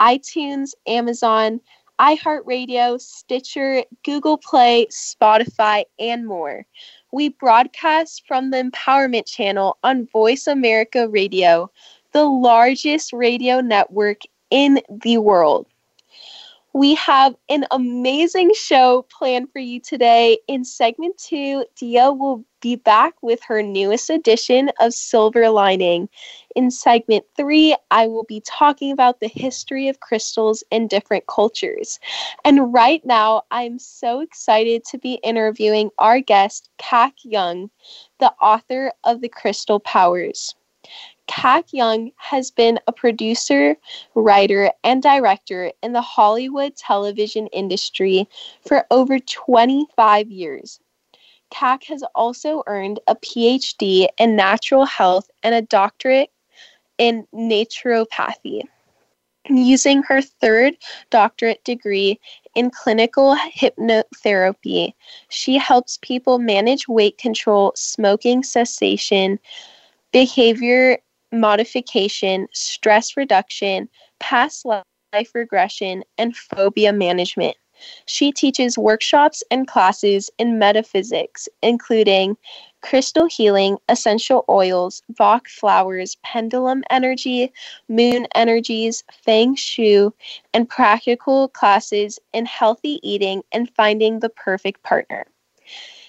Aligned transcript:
iTunes, 0.00 0.70
Amazon, 0.86 1.60
iHeartRadio, 2.00 2.98
Stitcher, 2.98 3.84
Google 4.04 4.38
Play, 4.38 4.86
Spotify, 4.86 5.84
and 5.98 6.26
more. 6.26 6.64
We 7.12 7.28
broadcast 7.28 8.22
from 8.26 8.50
the 8.50 8.62
Empowerment 8.62 9.26
Channel 9.26 9.76
on 9.84 10.06
Voice 10.06 10.46
America 10.46 11.08
Radio, 11.08 11.70
the 12.12 12.24
largest 12.24 13.12
radio 13.12 13.60
network 13.60 14.22
in 14.50 14.80
the 15.02 15.18
world. 15.18 15.66
We 16.72 16.94
have 16.94 17.34
an 17.48 17.66
amazing 17.72 18.52
show 18.54 19.04
planned 19.10 19.50
for 19.52 19.58
you 19.58 19.80
today. 19.80 20.38
In 20.46 20.64
segment 20.64 21.18
two, 21.18 21.64
Dia 21.76 22.12
will 22.12 22.44
be 22.60 22.76
back 22.76 23.14
with 23.22 23.42
her 23.44 23.60
newest 23.60 24.08
edition 24.08 24.70
of 24.78 24.92
Silver 24.92 25.50
Lining. 25.50 26.08
In 26.54 26.70
segment 26.70 27.24
three, 27.36 27.76
I 27.90 28.06
will 28.06 28.22
be 28.24 28.40
talking 28.46 28.92
about 28.92 29.18
the 29.18 29.28
history 29.28 29.88
of 29.88 29.98
crystals 29.98 30.62
in 30.70 30.86
different 30.86 31.26
cultures. 31.26 31.98
And 32.44 32.72
right 32.72 33.04
now, 33.04 33.42
I'm 33.50 33.78
so 33.80 34.20
excited 34.20 34.84
to 34.86 34.98
be 34.98 35.14
interviewing 35.24 35.90
our 35.98 36.20
guest, 36.20 36.70
Kac 36.78 37.14
Young, 37.24 37.70
the 38.20 38.32
author 38.40 38.92
of 39.02 39.22
The 39.22 39.28
Crystal 39.28 39.80
Powers. 39.80 40.54
Kac 41.30 41.72
Young 41.72 42.10
has 42.16 42.50
been 42.50 42.80
a 42.88 42.92
producer, 42.92 43.76
writer, 44.16 44.72
and 44.82 45.00
director 45.00 45.70
in 45.80 45.92
the 45.92 46.02
Hollywood 46.02 46.74
television 46.74 47.46
industry 47.48 48.28
for 48.66 48.84
over 48.90 49.20
25 49.20 50.28
years. 50.28 50.80
Kac 51.50 51.84
has 51.84 52.02
also 52.16 52.64
earned 52.66 52.98
a 53.06 53.14
PhD 53.14 54.08
in 54.18 54.34
natural 54.34 54.84
health 54.84 55.30
and 55.44 55.54
a 55.54 55.62
doctorate 55.62 56.30
in 56.98 57.24
naturopathy. 57.32 58.62
Using 59.48 60.02
her 60.02 60.20
third 60.20 60.76
doctorate 61.10 61.62
degree 61.62 62.18
in 62.56 62.70
clinical 62.70 63.36
hypnotherapy, 63.36 64.94
she 65.28 65.58
helps 65.58 65.96
people 66.02 66.40
manage 66.40 66.88
weight 66.88 67.18
control, 67.18 67.72
smoking 67.76 68.42
cessation, 68.42 69.38
behavior 70.12 70.98
modification, 71.32 72.48
stress 72.52 73.16
reduction, 73.16 73.88
past 74.18 74.64
life 74.64 75.30
regression, 75.34 76.04
and 76.18 76.36
phobia 76.36 76.92
management. 76.92 77.56
She 78.06 78.30
teaches 78.30 78.76
workshops 78.76 79.42
and 79.50 79.66
classes 79.66 80.30
in 80.38 80.58
metaphysics, 80.58 81.48
including 81.62 82.36
crystal 82.82 83.26
healing, 83.26 83.78
essential 83.88 84.44
oils, 84.48 85.02
Bach 85.16 85.48
flowers, 85.48 86.16
pendulum 86.22 86.82
energy, 86.90 87.52
moon 87.88 88.26
energies, 88.34 89.04
feng 89.24 89.54
shui, 89.54 90.10
and 90.52 90.68
practical 90.68 91.48
classes 91.48 92.18
in 92.32 92.46
healthy 92.46 93.00
eating 93.02 93.42
and 93.52 93.70
finding 93.74 94.20
the 94.20 94.30
perfect 94.30 94.82
partner. 94.82 95.26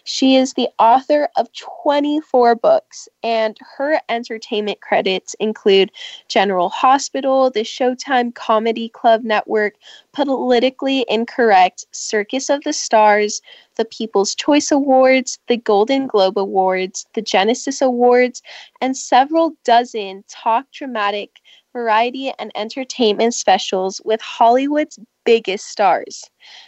She 0.04 0.36
is 0.36 0.54
the 0.54 0.70
author 0.80 1.30
of 1.36 1.52
24 1.54 2.56
books, 2.56 3.08
and 3.24 3.58
her 3.78 4.02
entertainment 4.10 4.82
credits 4.82 5.36
include 5.36 5.92
General 6.28 6.70
Hospital, 6.70 7.50
the 7.50 7.62
Showtime 7.62 8.34
Comedy 8.34 8.90
Club 8.90 9.24
Network, 9.24 9.76
Politically 10.12 11.06
Incorrect, 11.08 11.86
Circus 11.92 12.50
of 12.50 12.64
the 12.64 12.74
Stars, 12.74 13.42
the 13.76 13.86
People's 13.86 14.36
Choice 14.36 14.72
Awards, 14.72 15.40
the 15.48 15.58
Golden 15.58 16.08
Globe 16.08 16.38
Awards, 16.38 17.06
the 17.14 17.22
Genesis 17.22 17.82
Awards, 17.82 18.42
and 18.82 18.98
several 18.98 19.56
dozen 19.64 20.24
talk 20.28 20.66
dramatic 20.72 21.40
variety 21.74 22.32
and 22.40 22.52
entertainment 22.56 23.34
specials 23.34 24.02
with 24.04 24.22
Hollywood's 24.22 25.00
biggest 25.24 25.68
stars. 25.68 26.24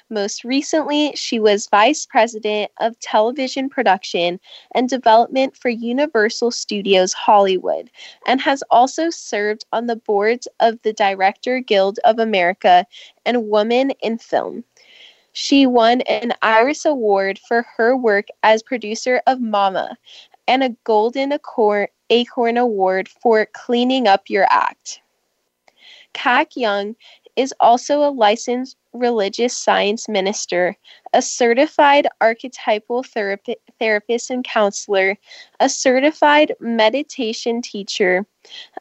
Most 0.10 0.44
recently, 0.44 1.14
she 1.16 1.40
was 1.40 1.68
Vice 1.70 2.06
President 2.06 2.72
of 2.80 3.00
Television 3.00 3.70
Production 3.70 4.40
and 4.76 4.88
Development 4.88 5.56
for 5.58 5.70
Universal 5.70 6.52
Studios 6.52 7.14
Hollywood 7.14 7.90
and 8.28 8.40
has 8.42 8.64
also 8.70 9.10
served 9.10 9.66
on 9.74 9.88
the 9.88 9.96
boards 9.96 10.48
of 10.60 10.80
the 10.84 10.94
Director 10.94 11.60
Guild 11.60 12.00
of 12.06 12.20
America 12.20 12.86
and 13.26 13.50
Women 13.50 13.92
in 14.02 14.18
Film. 14.18 14.64
She 15.34 15.66
won 15.66 16.02
an 16.02 16.34
Iris 16.44 16.86
Award 16.86 17.40
for 17.48 17.66
her 17.76 17.98
work 17.98 18.28
as 18.44 18.62
producer 18.62 19.22
of 19.26 19.42
Mama 19.42 19.98
and 20.48 20.64
a 20.64 20.76
Golden 20.84 21.32
Acorn, 21.32 21.88
Acorn 22.13 22.57
Award 22.57 23.10
for 23.10 23.48
Cleaning 23.54 24.07
Up 24.07 24.30
Your 24.30 24.45
Act. 24.51 25.01
Kac 26.13 26.56
Young 26.56 26.95
is 27.36 27.56
also 27.60 28.04
a 28.04 28.13
licensed 28.13 28.77
religious 28.94 29.57
science 29.57 30.07
minister, 30.07 30.77
a 31.13 31.24
certified 31.24 32.07
archetypal 32.21 33.01
therapi- 33.01 33.56
therapist 33.80 34.30
and 34.30 34.44
counselor, 34.44 35.18
a 35.60 35.68
certified 35.68 36.54
meditation 36.60 37.63
teacher, 37.63 38.27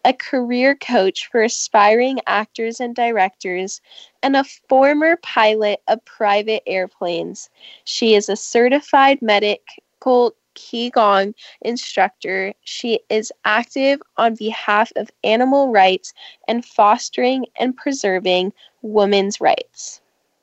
a 0.04 0.12
career 0.12 0.74
coach 0.74 1.30
for 1.32 1.42
aspiring 1.42 2.18
actors 2.26 2.80
and 2.80 2.94
directors, 2.94 3.80
and 4.22 4.36
a 4.36 4.44
former 4.68 5.16
pilot 5.22 5.80
of 5.88 6.04
private 6.04 6.62
airplanes. 6.66 7.48
She 7.84 8.14
is 8.14 8.28
a 8.28 8.36
certified 8.36 9.22
medical 9.22 10.34
Qigong 10.54 11.34
instructor. 11.60 12.54
She 12.64 13.00
is 13.08 13.32
active 13.44 14.00
on 14.16 14.34
behalf 14.34 14.92
of 14.96 15.10
animal 15.24 15.72
rights 15.72 16.12
and 16.48 16.64
fostering 16.64 17.46
and 17.58 17.76
preserving 17.76 18.52
women's 18.82 19.40
rights. 19.40 20.00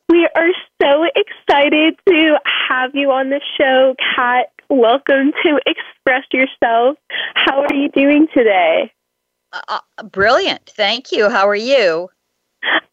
We 0.09 0.27
are 0.35 0.49
so 0.81 1.05
excited 1.15 1.95
to 2.07 2.37
have 2.69 2.95
you 2.95 3.11
on 3.11 3.29
the 3.29 3.41
show, 3.57 3.95
Kat. 4.15 4.51
Welcome 4.69 5.33
to 5.43 5.59
Express 5.65 6.23
Yourself. 6.31 6.97
How 7.35 7.61
are 7.61 7.73
you 7.73 7.89
doing 7.89 8.27
today? 8.33 8.91
Uh, 9.53 9.79
uh 9.99 10.03
brilliant. 10.03 10.65
Thank 10.75 11.11
you. 11.11 11.29
How 11.29 11.47
are 11.47 11.55
you? 11.55 12.09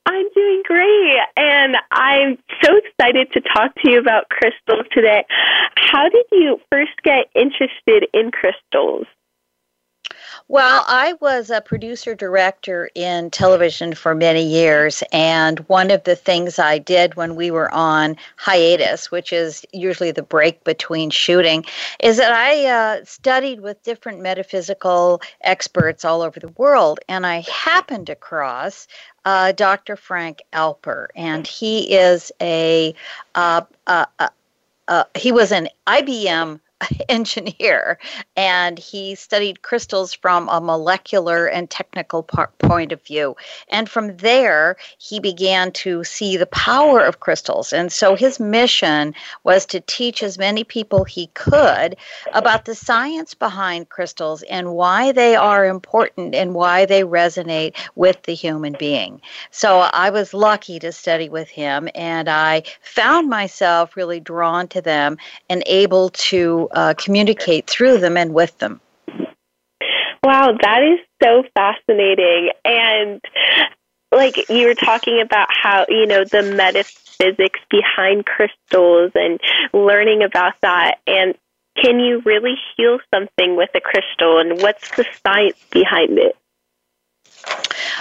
I'm 0.07 0.29
doing 0.35 0.63
great, 0.65 1.19
and 1.37 1.77
I'm 1.91 2.39
so 2.63 2.77
excited 2.77 3.33
to 3.33 3.41
talk 3.41 3.75
to 3.83 3.91
you 3.91 3.99
about 3.99 4.29
crystals 4.29 4.87
today. 4.93 5.25
How 5.75 6.09
did 6.09 6.27
you 6.33 6.61
first 6.71 7.03
get 7.03 7.29
interested 7.35 8.09
in 8.15 8.31
crystals? 8.31 9.07
Well, 10.49 10.85
I 10.87 11.15
was 11.15 11.51
a 11.51 11.61
producer 11.61 12.15
director 12.15 12.89
in 12.95 13.31
television 13.31 13.95
for 13.95 14.15
many 14.15 14.45
years, 14.45 15.03
and 15.11 15.59
one 15.69 15.91
of 15.91 16.05
the 16.05 16.15
things 16.15 16.61
I 16.61 16.79
did 16.79 17.17
when 17.17 17.35
we 17.35 17.51
were 17.51 17.73
on 17.75 18.17
hiatus, 18.37 19.11
which 19.11 19.33
is 19.33 19.67
usually 19.73 20.13
the 20.13 20.23
break 20.23 20.63
between 20.63 21.11
shooting, 21.11 21.65
is 22.01 22.17
that 22.19 22.33
I 22.33 22.67
uh, 22.67 23.05
studied 23.05 23.61
with 23.61 23.83
different 23.83 24.21
metaphysical 24.21 25.21
experts 25.41 26.05
all 26.05 26.23
over 26.23 26.39
the 26.39 26.55
world, 26.57 27.01
and 27.09 27.27
I 27.27 27.41
happened 27.41 28.09
across 28.09 28.87
uh, 29.27 29.53
Dr. 29.53 29.97
Frank 29.97 30.43
Alper, 30.53 31.09
and 31.17 31.47
he 31.47 31.93
is 31.95 32.33
a 32.41 32.95
uh, 33.35 33.63
uh, 33.87 34.07
uh, 34.19 34.29
uh 34.89 35.05
he 35.17 35.33
was 35.33 35.53
an 35.53 35.69
IBM 35.87 36.61
engineer 37.09 37.99
and 38.37 38.79
he 38.79 39.15
studied 39.15 39.63
crystals 39.63 40.13
from 40.13 40.49
a 40.49 40.61
molecular 40.61 41.47
and 41.47 41.71
technical 41.71 42.23
point 42.23 42.93
of 42.93 43.03
view. 43.03 43.35
And 43.69 43.89
from 43.89 44.17
there 44.19 44.77
he 44.99 45.21
began 45.21 45.73
to 45.73 46.05
see 46.05 46.37
the 46.37 46.47
power 46.47 47.01
of 47.01 47.21
crystals. 47.21 47.73
And 47.73 47.91
so 47.91 48.15
his 48.15 48.39
mission 48.39 49.15
was 49.45 49.65
to 49.67 49.81
teach 49.81 50.23
as 50.23 50.39
many 50.39 50.65
people 50.65 51.05
he 51.05 51.29
could 51.29 51.97
about 52.33 52.67
the 52.67 52.75
science 52.75 53.35
behind 53.35 53.89
crystals 53.89 54.43
and 54.45 54.75
why 54.75 55.13
they 55.13 55.35
are 55.35 55.65
important 55.67 56.35
and 56.35 56.55
why 56.55 56.85
they 56.85 57.03
resonate 57.03 57.77
with 57.95 58.23
the 58.23 58.35
human 58.35 58.75
being. 58.79 59.21
So 59.51 59.79
i 59.93 60.11
was 60.11 60.35
lucky 60.35 60.79
to 60.79 60.93
study 60.93 61.29
with 61.29 61.49
him 61.49 61.89
and 61.95 62.29
i 62.29 62.63
found 62.83 63.29
myself 63.29 63.97
really 63.97 64.21
drawn 64.21 64.69
to 64.69 64.81
them 64.81 65.17
and 65.49 65.63
able 65.67 66.11
to 66.11 66.66
uh, 66.73 66.95
communicate 66.95 67.69
through 67.69 67.99
them 67.99 68.17
and 68.17 68.35
with 68.35 68.57
them. 68.59 68.81
Wow, 70.23 70.57
that 70.61 70.83
is 70.83 70.99
so 71.23 71.45
fascinating. 71.55 72.51
And 72.65 73.21
like 74.13 74.49
you 74.49 74.67
were 74.67 74.75
talking 74.75 75.21
about 75.21 75.49
how, 75.51 75.87
you 75.89 76.07
know, 76.07 76.25
the 76.25 76.43
metaphysics 76.43 77.61
behind 77.71 78.27
crystals 78.27 79.13
and 79.15 79.41
learning 79.73 80.23
about 80.23 80.55
that. 80.63 80.99
And 81.07 81.35
can 81.81 82.01
you 82.01 82.23
really 82.25 82.55
heal 82.77 82.99
something 83.15 83.57
with 83.57 83.71
a 83.75 83.81
crystal? 83.81 84.39
And 84.39 84.61
what's 84.61 84.89
the 84.97 85.07
science 85.25 85.59
behind 85.71 86.19
it? 86.19 86.37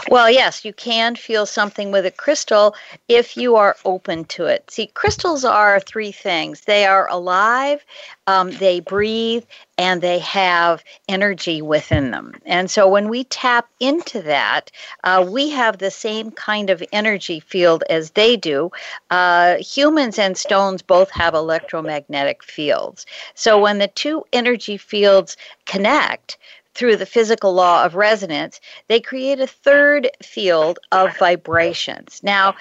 Well, 0.08 0.30
yes, 0.30 0.64
you 0.64 0.72
can 0.72 1.16
feel 1.16 1.48
something 1.48 1.92
with 1.92 2.06
a 2.06 2.12
crystal 2.12 2.76
if 3.08 3.36
you 3.36 3.56
are 3.56 3.76
open 3.86 4.26
to 4.26 4.46
it. 4.46 4.70
See, 4.70 4.86
crystals 4.88 5.44
are 5.44 5.80
three 5.80 6.12
things 6.12 6.62
they 6.62 6.86
are 6.86 7.10
alive, 7.10 7.84
um, 8.28 8.52
they 8.52 8.82
breathe, 8.82 9.46
and 9.80 10.02
they 10.02 10.20
have 10.20 10.84
energy 11.10 11.62
within 11.64 12.12
them. 12.12 12.36
And 12.46 12.70
so 12.70 12.88
when 12.88 13.10
we 13.10 13.24
tap 13.24 13.68
into 13.80 14.22
that, 14.22 14.70
uh, 15.04 15.26
we 15.28 15.50
have 15.50 15.80
the 15.80 15.92
same 15.92 16.30
kind 16.30 16.70
of 16.70 16.84
energy 16.92 17.40
field 17.40 17.84
as 17.90 18.12
they 18.12 18.38
do. 18.38 18.72
Uh, 19.10 19.56
humans 19.56 20.20
and 20.20 20.38
stones 20.38 20.84
both 20.84 21.10
have 21.12 21.34
electromagnetic 21.34 22.44
fields. 22.44 23.08
So 23.34 23.60
when 23.60 23.80
the 23.80 23.88
two 23.88 24.24
energy 24.32 24.78
fields 24.78 25.36
connect, 25.66 26.38
through 26.76 26.98
the 26.98 27.06
physical 27.06 27.54
law 27.54 27.86
of 27.86 27.96
resonance, 27.96 28.60
they 28.88 29.00
create 29.00 29.40
a 29.40 29.48
third 29.48 30.10
field 30.22 30.78
of 30.92 31.18
vibrations. 31.18 32.22
Now, 32.22 32.56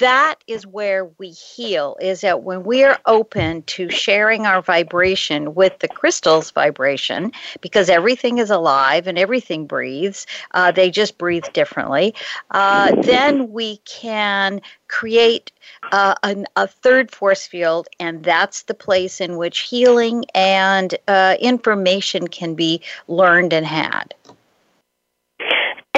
that 0.00 0.36
is 0.46 0.66
where 0.66 1.06
we 1.18 1.30
heal 1.30 1.96
is 2.00 2.20
that 2.22 2.42
when 2.42 2.64
we're 2.64 2.98
open 3.06 3.62
to 3.62 3.88
sharing 3.88 4.46
our 4.46 4.60
vibration 4.60 5.54
with 5.54 5.78
the 5.78 5.88
crystal's 5.88 6.50
vibration 6.50 7.32
because 7.60 7.88
everything 7.88 8.38
is 8.38 8.50
alive 8.50 9.06
and 9.06 9.18
everything 9.18 9.66
breathes 9.66 10.26
uh, 10.52 10.70
they 10.70 10.90
just 10.90 11.16
breathe 11.16 11.44
differently 11.52 12.14
uh, 12.50 12.92
then 13.02 13.50
we 13.52 13.76
can 13.84 14.60
create 14.88 15.52
uh, 15.92 16.14
an, 16.22 16.46
a 16.56 16.66
third 16.66 17.10
force 17.10 17.46
field, 17.46 17.88
and 17.98 18.22
that's 18.24 18.62
the 18.62 18.74
place 18.74 19.20
in 19.20 19.36
which 19.36 19.60
healing 19.60 20.24
and 20.34 20.94
uh, 21.08 21.36
information 21.40 22.28
can 22.28 22.54
be 22.54 22.82
learned 23.08 23.52
and 23.52 23.66
had. 23.66 24.14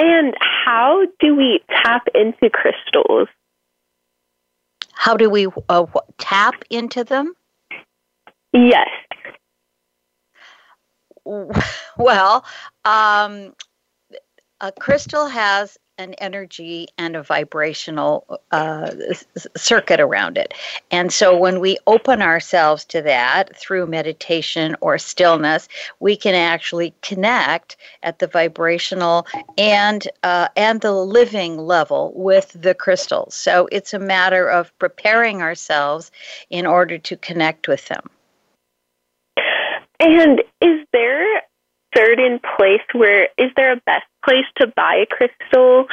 And 0.01 0.33
how 0.39 1.05
do 1.19 1.35
we 1.35 1.61
tap 1.83 2.07
into 2.15 2.49
crystals? 2.49 3.27
How 4.93 5.17
do 5.17 5.29
we 5.29 5.47
uh, 5.69 5.85
tap 6.17 6.63
into 6.69 7.03
them? 7.03 7.33
Yes. 8.53 8.87
Well, 11.95 12.43
um, 12.85 13.53
a 14.59 14.71
crystal 14.71 15.27
has 15.27 15.77
an 16.03 16.13
energy 16.15 16.87
and 16.97 17.15
a 17.15 17.23
vibrational 17.23 18.39
uh, 18.51 18.91
circuit 19.55 19.99
around 19.99 20.37
it. 20.37 20.53
And 20.91 21.11
so 21.11 21.35
when 21.35 21.59
we 21.59 21.77
open 21.87 22.21
ourselves 22.21 22.85
to 22.85 23.01
that 23.01 23.57
through 23.57 23.87
meditation 23.87 24.75
or 24.81 24.97
stillness, 24.97 25.67
we 25.99 26.15
can 26.15 26.35
actually 26.35 26.93
connect 27.01 27.77
at 28.03 28.19
the 28.19 28.27
vibrational 28.27 29.25
and 29.57 30.07
uh, 30.21 30.49
and 30.55 30.81
the 30.81 30.91
living 30.91 31.57
level 31.57 32.11
with 32.15 32.51
the 32.53 32.75
crystals. 32.75 33.33
So 33.33 33.67
it's 33.71 33.93
a 33.93 33.99
matter 33.99 34.47
of 34.47 34.77
preparing 34.77 35.41
ourselves 35.41 36.11
in 36.49 36.65
order 36.67 36.97
to 36.97 37.17
connect 37.17 37.67
with 37.67 37.87
them. 37.87 38.09
And 39.99 40.41
is 40.59 40.85
there 40.91 41.43
certain 41.95 42.39
place 42.57 42.81
where 42.93 43.29
is 43.37 43.51
there 43.55 43.71
a 43.71 43.81
best 43.85 44.05
place 44.23 44.45
to 44.57 44.67
buy 44.67 45.03
a 45.03 45.05
crystal 45.05 45.85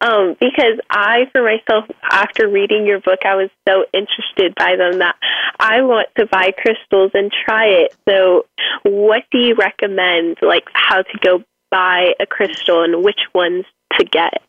um, 0.00 0.36
because 0.40 0.78
I, 0.90 1.28
for 1.32 1.42
myself, 1.42 1.84
after 2.10 2.48
reading 2.48 2.86
your 2.86 3.00
book, 3.00 3.20
I 3.24 3.36
was 3.36 3.50
so 3.66 3.84
interested 3.92 4.54
by 4.54 4.76
them 4.76 4.98
that 4.98 5.16
I 5.58 5.82
want 5.82 6.08
to 6.18 6.26
buy 6.26 6.52
crystals 6.56 7.12
and 7.14 7.32
try 7.46 7.66
it. 7.66 7.96
So, 8.08 8.46
what 8.84 9.24
do 9.30 9.38
you 9.38 9.54
recommend, 9.54 10.38
like 10.42 10.64
how 10.72 11.02
to 11.02 11.18
go 11.20 11.44
buy 11.70 12.12
a 12.20 12.26
crystal 12.26 12.82
and 12.82 13.02
which 13.02 13.20
ones 13.34 13.64
to 13.98 14.04
get? 14.04 14.42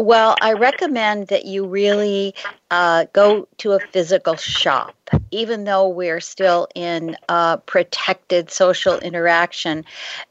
Well, 0.00 0.36
I 0.40 0.52
recommend 0.52 1.26
that 1.26 1.44
you 1.44 1.66
really 1.66 2.32
uh, 2.70 3.06
go 3.12 3.48
to 3.58 3.72
a 3.72 3.80
physical 3.80 4.36
shop. 4.36 4.94
Even 5.32 5.64
though 5.64 5.88
we're 5.88 6.20
still 6.20 6.68
in 6.76 7.16
uh, 7.28 7.56
protected 7.56 8.48
social 8.48 9.00
interaction, 9.00 9.84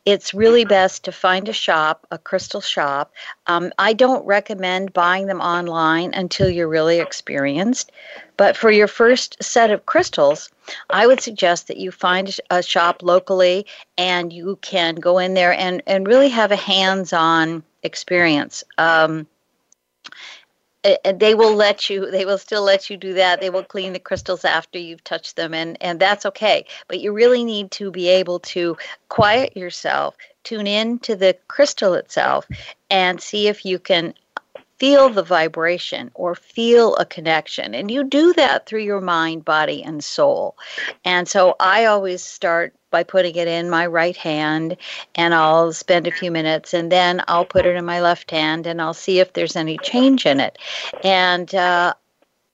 it's 0.06 0.34
really 0.34 0.64
best 0.64 1.04
to 1.04 1.12
find 1.12 1.50
a 1.50 1.54
shop, 1.54 2.08
a 2.12 2.18
crystal 2.18 2.62
shop. 2.62 3.12
Um, 3.48 3.74
I 3.78 3.92
don't 3.92 4.26
recommend 4.26 4.94
buying 4.94 5.28
them 5.28 5.42
online 5.42 6.14
until 6.14 6.50
you're 6.50 6.70
really 6.70 7.00
experienced. 7.00 7.92
But 8.38 8.56
for 8.56 8.72
your 8.72 8.88
first 8.88 9.36
set 9.44 9.70
of 9.70 9.86
crystals, 9.86 10.50
I 10.90 11.08
would 11.08 11.20
suggest 11.20 11.68
that 11.68 11.78
you 11.78 11.92
find 11.92 12.34
a 12.50 12.64
shop 12.64 13.04
locally 13.04 13.66
and 13.98 14.32
you 14.32 14.60
can 14.62 14.96
go 14.96 15.18
in 15.18 15.34
there 15.34 15.52
and, 15.52 15.84
and 15.86 16.08
really 16.08 16.30
have 16.30 16.54
a 16.54 16.56
hands 16.56 17.12
on 17.12 17.64
experience. 17.84 18.64
Um, 18.78 19.28
they 21.16 21.36
will 21.36 21.56
let 21.56 21.90
you 21.90 22.10
they 22.12 22.26
will 22.26 22.38
still 22.38 22.64
let 22.64 22.90
you 22.90 22.98
do 22.98 23.14
that 23.14 23.42
they 23.42 23.50
will 23.50 23.64
clean 23.64 23.94
the 23.94 24.00
crystals 24.00 24.46
after 24.46 24.80
you've 24.80 25.04
touched 25.04 25.36
them 25.36 25.54
and 25.54 25.78
and 25.82 26.00
that's 26.00 26.26
okay 26.26 26.66
but 26.88 27.00
you 27.00 27.12
really 27.12 27.44
need 27.44 27.72
to 27.72 27.92
be 27.92 28.08
able 28.08 28.40
to 28.40 28.78
quiet 29.10 29.56
yourself 29.56 30.16
tune 30.44 30.68
in 30.68 31.00
to 31.00 31.16
the 31.16 31.36
crystal 31.48 31.94
itself 31.94 32.48
and 32.90 33.20
see 33.20 33.48
if 33.48 33.66
you 33.66 33.80
can 33.80 34.14
feel 34.78 35.10
the 35.10 35.24
vibration 35.24 36.12
or 36.14 36.36
feel 36.36 36.96
a 36.98 37.06
connection. 37.06 37.74
And 37.74 37.90
you 37.90 38.04
do 38.04 38.34
that 38.34 38.66
through 38.66 38.84
your 38.84 39.02
mind, 39.02 39.44
body, 39.44 39.84
and 39.84 40.04
soul. 40.04 40.56
And 41.04 41.28
so 41.28 41.56
I 41.60 41.86
always 41.86 42.24
start 42.24 42.76
by 42.90 43.04
putting 43.04 43.36
it 43.36 43.48
in 43.48 43.70
my 43.70 43.86
right 43.86 44.18
hand 44.18 44.78
and 45.16 45.34
I'll 45.34 45.74
spend 45.74 46.08
a 46.08 46.12
few 46.12 46.32
minutes 46.32 46.74
and 46.74 46.92
then 46.92 47.24
I'll 47.28 47.46
put 47.46 47.66
it 47.66 47.76
in 47.76 47.86
my 47.86 48.02
left 48.02 48.32
hand 48.32 48.68
and 48.68 48.82
I'll 48.82 48.94
see 48.94 49.20
if 49.20 49.34
there's 49.34 49.56
any 49.56 49.78
change 49.80 50.26
in 50.26 50.40
it. 50.40 50.58
And 51.04 51.54
uh, 51.54 51.94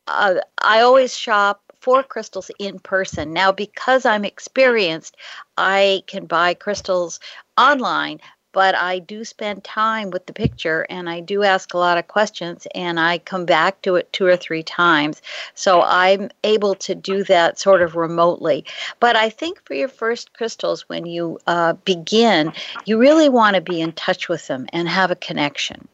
uh, 0.07 0.35
I 0.61 0.81
always 0.81 1.15
shop 1.15 1.61
for 1.79 2.01
crystals 2.01 2.49
in 2.59 2.79
person. 2.79 3.33
Now, 3.33 3.51
because 3.51 4.05
I'm 4.05 4.23
experienced, 4.23 5.17
I 5.57 6.03
can 6.07 6.25
buy 6.25 6.53
crystals 6.53 7.19
online, 7.57 8.19
but 8.53 8.75
I 8.75 8.99
do 8.99 9.25
spend 9.25 9.63
time 9.63 10.11
with 10.11 10.25
the 10.27 10.33
picture 10.33 10.85
and 10.89 11.09
I 11.09 11.19
do 11.19 11.43
ask 11.43 11.73
a 11.73 11.77
lot 11.77 11.97
of 11.97 12.07
questions 12.07 12.65
and 12.73 12.99
I 12.99 13.17
come 13.17 13.45
back 13.45 13.81
to 13.81 13.95
it 13.95 14.13
two 14.13 14.25
or 14.25 14.37
three 14.37 14.63
times. 14.63 15.21
So 15.55 15.81
I'm 15.81 16.29
able 16.43 16.75
to 16.75 16.95
do 16.95 17.23
that 17.25 17.59
sort 17.59 17.81
of 17.81 17.95
remotely. 17.95 18.65
But 18.99 19.17
I 19.17 19.29
think 19.29 19.61
for 19.65 19.73
your 19.73 19.89
first 19.89 20.33
crystals, 20.33 20.87
when 20.87 21.05
you 21.05 21.39
uh, 21.47 21.73
begin, 21.83 22.53
you 22.85 22.97
really 22.97 23.27
want 23.27 23.55
to 23.55 23.61
be 23.61 23.81
in 23.81 23.91
touch 23.91 24.29
with 24.29 24.47
them 24.47 24.67
and 24.71 24.87
have 24.87 25.11
a 25.11 25.15
connection. 25.15 25.87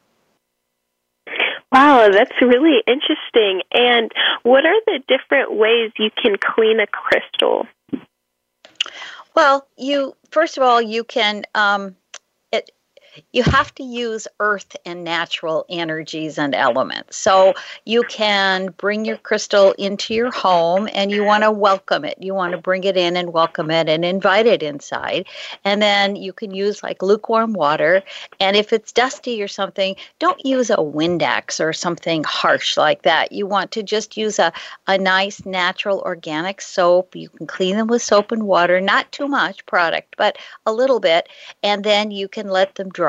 Wow, 1.71 2.09
that's 2.11 2.41
really 2.41 2.83
interesting. 2.87 3.61
And 3.71 4.11
what 4.43 4.65
are 4.65 4.81
the 4.87 4.99
different 5.07 5.53
ways 5.53 5.91
you 5.97 6.09
can 6.21 6.35
clean 6.37 6.79
a 6.79 6.87
crystal? 6.87 7.67
Well, 9.35 9.67
you 9.77 10.15
first 10.31 10.57
of 10.57 10.63
all 10.63 10.81
you 10.81 11.03
can 11.03 11.43
um, 11.55 11.95
you 13.33 13.43
have 13.43 13.73
to 13.75 13.83
use 13.83 14.27
earth 14.39 14.75
and 14.85 15.03
natural 15.03 15.65
energies 15.69 16.37
and 16.37 16.55
elements. 16.55 17.17
So 17.17 17.53
you 17.85 18.03
can 18.03 18.73
bring 18.77 19.05
your 19.05 19.17
crystal 19.17 19.73
into 19.73 20.13
your 20.13 20.31
home 20.31 20.89
and 20.93 21.11
you 21.11 21.23
want 21.23 21.43
to 21.43 21.51
welcome 21.51 22.05
it. 22.05 22.17
You 22.19 22.33
want 22.33 22.51
to 22.51 22.57
bring 22.57 22.83
it 22.83 22.97
in 22.97 23.17
and 23.17 23.33
welcome 23.33 23.71
it 23.71 23.89
and 23.89 24.03
invite 24.05 24.45
it 24.45 24.63
inside. 24.63 25.25
And 25.63 25.81
then 25.81 26.15
you 26.15 26.33
can 26.33 26.51
use 26.51 26.83
like 26.83 27.01
lukewarm 27.01 27.53
water. 27.53 28.03
And 28.39 28.55
if 28.55 28.73
it's 28.73 28.91
dusty 28.91 29.41
or 29.41 29.47
something, 29.47 29.95
don't 30.19 30.43
use 30.45 30.69
a 30.69 30.77
Windex 30.77 31.59
or 31.59 31.73
something 31.73 32.23
harsh 32.23 32.77
like 32.77 33.03
that. 33.03 33.31
You 33.31 33.47
want 33.47 33.71
to 33.71 33.83
just 33.83 34.17
use 34.17 34.39
a, 34.39 34.51
a 34.87 34.97
nice 34.97 35.45
natural 35.45 35.99
organic 36.05 36.61
soap. 36.61 37.15
You 37.15 37.29
can 37.29 37.47
clean 37.47 37.77
them 37.77 37.87
with 37.87 38.01
soap 38.01 38.31
and 38.31 38.43
water, 38.43 38.79
not 38.81 39.11
too 39.11 39.27
much 39.27 39.65
product, 39.65 40.15
but 40.17 40.37
a 40.65 40.73
little 40.73 40.99
bit. 40.99 41.29
And 41.63 41.83
then 41.83 42.11
you 42.11 42.27
can 42.27 42.49
let 42.49 42.75
them 42.75 42.89
dry, 42.89 43.08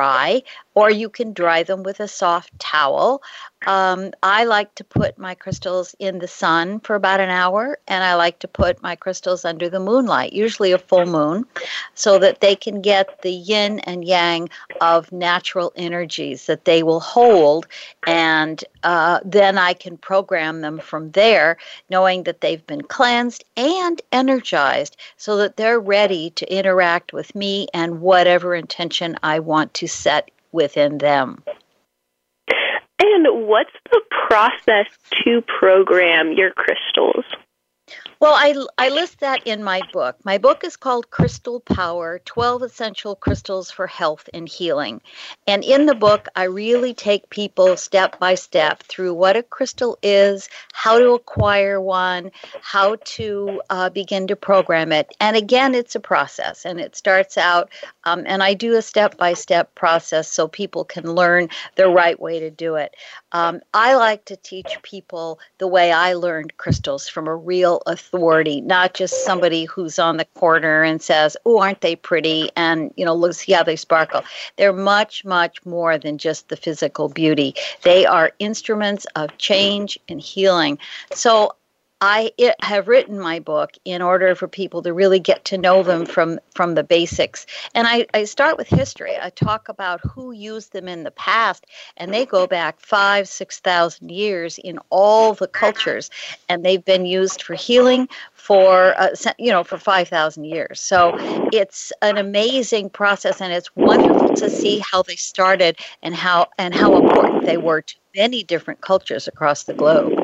or 0.74 0.90
you 0.90 1.08
can 1.08 1.32
dry 1.32 1.62
them 1.62 1.82
with 1.82 2.00
a 2.00 2.08
soft 2.08 2.58
towel. 2.58 3.22
Um, 3.66 4.12
I 4.22 4.44
like 4.44 4.74
to 4.76 4.84
put 4.84 5.18
my 5.18 5.34
crystals 5.34 5.94
in 5.98 6.18
the 6.18 6.28
sun 6.28 6.80
for 6.80 6.94
about 6.94 7.20
an 7.20 7.28
hour, 7.28 7.78
and 7.86 8.02
I 8.02 8.14
like 8.14 8.38
to 8.38 8.48
put 8.48 8.82
my 8.82 8.96
crystals 8.96 9.44
under 9.44 9.68
the 9.68 9.80
moonlight, 9.80 10.32
usually 10.32 10.72
a 10.72 10.78
full 10.78 11.04
moon, 11.04 11.44
so 11.94 12.18
that 12.18 12.40
they 12.40 12.56
can 12.56 12.80
get 12.80 13.20
the 13.20 13.32
yin 13.32 13.80
and 13.80 14.04
yang 14.04 14.48
of 14.80 15.12
natural 15.12 15.72
energies 15.76 16.46
that 16.46 16.64
they 16.64 16.82
will 16.82 17.00
hold, 17.00 17.66
and 18.06 18.64
uh, 18.82 19.20
then 19.24 19.58
I 19.58 19.74
can 19.74 19.98
program 19.98 20.62
them 20.62 20.78
from 20.78 21.10
there, 21.10 21.58
knowing 21.90 22.22
that 22.22 22.40
they've 22.40 22.66
been 22.66 22.82
cleansed 22.82 23.44
and 23.56 24.00
energized 24.10 24.96
so 25.18 25.36
that 25.36 25.58
they're 25.58 25.80
ready 25.80 26.30
to 26.30 26.50
interact 26.50 27.12
with 27.12 27.34
me 27.34 27.68
and 27.74 28.00
whatever 28.00 28.54
intention 28.54 29.18
I 29.22 29.38
want 29.40 29.74
to 29.74 29.86
set 29.86 30.30
within 30.52 30.98
them. 30.98 31.42
And 33.00 33.48
what's 33.48 33.70
the 33.90 34.02
process 34.28 34.86
to 35.24 35.42
program 35.58 36.32
your 36.32 36.50
crystals? 36.52 37.24
Well, 38.20 38.34
I, 38.34 38.54
I 38.76 38.90
list 38.90 39.20
that 39.20 39.46
in 39.46 39.64
my 39.64 39.80
book. 39.94 40.14
My 40.24 40.36
book 40.36 40.62
is 40.62 40.76
called 40.76 41.10
Crystal 41.10 41.58
Power 41.58 42.20
12 42.26 42.64
Essential 42.64 43.14
Crystals 43.14 43.70
for 43.70 43.86
Health 43.86 44.28
and 44.34 44.46
Healing. 44.46 45.00
And 45.46 45.64
in 45.64 45.86
the 45.86 45.94
book, 45.94 46.28
I 46.36 46.44
really 46.44 46.92
take 46.92 47.30
people 47.30 47.78
step 47.78 48.18
by 48.18 48.34
step 48.34 48.82
through 48.82 49.14
what 49.14 49.38
a 49.38 49.42
crystal 49.42 49.98
is, 50.02 50.50
how 50.74 50.98
to 50.98 51.12
acquire 51.12 51.80
one, 51.80 52.30
how 52.60 52.96
to 53.04 53.62
uh, 53.70 53.88
begin 53.88 54.26
to 54.26 54.36
program 54.36 54.92
it. 54.92 55.10
And 55.18 55.34
again, 55.34 55.74
it's 55.74 55.94
a 55.94 56.00
process 56.00 56.66
and 56.66 56.78
it 56.78 56.96
starts 56.96 57.38
out, 57.38 57.70
um, 58.04 58.24
and 58.26 58.42
I 58.42 58.52
do 58.52 58.76
a 58.76 58.82
step 58.82 59.16
by 59.16 59.32
step 59.32 59.74
process 59.74 60.30
so 60.30 60.46
people 60.46 60.84
can 60.84 61.10
learn 61.10 61.48
the 61.76 61.88
right 61.88 62.20
way 62.20 62.38
to 62.40 62.50
do 62.50 62.74
it. 62.74 62.94
Um, 63.32 63.60
I 63.72 63.94
like 63.94 64.26
to 64.26 64.36
teach 64.36 64.76
people 64.82 65.38
the 65.56 65.68
way 65.68 65.90
I 65.90 66.14
learned 66.14 66.58
crystals 66.58 67.08
from 67.08 67.26
a 67.26 67.34
real 67.34 67.80
authority, 67.86 68.09
not 68.60 68.94
just 68.94 69.24
somebody 69.24 69.64
who's 69.64 69.98
on 69.98 70.16
the 70.16 70.24
corner 70.34 70.82
and 70.82 71.00
says, 71.00 71.36
"Oh, 71.44 71.60
aren't 71.60 71.80
they 71.80 71.96
pretty?" 71.96 72.50
and 72.56 72.92
you 72.96 73.04
know, 73.04 73.14
look 73.14 73.34
see 73.34 73.52
how 73.52 73.62
they 73.62 73.76
sparkle. 73.76 74.22
They're 74.56 74.72
much, 74.72 75.24
much 75.24 75.64
more 75.64 75.98
than 75.98 76.18
just 76.18 76.48
the 76.48 76.56
physical 76.56 77.08
beauty. 77.08 77.54
They 77.82 78.06
are 78.06 78.32
instruments 78.38 79.06
of 79.16 79.36
change 79.38 79.98
and 80.08 80.20
healing. 80.20 80.78
So 81.12 81.54
I 82.02 82.32
have 82.60 82.88
written 82.88 83.20
my 83.20 83.40
book 83.40 83.72
in 83.84 84.00
order 84.00 84.34
for 84.34 84.48
people 84.48 84.82
to 84.82 84.92
really 84.92 85.18
get 85.18 85.44
to 85.46 85.58
know 85.58 85.82
them 85.82 86.06
from, 86.06 86.40
from 86.54 86.74
the 86.74 86.82
basics. 86.82 87.44
And 87.74 87.86
I, 87.86 88.06
I 88.14 88.24
start 88.24 88.56
with 88.56 88.68
history. 88.68 89.16
I 89.20 89.28
talk 89.30 89.68
about 89.68 90.00
who 90.00 90.32
used 90.32 90.72
them 90.72 90.88
in 90.88 91.04
the 91.04 91.10
past, 91.10 91.66
and 91.98 92.12
they 92.12 92.24
go 92.24 92.46
back 92.46 92.80
five, 92.80 93.28
6,000 93.28 94.10
years 94.10 94.56
in 94.58 94.78
all 94.88 95.34
the 95.34 95.46
cultures. 95.46 96.10
And 96.48 96.64
they've 96.64 96.84
been 96.84 97.04
used 97.04 97.42
for 97.42 97.54
healing 97.54 98.08
for, 98.32 98.98
uh, 98.98 99.14
you 99.38 99.50
know, 99.50 99.62
for 99.62 99.76
5,000 99.76 100.44
years. 100.44 100.80
So 100.80 101.14
it's 101.52 101.92
an 102.00 102.16
amazing 102.16 102.90
process, 102.90 103.42
and 103.42 103.52
it's 103.52 103.76
wonderful 103.76 104.34
to 104.36 104.48
see 104.48 104.78
how 104.90 105.02
they 105.02 105.16
started 105.16 105.78
and 106.02 106.14
how, 106.14 106.48
and 106.56 106.74
how 106.74 106.96
important 106.96 107.44
they 107.44 107.58
were 107.58 107.82
to 107.82 107.94
many 108.16 108.42
different 108.42 108.80
cultures 108.80 109.28
across 109.28 109.64
the 109.64 109.74
globe. 109.74 110.19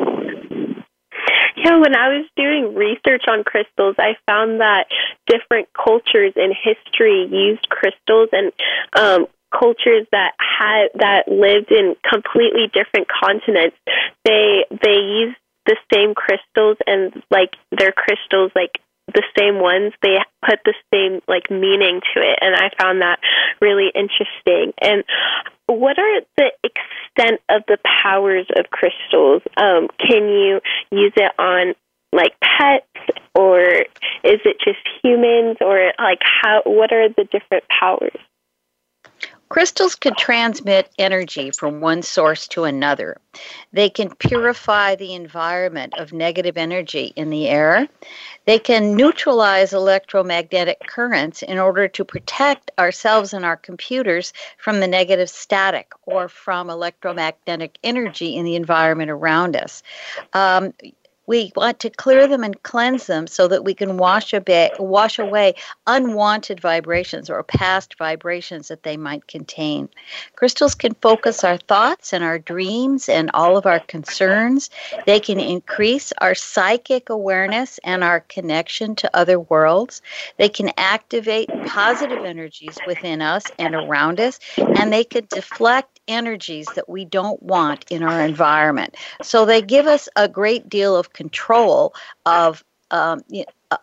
Yeah, 1.66 1.78
when 1.78 1.96
I 1.96 2.14
was 2.14 2.26
doing 2.37 2.76
research 2.76 3.25
on 3.26 3.42
crystals, 3.42 3.96
I 3.99 4.14
found 4.25 4.61
that 4.61 4.87
different 5.26 5.66
cultures 5.75 6.32
in 6.37 6.54
history 6.54 7.26
used 7.26 7.68
crystals 7.68 8.28
and 8.30 8.52
um, 8.94 9.26
cultures 9.50 10.06
that 10.12 10.35
had 10.38 10.94
that 10.94 11.26
lived 11.26 11.73
in 11.73 11.96
completely 12.08 12.70
different 12.73 13.08
continents. 13.11 13.76
They 14.25 14.64
they 14.70 14.94
used 14.94 15.38
the 15.66 15.76
same 15.92 16.14
crystals 16.14 16.76
and 16.87 17.20
like 17.32 17.50
their 17.76 17.90
crystals 17.90 18.52
like 18.54 18.78
the 19.14 19.22
same 19.38 19.60
ones 19.60 19.92
they 20.02 20.16
put 20.44 20.58
the 20.64 20.75
same 20.92 21.20
like 21.28 21.50
meaning 21.50 22.00
to 22.12 22.20
it 22.20 22.38
and 22.40 22.54
i 22.56 22.70
found 22.78 23.02
that 23.02 23.18
really 23.60 23.90
interesting. 23.94 24.72
And 24.80 25.04
what 25.66 25.98
are 25.98 26.20
the 26.36 26.52
extent 26.62 27.40
of 27.48 27.62
the 27.66 27.78
powers 28.02 28.46
of 28.56 28.70
crystals? 28.70 29.42
Um, 29.56 29.88
can 29.98 30.28
you 30.28 30.60
use 30.90 31.12
it 31.16 31.32
on 31.38 31.75
like 32.12 32.34
pets 32.40 32.86
or 33.34 33.60
is 33.60 34.40
it 34.44 34.56
just 34.64 34.78
humans 35.02 35.58
or 35.60 35.92
like 35.98 36.20
how 36.22 36.62
what 36.64 36.92
are 36.92 37.08
the 37.08 37.25
different 37.25 37.64
powers 37.68 38.16
Crystals 39.48 39.94
can 39.94 40.14
transmit 40.16 40.90
energy 40.98 41.50
from 41.52 41.80
one 41.80 42.02
source 42.02 42.48
to 42.48 42.64
another. 42.64 43.20
They 43.72 43.88
can 43.88 44.10
purify 44.10 44.96
the 44.96 45.14
environment 45.14 45.94
of 45.98 46.12
negative 46.12 46.56
energy 46.56 47.12
in 47.14 47.30
the 47.30 47.48
air. 47.48 47.88
They 48.44 48.58
can 48.58 48.96
neutralize 48.96 49.72
electromagnetic 49.72 50.80
currents 50.86 51.42
in 51.42 51.58
order 51.58 51.86
to 51.88 52.04
protect 52.04 52.72
ourselves 52.78 53.32
and 53.32 53.44
our 53.44 53.56
computers 53.56 54.32
from 54.58 54.80
the 54.80 54.88
negative 54.88 55.30
static 55.30 55.92
or 56.02 56.28
from 56.28 56.68
electromagnetic 56.68 57.78
energy 57.84 58.36
in 58.36 58.44
the 58.44 58.56
environment 58.56 59.10
around 59.10 59.56
us. 59.56 59.82
Um, 60.32 60.74
we 61.26 61.52
want 61.56 61.80
to 61.80 61.90
clear 61.90 62.26
them 62.26 62.45
and 62.45 62.62
cleanse 62.62 63.06
them 63.06 63.26
so 63.26 63.49
that 63.49 63.64
we 63.64 63.75
can 63.75 63.97
wash, 63.97 64.33
wash 64.78 65.18
away 65.18 65.54
unwanted 65.87 66.61
vibrations 66.61 67.28
or 67.28 67.42
past 67.42 67.97
vibrations 67.99 68.68
that 68.68 68.83
they 68.83 68.97
might 68.97 69.26
contain. 69.26 69.88
Crystals 70.37 70.75
can 70.75 70.95
focus 70.95 71.45
our 71.45 71.56
thoughts 71.56 72.12
and 72.12 72.23
our 72.23 72.38
dreams 72.38 73.09
and 73.09 73.30
all 73.35 73.56
of 73.56 73.66
our 73.66 73.80
concerns. 73.80 74.71
They 75.06 75.21
can 75.21 75.40
increase 75.40 76.12
our 76.18 76.35
psychic 76.35 77.11
awareness 77.11 77.78
and 77.85 78.04
our 78.04 78.21
connection 78.21 78.95
to 78.97 79.16
other 79.16 79.40
worlds. 79.40 80.02
They 80.37 80.49
can 80.49 80.71
activate 80.76 81.49
positive 81.66 82.25
energies 82.25 82.78
within 82.87 83.23
us 83.23 83.45
and 83.59 83.75
around 83.75 84.21
us, 84.21 84.38
and 84.56 84.92
they 84.92 85.04
can 85.04 85.26
deflect 85.28 86.00
energies 86.09 86.66
that 86.75 86.88
we 86.88 87.04
don't 87.04 87.42
want 87.42 87.85
in 87.90 88.02
our 88.02 88.25
environment. 88.25 88.97
So 89.23 89.45
they 89.45 89.61
give 89.61 89.87
us 89.87 90.09
a 90.16 90.28
great 90.28 90.68
deal 90.68 90.97
of 90.97 91.12
control 91.16 91.94
of 92.25 92.62
um, 92.92 93.23
uh, 93.70 93.78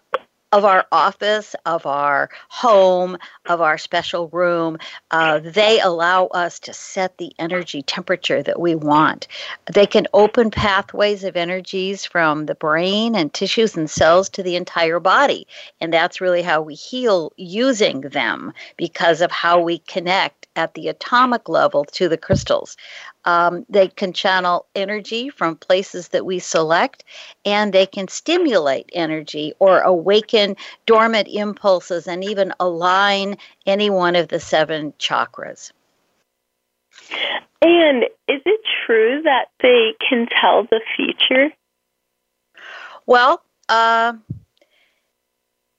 of 0.54 0.66
our 0.66 0.86
office, 0.92 1.56
of 1.66 1.88
our 1.88 2.30
home, 2.48 3.18
of 3.48 3.60
our 3.60 3.80
special 3.80 4.28
room. 4.30 4.78
Uh, 5.10 5.40
they 5.40 5.80
allow 5.80 6.28
us 6.28 6.60
to 6.60 6.72
set 6.72 7.18
the 7.18 7.34
energy 7.40 7.82
temperature 7.82 8.44
that 8.44 8.60
we 8.60 8.75
want. 8.75 9.28
They 9.74 9.88
can 9.88 10.06
open 10.13 10.52
pathways 10.52 11.24
of 11.24 11.36
energies 11.36 12.06
from 12.06 12.46
the 12.46 12.54
brain 12.54 13.16
and 13.16 13.34
tissues 13.34 13.75
and 13.75 13.90
cells 13.90 14.30
to 14.30 14.44
the 14.44 14.56
entire 14.56 15.00
body. 15.00 15.48
And 15.82 15.92
that's 15.92 16.22
really 16.22 16.44
how 16.44 16.62
we 16.62 16.75
heal 16.75 17.34
using 17.36 18.02
them 18.02 18.54
because 18.78 19.22
of 19.22 19.32
how 19.32 19.60
we 19.60 19.80
connect 19.80 20.48
at 20.56 20.75
the 20.75 20.88
atomic 20.88 21.50
level 21.50 21.84
to 21.86 22.08
the 22.08 22.18
crystals. 22.18 22.78
Um, 23.25 23.65
they 23.70 23.88
can 23.88 24.13
channel 24.13 24.65
energy 24.75 25.30
from 25.30 25.56
places 25.56 26.10
that 26.10 26.25
we 26.25 26.39
select, 26.39 27.03
and 27.46 27.74
they 27.74 27.86
can 27.86 28.08
stimulate 28.08 28.89
energy 28.94 29.53
or 29.60 29.80
awaken 29.82 30.56
dormant 30.86 31.27
impulses 31.30 32.08
and 32.08 32.24
even 32.24 32.53
align 32.60 33.38
any 33.65 33.89
one 33.89 34.15
of 34.15 34.27
the 34.27 34.39
seven 34.39 34.94
chakras. 35.00 35.72
And 37.62 38.03
is 38.27 38.42
it 38.46 38.62
true 38.86 39.22
that 39.24 39.46
they 39.62 39.94
can 40.08 40.27
tell 40.42 40.63
the 40.63 40.82
future? 40.96 41.50
Well, 43.06 43.42
uh, 43.70 44.13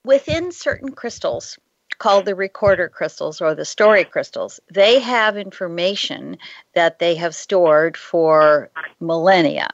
within 0.04 0.50
certain 0.52 0.92
crystals, 0.92 1.58
called 1.98 2.24
the 2.24 2.34
recorder 2.34 2.88
crystals 2.88 3.40
or 3.40 3.54
the 3.54 3.64
story 3.64 4.04
crystals. 4.04 4.60
They 4.70 4.98
have 5.00 5.36
information 5.36 6.38
that 6.74 6.98
they 6.98 7.14
have 7.14 7.34
stored 7.34 7.96
for 7.96 8.70
millennia. 9.00 9.68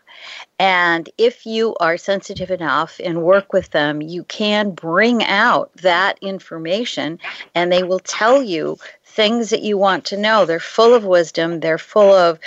And 0.59 1.09
if 1.17 1.47
you 1.47 1.75
are 1.81 1.97
sensitive 1.97 2.51
enough 2.51 3.01
and 3.03 3.23
work 3.23 3.53
with 3.53 3.71
them, 3.71 4.03
you 4.03 4.25
can 4.25 4.73
bring 4.73 5.25
out 5.25 5.71
that 5.77 6.19
information 6.21 7.19
and 7.55 7.73
they 7.73 7.83
will 7.83 8.01
tell 8.01 8.43
you 8.43 8.77
things 9.11 9.51
that 9.51 9.63
you 9.63 9.77
want 9.77 10.05
to 10.07 10.17
know. 10.17 10.45
They're 10.45 10.61
full 10.61 10.95
of 10.95 11.05
wisdom. 11.05 11.61
They're 11.61 11.79
full 11.79 12.13
of 12.13 12.39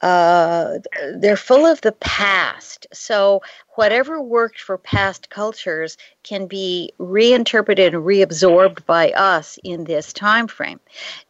uh, 0.00 0.78
they're 1.16 1.36
full 1.36 1.66
of 1.66 1.80
the 1.80 1.92
past. 1.92 2.86
So 2.92 3.42
whatever 3.70 4.20
worked 4.20 4.60
for 4.60 4.76
past 4.78 5.30
cultures 5.30 5.96
can 6.22 6.46
be 6.46 6.92
reinterpreted 6.98 7.94
and 7.94 8.04
reabsorbed 8.04 8.84
by 8.86 9.10
us 9.12 9.58
in 9.64 9.84
this 9.84 10.12
time 10.12 10.46
frame. 10.46 10.78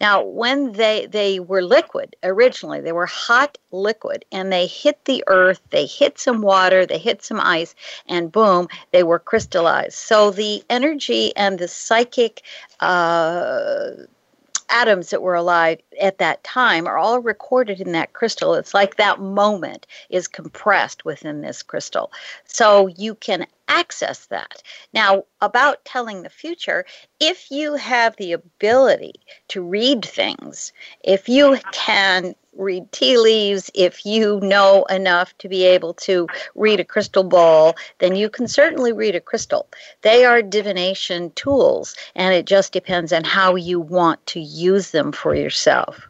Now, 0.00 0.22
when 0.22 0.72
they 0.72 1.06
they 1.06 1.40
were 1.40 1.62
liquid 1.62 2.16
originally, 2.22 2.80
they 2.80 2.92
were 2.92 3.06
hot 3.06 3.58
liquid, 3.70 4.24
and 4.32 4.52
they 4.52 4.66
hit 4.66 5.04
the 5.04 5.24
earth. 5.28 5.60
They 5.70 5.86
hit 5.86 6.18
some 6.18 6.42
water. 6.42 6.84
They 6.84 6.98
hit 6.98 7.22
some 7.22 7.40
ice, 7.40 7.74
and 8.08 8.32
boom, 8.32 8.68
they 8.90 9.02
were 9.02 9.18
crystallized. 9.18 9.94
So 9.94 10.30
the 10.30 10.64
energy 10.68 11.34
and 11.36 11.58
the 11.58 11.68
psychic. 11.68 12.42
Uh, 12.80 13.90
atoms 14.68 15.10
that 15.10 15.22
were 15.22 15.34
alive 15.34 15.80
at 16.00 16.18
that 16.18 16.42
time 16.44 16.86
are 16.86 16.98
all 16.98 17.20
recorded 17.20 17.80
in 17.80 17.92
that 17.92 18.12
crystal. 18.12 18.54
It's 18.54 18.74
like 18.74 18.96
that 18.96 19.20
moment 19.20 19.86
is 20.10 20.28
compressed 20.28 21.04
within 21.04 21.40
this 21.40 21.62
crystal. 21.62 22.12
So 22.44 22.86
you 22.86 23.14
can 23.14 23.46
access 23.68 24.26
that. 24.26 24.62
Now, 24.92 25.24
about 25.40 25.84
telling 25.84 26.22
the 26.22 26.30
future, 26.30 26.84
if 27.20 27.50
you 27.50 27.74
have 27.74 28.16
the 28.16 28.32
ability 28.32 29.14
to 29.48 29.62
read 29.62 30.04
things, 30.04 30.72
if 31.02 31.28
you 31.28 31.58
can 31.72 32.34
read 32.56 32.90
tea 32.92 33.18
leaves, 33.18 33.70
if 33.74 34.04
you 34.04 34.40
know 34.40 34.84
enough 34.84 35.36
to 35.38 35.48
be 35.48 35.64
able 35.64 35.94
to 35.94 36.26
read 36.54 36.80
a 36.80 36.84
crystal 36.84 37.24
ball, 37.24 37.74
then 37.98 38.16
you 38.16 38.28
can 38.28 38.48
certainly 38.48 38.92
read 38.92 39.14
a 39.14 39.20
crystal. 39.20 39.68
They 40.02 40.24
are 40.24 40.42
divination 40.42 41.30
tools, 41.32 41.94
and 42.14 42.34
it 42.34 42.46
just 42.46 42.72
depends 42.72 43.12
on 43.12 43.24
how 43.24 43.56
you 43.56 43.80
want 43.80 44.24
to 44.28 44.40
use 44.40 44.90
them 44.90 45.12
for 45.12 45.34
yourself. 45.34 46.08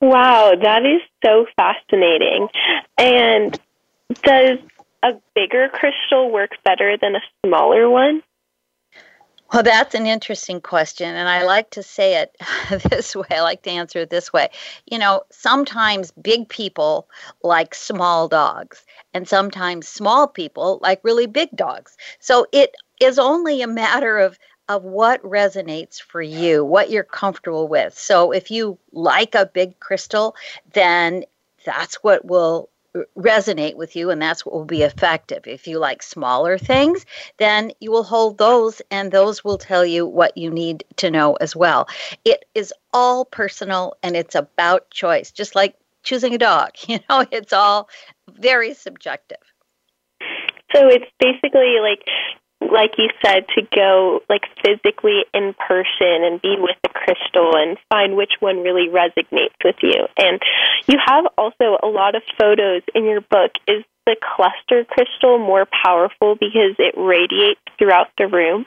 Wow, 0.00 0.52
that 0.60 0.84
is 0.84 1.00
so 1.24 1.46
fascinating. 1.56 2.48
And 2.98 3.58
does 4.22 4.58
a 5.02 5.12
bigger 5.34 5.68
crystal 5.68 6.30
work 6.30 6.50
better 6.64 6.96
than 7.00 7.16
a 7.16 7.20
smaller 7.44 7.88
one? 7.88 8.22
Well, 9.52 9.62
that's 9.62 9.94
an 9.94 10.06
interesting 10.06 10.60
question. 10.60 11.14
And 11.14 11.28
I 11.28 11.44
like 11.44 11.70
to 11.70 11.82
say 11.82 12.16
it 12.16 12.36
this 12.90 13.14
way. 13.14 13.26
I 13.30 13.40
like 13.42 13.62
to 13.62 13.70
answer 13.70 14.00
it 14.00 14.10
this 14.10 14.32
way. 14.32 14.48
You 14.90 14.98
know, 14.98 15.22
sometimes 15.30 16.10
big 16.12 16.48
people 16.48 17.08
like 17.42 17.74
small 17.74 18.26
dogs, 18.28 18.84
and 19.12 19.28
sometimes 19.28 19.86
small 19.86 20.26
people 20.26 20.78
like 20.82 21.00
really 21.04 21.26
big 21.26 21.50
dogs. 21.54 21.96
So 22.18 22.46
it 22.52 22.74
is 23.00 23.18
only 23.18 23.62
a 23.62 23.66
matter 23.68 24.18
of 24.18 24.38
of 24.68 24.82
what 24.82 25.22
resonates 25.22 26.00
for 26.00 26.22
you, 26.22 26.64
what 26.64 26.88
you're 26.90 27.04
comfortable 27.04 27.68
with. 27.68 27.96
So 27.98 28.32
if 28.32 28.50
you 28.50 28.78
like 28.92 29.34
a 29.34 29.44
big 29.46 29.78
crystal, 29.78 30.34
then 30.72 31.24
that's 31.66 31.96
what 31.96 32.24
will 32.24 32.70
resonate 33.18 33.76
with 33.76 33.96
you 33.96 34.10
and 34.10 34.20
that's 34.20 34.44
what 34.46 34.54
will 34.54 34.64
be 34.64 34.82
effective. 34.82 35.46
If 35.46 35.66
you 35.66 35.78
like 35.78 36.02
smaller 36.02 36.58
things, 36.58 37.04
then 37.38 37.72
you 37.80 37.90
will 37.90 38.04
hold 38.04 38.38
those 38.38 38.80
and 38.90 39.10
those 39.10 39.42
will 39.42 39.58
tell 39.58 39.84
you 39.84 40.06
what 40.06 40.36
you 40.36 40.50
need 40.50 40.84
to 40.96 41.10
know 41.10 41.34
as 41.34 41.56
well. 41.56 41.88
It 42.24 42.44
is 42.54 42.72
all 42.92 43.24
personal 43.24 43.96
and 44.02 44.16
it's 44.16 44.34
about 44.34 44.90
choice, 44.90 45.30
just 45.30 45.54
like 45.54 45.74
choosing 46.02 46.34
a 46.34 46.38
dog. 46.38 46.70
You 46.88 47.00
know, 47.10 47.24
it's 47.32 47.52
all 47.52 47.88
very 48.30 48.74
subjective. 48.74 49.38
So 50.74 50.88
it's 50.88 51.10
basically 51.18 51.76
like 51.80 52.04
like 52.72 52.92
you 52.98 53.08
said, 53.24 53.46
to 53.54 53.62
go 53.74 54.20
like 54.28 54.42
physically 54.64 55.24
in 55.32 55.54
person 55.54 56.24
and 56.24 56.40
be 56.40 56.56
with 56.58 56.76
the 56.82 56.88
crystal 56.88 57.56
and 57.56 57.78
find 57.88 58.16
which 58.16 58.32
one 58.40 58.62
really 58.62 58.88
resonates 58.88 59.58
with 59.64 59.76
you. 59.82 60.06
And 60.16 60.40
you 60.86 60.98
have 61.04 61.26
also 61.36 61.76
a 61.82 61.86
lot 61.86 62.14
of 62.14 62.22
photos 62.38 62.82
in 62.94 63.04
your 63.04 63.20
book. 63.20 63.52
Is 63.66 63.84
the 64.06 64.16
cluster 64.36 64.84
crystal 64.84 65.38
more 65.38 65.66
powerful 65.84 66.34
because 66.34 66.76
it 66.78 66.94
radiates 66.96 67.60
throughout 67.78 68.08
the 68.18 68.26
room? 68.26 68.66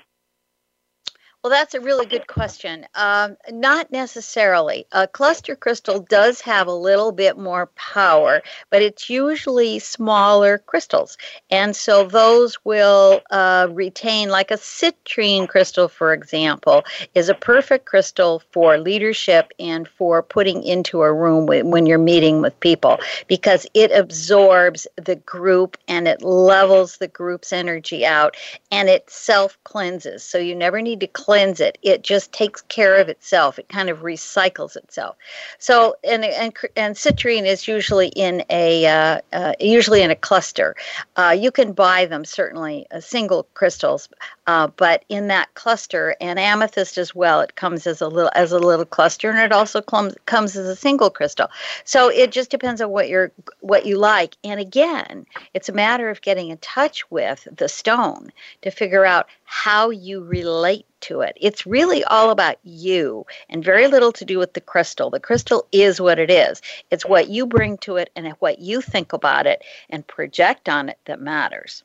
Well, 1.48 1.58
that's 1.58 1.76
a 1.76 1.80
really 1.80 2.06
good 2.06 2.28
question. 2.28 2.86
Um, 2.94 3.38
not 3.50 3.90
necessarily. 3.90 4.86
A 4.92 5.08
cluster 5.08 5.56
crystal 5.56 6.02
does 6.02 6.42
have 6.42 6.68
a 6.68 6.74
little 6.74 7.14
bit 7.14 7.38
more 7.38 7.68
power, 7.68 8.42
but 8.70 8.82
it's 8.82 9.10
usually 9.10 9.80
smaller 9.80 10.58
crystals. 10.58 11.18
And 11.50 11.74
so 11.74 12.06
those 12.06 12.58
will 12.66 13.22
uh, 13.32 13.70
retain, 13.72 14.28
like 14.28 14.52
a 14.52 14.56
citrine 14.58 15.48
crystal, 15.48 15.88
for 15.88 16.12
example, 16.12 16.84
is 17.16 17.30
a 17.30 17.34
perfect 17.34 17.86
crystal 17.86 18.42
for 18.52 18.78
leadership 18.78 19.54
and 19.58 19.88
for 19.88 20.22
putting 20.22 20.64
into 20.64 21.02
a 21.02 21.14
room 21.14 21.46
when 21.46 21.86
you're 21.86 21.98
meeting 21.98 22.42
with 22.42 22.60
people 22.60 23.00
because 23.30 23.66
it 23.74 23.94
absorbs 23.94 24.86
the 24.98 25.16
group 25.16 25.78
and 25.88 26.10
it 26.10 26.22
levels 26.22 26.98
the 26.98 27.08
group's 27.08 27.54
energy 27.54 28.06
out 28.06 28.36
and 28.70 28.90
it 28.90 29.10
self 29.10 29.58
cleanses. 29.64 30.26
So 30.26 30.40
you 30.40 30.54
never 30.54 30.82
need 30.82 31.00
to 31.00 31.08
cleanse 31.08 31.37
it. 31.38 31.78
It 31.82 32.04
just 32.04 32.32
takes 32.32 32.62
care 32.62 32.96
of 32.96 33.10
itself. 33.10 33.60
It 33.60 33.70
kind 33.70 33.90
of 33.90 34.00
recycles 34.00 34.76
itself. 34.76 35.16
So, 35.60 35.96
and 36.04 36.26
and, 36.26 36.54
and 36.76 36.96
citrine 36.96 37.46
is 37.46 37.68
usually 37.68 38.08
in 38.10 38.44
a 38.50 38.86
uh, 38.86 39.22
uh, 39.32 39.54
usually 39.60 40.02
in 40.02 40.12
a 40.12 40.16
cluster. 40.16 40.76
Uh, 41.16 41.36
you 41.38 41.52
can 41.52 41.74
buy 41.74 42.06
them 42.06 42.26
certainly 42.26 42.88
uh, 42.92 43.00
single 43.00 43.48
crystals, 43.54 44.10
uh, 44.48 44.68
but 44.78 45.04
in 45.10 45.28
that 45.28 45.54
cluster 45.56 46.16
and 46.22 46.40
amethyst 46.40 46.98
as 46.98 47.14
well, 47.14 47.42
it 47.42 47.56
comes 47.56 47.86
as 47.86 48.00
a 48.00 48.08
little 48.08 48.32
as 48.34 48.54
a 48.54 48.60
little 48.60 48.86
cluster, 48.86 49.30
and 49.30 49.40
it 49.40 49.52
also 49.52 49.82
comes 49.82 50.16
comes 50.26 50.56
as 50.56 50.66
a 50.66 50.76
single 50.76 51.10
crystal. 51.10 51.50
So 51.84 52.10
it 52.10 52.32
just 52.32 52.50
depends 52.50 52.80
on 52.80 52.90
what 52.90 53.10
you're 53.10 53.32
what 53.60 53.86
you 53.86 53.98
like. 53.98 54.38
And 54.46 54.60
again, 54.60 55.26
it's 55.54 55.68
a 55.68 55.74
matter 55.74 56.10
of 56.10 56.22
getting 56.22 56.50
in 56.50 56.58
touch 56.60 57.10
with 57.12 57.46
the 57.56 57.68
stone 57.68 58.32
to 58.62 58.72
figure 58.72 59.06
out 59.06 59.28
how 59.44 59.90
you 59.90 60.24
relate 60.24 60.86
to 61.02 61.22
it. 61.22 61.38
It's 61.40 61.68
really 61.68 62.06
all 62.06 62.32
about 62.32 62.56
you 62.64 63.26
and 63.50 63.64
very 63.64 63.88
little 63.88 64.14
to 64.14 64.26
do 64.26 64.40
with 64.40 64.54
the 64.54 64.62
crystal. 64.62 65.10
The 65.10 65.20
crystal 65.20 65.68
is 65.74 66.00
what 66.00 66.20
it 66.20 66.32
is. 66.32 66.62
It's 66.90 67.06
what 67.06 67.30
you 67.30 67.46
bring 67.46 67.78
to 67.80 67.98
it 67.98 68.10
and 68.16 68.28
what 68.40 68.60
you 68.60 68.82
think 68.82 69.12
about 69.12 69.46
it 69.46 69.62
and 69.90 70.08
project 70.08 70.70
on 70.70 70.88
it 70.88 70.98
that 71.06 71.20
matters. 71.20 71.84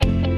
Thank 0.00 0.26
you. 0.28 0.37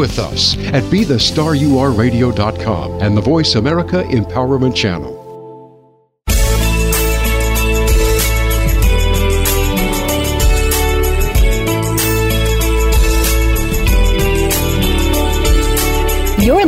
with 0.01 0.17
us 0.17 0.57
at 0.73 0.83
BeTheStarYouAreRadio.com 0.85 3.01
and 3.01 3.15
the 3.15 3.21
Voice 3.21 3.53
America 3.53 4.01
Empowerment 4.05 4.75
Channel. 4.75 5.20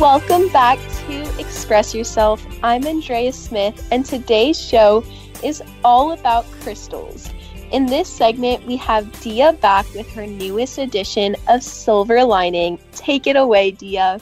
Welcome 0.00 0.48
back 0.48 0.78
to 1.06 1.40
Express 1.40 1.94
Yourself. 1.94 2.46
I'm 2.62 2.86
Andrea 2.86 3.32
Smith, 3.32 3.88
and 3.90 4.04
today's 4.04 4.60
show 4.60 5.02
is 5.42 5.62
all 5.82 6.12
about 6.12 6.44
crystals. 6.60 7.30
In 7.72 7.86
this 7.86 8.06
segment, 8.06 8.66
we 8.66 8.76
have 8.76 9.10
Dia 9.22 9.54
back 9.54 9.86
with 9.94 10.06
her 10.12 10.26
newest 10.26 10.76
edition 10.76 11.34
of 11.48 11.62
Silver 11.62 12.22
Lining. 12.24 12.78
Take 12.92 13.26
it 13.26 13.36
away, 13.36 13.70
Dia. 13.70 14.20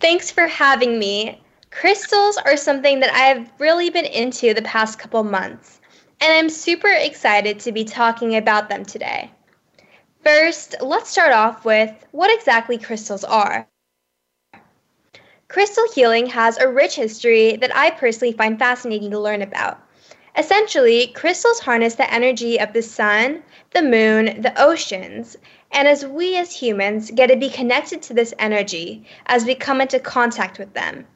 Thanks 0.00 0.30
for 0.30 0.46
having 0.46 0.98
me. 0.98 1.38
Crystals 1.70 2.38
are 2.46 2.56
something 2.56 3.00
that 3.00 3.12
I 3.12 3.24
have 3.24 3.52
really 3.58 3.90
been 3.90 4.06
into 4.06 4.54
the 4.54 4.62
past 4.62 4.98
couple 4.98 5.22
months, 5.22 5.82
and 6.22 6.32
I'm 6.32 6.48
super 6.48 6.88
excited 6.88 7.60
to 7.60 7.72
be 7.72 7.84
talking 7.84 8.36
about 8.36 8.70
them 8.70 8.86
today. 8.86 9.30
First, 10.24 10.76
let's 10.80 11.10
start 11.10 11.32
off 11.32 11.66
with 11.66 11.92
what 12.12 12.34
exactly 12.34 12.78
crystals 12.78 13.24
are. 13.24 13.68
Crystal 15.48 15.84
healing 15.94 16.26
has 16.26 16.58
a 16.58 16.68
rich 16.68 16.96
history 16.96 17.56
that 17.56 17.76
I 17.76 17.90
personally 17.90 18.32
find 18.32 18.58
fascinating 18.58 19.10
to 19.10 19.18
learn 19.18 19.42
about. 19.42 19.78
Essentially, 20.36 21.08
crystals 21.08 21.60
harness 21.60 21.94
the 21.94 22.12
energy 22.12 22.58
of 22.58 22.72
the 22.72 22.82
sun, 22.82 23.42
the 23.72 23.82
moon, 23.82 24.40
the 24.40 24.54
oceans, 24.60 25.36
and 25.70 25.86
as 25.86 26.04
we 26.04 26.36
as 26.36 26.52
humans 26.52 27.10
get 27.10 27.28
to 27.28 27.36
be 27.36 27.50
connected 27.50 28.02
to 28.02 28.14
this 28.14 28.34
energy 28.38 29.04
as 29.26 29.44
we 29.44 29.54
come 29.54 29.80
into 29.80 30.00
contact 30.00 30.58
with 30.58 30.72
them. 30.72 31.06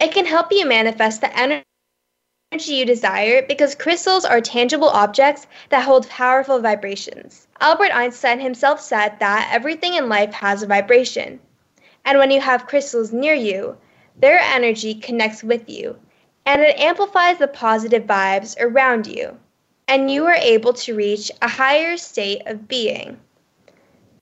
It 0.00 0.12
can 0.12 0.26
help 0.26 0.52
you 0.52 0.66
manifest 0.66 1.20
the 1.20 1.38
energy 1.38 1.64
you 2.66 2.84
desire 2.84 3.42
because 3.46 3.74
crystals 3.74 4.24
are 4.24 4.40
tangible 4.40 4.88
objects 4.88 5.46
that 5.68 5.84
hold 5.84 6.08
powerful 6.08 6.60
vibrations. 6.60 7.46
Albert 7.60 7.94
Einstein 7.94 8.40
himself 8.40 8.80
said 8.80 9.20
that 9.20 9.50
everything 9.52 9.94
in 9.94 10.08
life 10.08 10.32
has 10.32 10.62
a 10.62 10.66
vibration. 10.66 11.40
And 12.08 12.18
when 12.18 12.30
you 12.30 12.40
have 12.40 12.66
crystals 12.66 13.12
near 13.12 13.34
you, 13.34 13.76
their 14.16 14.38
energy 14.40 14.94
connects 14.94 15.44
with 15.44 15.68
you 15.68 15.94
and 16.46 16.62
it 16.62 16.80
amplifies 16.80 17.36
the 17.36 17.48
positive 17.48 18.04
vibes 18.04 18.56
around 18.58 19.06
you, 19.06 19.38
and 19.86 20.10
you 20.10 20.24
are 20.24 20.32
able 20.32 20.72
to 20.72 20.94
reach 20.94 21.30
a 21.42 21.48
higher 21.48 21.98
state 21.98 22.40
of 22.46 22.66
being. 22.66 23.20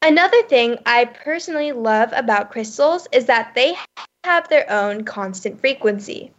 Another 0.02 0.42
thing 0.42 0.76
I 0.84 1.04
personally 1.04 1.70
love 1.70 2.12
about 2.12 2.50
crystals 2.50 3.06
is 3.12 3.26
that 3.26 3.54
they 3.54 3.76
have 4.24 4.48
their 4.48 4.68
own 4.68 5.04
constant 5.04 5.60
frequency. 5.60 6.32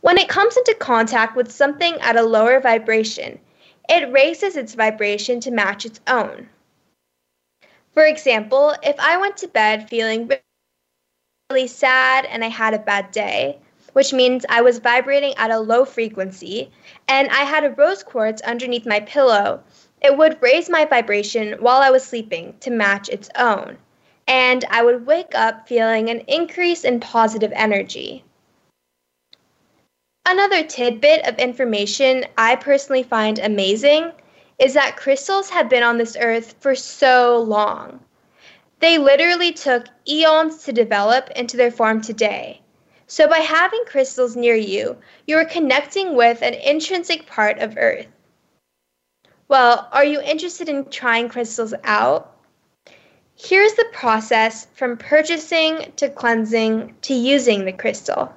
When 0.00 0.16
it 0.16 0.30
comes 0.30 0.56
into 0.56 0.74
contact 0.80 1.36
with 1.36 1.52
something 1.52 2.00
at 2.00 2.16
a 2.16 2.22
lower 2.22 2.58
vibration, 2.60 3.38
it 3.90 4.10
raises 4.10 4.56
its 4.56 4.72
vibration 4.72 5.40
to 5.40 5.50
match 5.50 5.84
its 5.84 6.00
own. 6.06 6.48
For 7.92 8.06
example, 8.06 8.74
if 8.82 8.98
I 8.98 9.18
went 9.18 9.36
to 9.38 9.48
bed 9.48 9.90
feeling 9.90 10.30
really 11.50 11.66
sad 11.66 12.26
and 12.26 12.44
I 12.44 12.48
had 12.48 12.74
a 12.74 12.78
bad 12.78 13.10
day, 13.10 13.56
which 13.94 14.12
means 14.12 14.44
I 14.50 14.60
was 14.60 14.80
vibrating 14.80 15.32
at 15.38 15.50
a 15.50 15.58
low 15.58 15.86
frequency, 15.86 16.70
and 17.08 17.30
I 17.30 17.44
had 17.44 17.64
a 17.64 17.70
rose 17.70 18.02
quartz 18.02 18.42
underneath 18.42 18.84
my 18.84 19.00
pillow, 19.00 19.62
it 20.02 20.14
would 20.14 20.42
raise 20.42 20.68
my 20.68 20.84
vibration 20.84 21.54
while 21.60 21.80
I 21.80 21.88
was 21.88 22.04
sleeping 22.04 22.54
to 22.60 22.70
match 22.70 23.08
its 23.08 23.30
own. 23.34 23.78
And 24.26 24.62
I 24.68 24.82
would 24.82 25.06
wake 25.06 25.34
up 25.34 25.66
feeling 25.66 26.10
an 26.10 26.20
increase 26.28 26.84
in 26.84 27.00
positive 27.00 27.52
energy. 27.54 28.24
Another 30.26 30.62
tidbit 30.62 31.26
of 31.26 31.38
information 31.38 32.26
I 32.36 32.56
personally 32.56 33.04
find 33.04 33.38
amazing 33.38 34.12
is 34.58 34.74
that 34.74 34.98
crystals 34.98 35.48
have 35.48 35.70
been 35.70 35.82
on 35.82 35.96
this 35.96 36.14
earth 36.20 36.56
for 36.60 36.74
so 36.74 37.38
long. 37.38 38.00
They 38.80 38.98
literally 38.98 39.52
took 39.52 39.86
eons 40.06 40.64
to 40.64 40.72
develop 40.72 41.30
into 41.30 41.56
their 41.56 41.70
form 41.70 42.00
today. 42.00 42.60
So, 43.08 43.26
by 43.26 43.38
having 43.38 43.84
crystals 43.86 44.36
near 44.36 44.54
you, 44.54 44.98
you 45.26 45.36
are 45.38 45.44
connecting 45.44 46.14
with 46.14 46.42
an 46.42 46.54
intrinsic 46.54 47.26
part 47.26 47.58
of 47.58 47.76
Earth. 47.76 48.06
Well, 49.48 49.88
are 49.92 50.04
you 50.04 50.20
interested 50.20 50.68
in 50.68 50.90
trying 50.90 51.28
crystals 51.30 51.74
out? 51.84 52.36
Here's 53.34 53.72
the 53.74 53.86
process 53.92 54.66
from 54.74 54.96
purchasing 54.96 55.92
to 55.96 56.10
cleansing 56.10 56.96
to 57.02 57.14
using 57.14 57.64
the 57.64 57.72
crystal. 57.72 58.32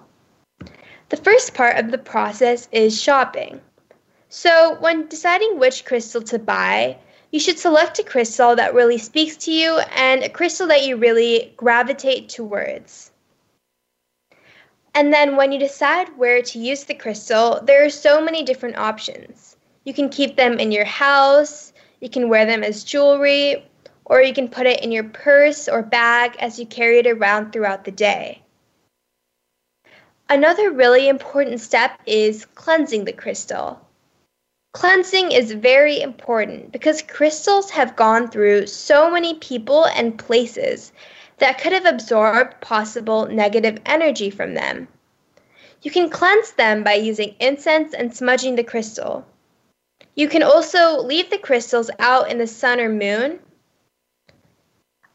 The 1.09 1.17
first 1.17 1.53
part 1.53 1.77
of 1.77 1.91
the 1.91 1.97
process 1.97 2.69
is 2.71 2.99
shopping. 2.99 3.59
So, 4.29 4.77
when 4.79 5.07
deciding 5.07 5.59
which 5.59 5.83
crystal 5.83 6.21
to 6.21 6.39
buy, 6.39 6.97
you 7.31 7.39
should 7.39 7.57
select 7.57 7.97
a 7.99 8.03
crystal 8.03 8.55
that 8.55 8.73
really 8.73 8.97
speaks 8.97 9.37
to 9.37 9.51
you 9.51 9.79
and 9.95 10.21
a 10.21 10.29
crystal 10.29 10.67
that 10.67 10.85
you 10.85 10.97
really 10.97 11.53
gravitate 11.55 12.29
towards. 12.29 13.11
And 14.93 15.13
then 15.13 15.37
when 15.37 15.53
you 15.53 15.59
decide 15.59 16.09
where 16.17 16.41
to 16.41 16.59
use 16.59 16.83
the 16.83 16.93
crystal, 16.93 17.61
there 17.63 17.85
are 17.85 17.89
so 17.89 18.21
many 18.21 18.43
different 18.43 18.77
options. 18.77 19.55
You 19.85 19.93
can 19.93 20.09
keep 20.09 20.35
them 20.35 20.59
in 20.59 20.71
your 20.71 20.85
house, 20.85 21.71
you 22.01 22.09
can 22.09 22.27
wear 22.27 22.45
them 22.45 22.63
as 22.63 22.83
jewelry, 22.83 23.65
or 24.03 24.21
you 24.21 24.33
can 24.33 24.49
put 24.49 24.67
it 24.67 24.83
in 24.83 24.91
your 24.91 25.05
purse 25.05 25.69
or 25.69 25.81
bag 25.81 26.35
as 26.39 26.59
you 26.59 26.65
carry 26.65 26.99
it 26.99 27.07
around 27.07 27.51
throughout 27.51 27.85
the 27.85 27.91
day. 27.91 28.41
Another 30.29 30.71
really 30.71 31.07
important 31.07 31.61
step 31.61 31.99
is 32.05 32.45
cleansing 32.55 33.05
the 33.05 33.13
crystal. 33.13 33.79
Cleansing 34.73 35.33
is 35.33 35.51
very 35.51 36.01
important 36.01 36.71
because 36.71 37.01
crystals 37.01 37.69
have 37.71 37.97
gone 37.97 38.29
through 38.29 38.67
so 38.67 39.11
many 39.11 39.33
people 39.33 39.85
and 39.85 40.17
places 40.17 40.93
that 41.39 41.59
could 41.59 41.73
have 41.73 41.85
absorbed 41.85 42.61
possible 42.61 43.25
negative 43.25 43.79
energy 43.85 44.29
from 44.29 44.53
them. 44.53 44.87
You 45.81 45.91
can 45.91 46.09
cleanse 46.09 46.51
them 46.51 46.83
by 46.83 46.93
using 46.93 47.35
incense 47.41 47.93
and 47.93 48.15
smudging 48.15 48.55
the 48.55 48.63
crystal. 48.63 49.25
You 50.15 50.29
can 50.29 50.41
also 50.41 51.01
leave 51.01 51.29
the 51.29 51.37
crystals 51.37 51.91
out 51.99 52.31
in 52.31 52.37
the 52.37 52.47
sun 52.47 52.79
or 52.79 52.87
moon. 52.87 53.39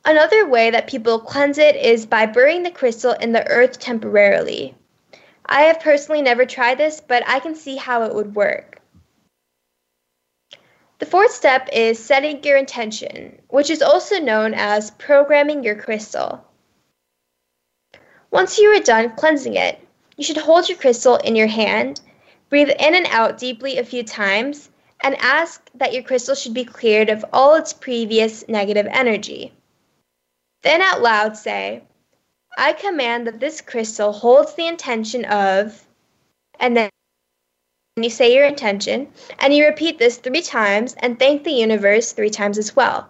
Another 0.04 0.46
way 0.46 0.70
that 0.70 0.86
people 0.86 1.18
cleanse 1.18 1.56
it 1.56 1.76
is 1.76 2.04
by 2.04 2.26
burying 2.26 2.62
the 2.62 2.70
crystal 2.70 3.12
in 3.12 3.32
the 3.32 3.46
earth 3.48 3.78
temporarily. 3.78 4.74
I 5.46 5.62
have 5.62 5.80
personally 5.80 6.20
never 6.20 6.44
tried 6.44 6.76
this, 6.76 7.00
but 7.00 7.22
I 7.26 7.40
can 7.40 7.54
see 7.54 7.76
how 7.76 8.02
it 8.02 8.14
would 8.14 8.34
work. 8.34 8.82
The 10.98 11.06
fourth 11.06 11.32
step 11.32 11.68
is 11.72 11.98
setting 11.98 12.42
your 12.42 12.56
intention, 12.56 13.42
which 13.48 13.68
is 13.68 13.82
also 13.82 14.18
known 14.18 14.54
as 14.54 14.92
programming 14.92 15.62
your 15.62 15.74
crystal. 15.74 16.42
Once 18.30 18.58
you 18.58 18.68
are 18.70 18.80
done 18.80 19.14
cleansing 19.14 19.56
it, 19.56 19.78
you 20.16 20.24
should 20.24 20.38
hold 20.38 20.68
your 20.68 20.78
crystal 20.78 21.16
in 21.16 21.36
your 21.36 21.48
hand, 21.48 22.00
breathe 22.48 22.70
in 22.70 22.94
and 22.94 23.06
out 23.10 23.36
deeply 23.36 23.76
a 23.76 23.84
few 23.84 24.02
times, 24.02 24.70
and 25.00 25.14
ask 25.16 25.68
that 25.74 25.92
your 25.92 26.02
crystal 26.02 26.34
should 26.34 26.54
be 26.54 26.64
cleared 26.64 27.10
of 27.10 27.24
all 27.30 27.54
its 27.54 27.74
previous 27.74 28.48
negative 28.48 28.86
energy. 28.90 29.52
Then 30.62 30.80
out 30.80 31.02
loud 31.02 31.36
say, 31.36 31.82
I 32.56 32.72
command 32.72 33.26
that 33.26 33.38
this 33.38 33.60
crystal 33.60 34.12
holds 34.12 34.54
the 34.54 34.66
intention 34.66 35.26
of, 35.26 35.86
and 36.58 36.74
then 36.74 36.88
you 38.02 38.10
say 38.10 38.34
your 38.34 38.44
intention, 38.44 39.08
and 39.38 39.54
you 39.54 39.64
repeat 39.64 39.98
this 39.98 40.18
three 40.18 40.42
times 40.42 40.94
and 40.98 41.18
thank 41.18 41.44
the 41.44 41.50
universe 41.50 42.12
three 42.12 42.28
times 42.28 42.58
as 42.58 42.76
well. 42.76 43.08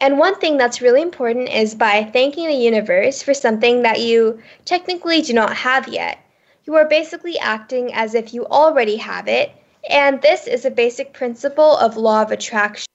And 0.00 0.18
one 0.18 0.40
thing 0.40 0.56
that's 0.56 0.80
really 0.80 1.02
important 1.02 1.50
is 1.50 1.74
by 1.74 2.04
thanking 2.04 2.46
the 2.46 2.54
universe 2.54 3.22
for 3.22 3.34
something 3.34 3.82
that 3.82 4.00
you 4.00 4.40
technically 4.64 5.20
do 5.20 5.34
not 5.34 5.54
have 5.54 5.86
yet. 5.86 6.18
You 6.64 6.76
are 6.76 6.88
basically 6.88 7.38
acting 7.38 7.92
as 7.92 8.14
if 8.14 8.32
you 8.32 8.46
already 8.46 8.96
have 8.96 9.28
it, 9.28 9.52
and 9.90 10.22
this 10.22 10.46
is 10.46 10.64
a 10.64 10.70
basic 10.70 11.12
principle 11.12 11.76
of 11.76 11.98
law 11.98 12.22
of 12.22 12.30
attraction. 12.30 12.86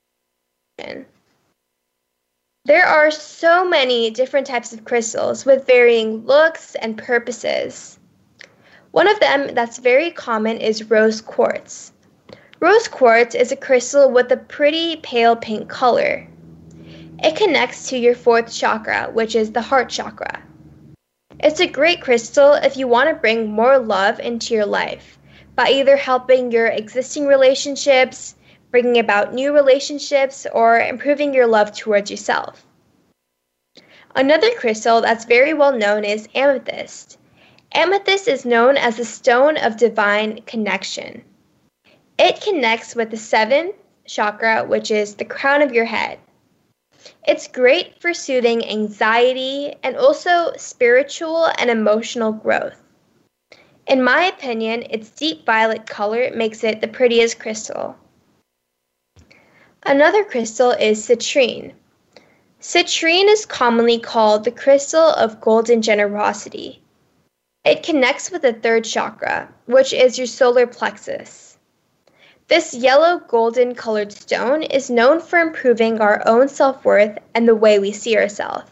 There 2.65 2.87
are 2.87 3.11
so 3.11 3.63
many 3.63 4.09
different 4.09 4.47
types 4.47 4.73
of 4.73 4.85
crystals 4.85 5.45
with 5.45 5.67
varying 5.67 6.25
looks 6.25 6.73
and 6.73 6.97
purposes. 6.97 7.99
One 8.95 9.09
of 9.09 9.19
them 9.19 9.53
that's 9.53 9.79
very 9.79 10.09
common 10.09 10.57
is 10.57 10.89
rose 10.89 11.19
quartz. 11.19 11.91
Rose 12.61 12.87
quartz 12.87 13.35
is 13.35 13.51
a 13.51 13.57
crystal 13.57 14.09
with 14.09 14.31
a 14.31 14.37
pretty 14.37 14.95
pale 14.95 15.35
pink 15.35 15.67
color. 15.67 16.25
It 17.21 17.35
connects 17.35 17.89
to 17.89 17.97
your 17.97 18.15
fourth 18.15 18.53
chakra, 18.53 19.09
which 19.11 19.35
is 19.35 19.51
the 19.51 19.61
heart 19.61 19.89
chakra. 19.89 20.41
It's 21.41 21.59
a 21.59 21.67
great 21.67 22.01
crystal 22.01 22.53
if 22.53 22.77
you 22.77 22.87
want 22.87 23.09
to 23.09 23.15
bring 23.15 23.51
more 23.51 23.77
love 23.77 24.21
into 24.21 24.53
your 24.53 24.65
life 24.65 25.19
by 25.57 25.71
either 25.71 25.97
helping 25.97 26.53
your 26.53 26.67
existing 26.67 27.27
relationships, 27.27 28.35
bringing 28.71 28.97
about 28.97 29.33
new 29.33 29.53
relationships, 29.53 30.47
or 30.53 30.79
improving 30.79 31.33
your 31.33 31.47
love 31.47 31.73
towards 31.73 32.09
yourself. 32.09 32.65
Another 34.15 34.51
crystal 34.51 35.01
that's 35.01 35.25
very 35.25 35.53
well 35.53 35.73
known 35.77 36.05
is 36.05 36.29
amethyst. 36.33 37.17
Amethyst 37.75 38.29
is 38.29 38.45
known 38.45 38.77
as 38.77 38.95
the 38.95 39.03
stone 39.03 39.57
of 39.57 39.75
divine 39.75 40.41
connection. 40.43 41.21
It 42.17 42.39
connects 42.39 42.95
with 42.95 43.11
the 43.11 43.17
seventh 43.17 43.75
chakra, 44.07 44.63
which 44.63 44.91
is 44.91 45.15
the 45.15 45.25
crown 45.25 45.61
of 45.61 45.73
your 45.73 45.83
head. 45.83 46.19
It's 47.27 47.49
great 47.49 48.01
for 48.01 48.13
soothing 48.13 48.65
anxiety 48.65 49.75
and 49.83 49.97
also 49.97 50.53
spiritual 50.55 51.51
and 51.59 51.69
emotional 51.69 52.31
growth. 52.31 52.81
In 53.87 54.01
my 54.01 54.23
opinion, 54.23 54.83
its 54.89 55.09
deep 55.09 55.45
violet 55.45 55.85
color 55.85 56.31
makes 56.33 56.63
it 56.63 56.79
the 56.79 56.87
prettiest 56.87 57.39
crystal. 57.39 57.97
Another 59.83 60.23
crystal 60.23 60.71
is 60.71 61.05
citrine. 61.05 61.73
Citrine 62.61 63.27
is 63.27 63.45
commonly 63.45 63.99
called 63.99 64.45
the 64.45 64.51
crystal 64.51 65.09
of 65.09 65.41
golden 65.41 65.81
generosity. 65.81 66.81
It 67.65 67.81
connects 67.81 68.29
with 68.29 68.43
the 68.43 68.53
third 68.53 68.83
chakra, 68.83 69.49
which 69.65 69.91
is 69.91 70.19
your 70.19 70.27
solar 70.27 70.67
plexus. 70.67 71.57
This 72.47 72.75
yellow 72.75 73.17
golden 73.17 73.73
colored 73.73 74.13
stone 74.13 74.61
is 74.61 74.91
known 74.91 75.19
for 75.19 75.39
improving 75.39 75.99
our 75.99 76.21
own 76.27 76.47
self 76.47 76.85
worth 76.85 77.17
and 77.33 77.47
the 77.47 77.55
way 77.55 77.79
we 77.79 77.91
see 77.91 78.15
ourselves. 78.15 78.69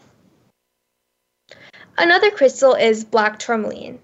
Another 1.98 2.30
crystal 2.30 2.74
is 2.74 3.04
black 3.04 3.40
tourmaline. 3.40 3.98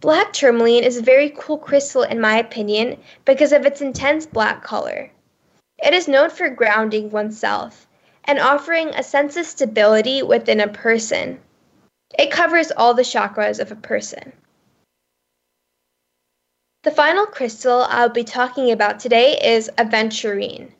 Black 0.00 0.32
tourmaline 0.32 0.84
is 0.84 0.96
a 0.98 1.02
very 1.02 1.30
cool 1.36 1.58
crystal, 1.58 2.04
in 2.04 2.20
my 2.20 2.38
opinion, 2.38 3.00
because 3.24 3.52
of 3.52 3.66
its 3.66 3.80
intense 3.80 4.26
black 4.26 4.62
color. 4.62 5.10
It 5.82 5.92
is 5.92 6.06
known 6.06 6.30
for 6.30 6.48
grounding 6.48 7.10
oneself 7.10 7.88
and 8.24 8.38
offering 8.38 8.90
a 8.90 9.02
sense 9.02 9.36
of 9.36 9.46
stability 9.46 10.22
within 10.22 10.60
a 10.60 10.68
person. 10.68 11.40
It 12.18 12.30
covers 12.30 12.70
all 12.70 12.94
the 12.94 13.02
chakras 13.02 13.60
of 13.60 13.72
a 13.72 13.76
person. 13.76 14.32
The 16.82 16.90
final 16.90 17.26
crystal 17.26 17.86
I'll 17.88 18.08
be 18.08 18.24
talking 18.24 18.70
about 18.70 19.00
today 19.00 19.38
is 19.42 19.70
aventurine. 19.76 20.72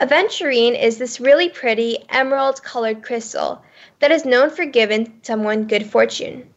Aventurine 0.00 0.80
is 0.80 0.98
this 0.98 1.20
really 1.20 1.48
pretty 1.48 1.98
emerald 2.08 2.62
colored 2.62 3.02
crystal 3.02 3.62
that 4.00 4.12
is 4.12 4.24
known 4.24 4.50
for 4.50 4.64
giving 4.64 5.20
someone 5.22 5.66
good 5.66 5.86
fortune. 5.86 6.52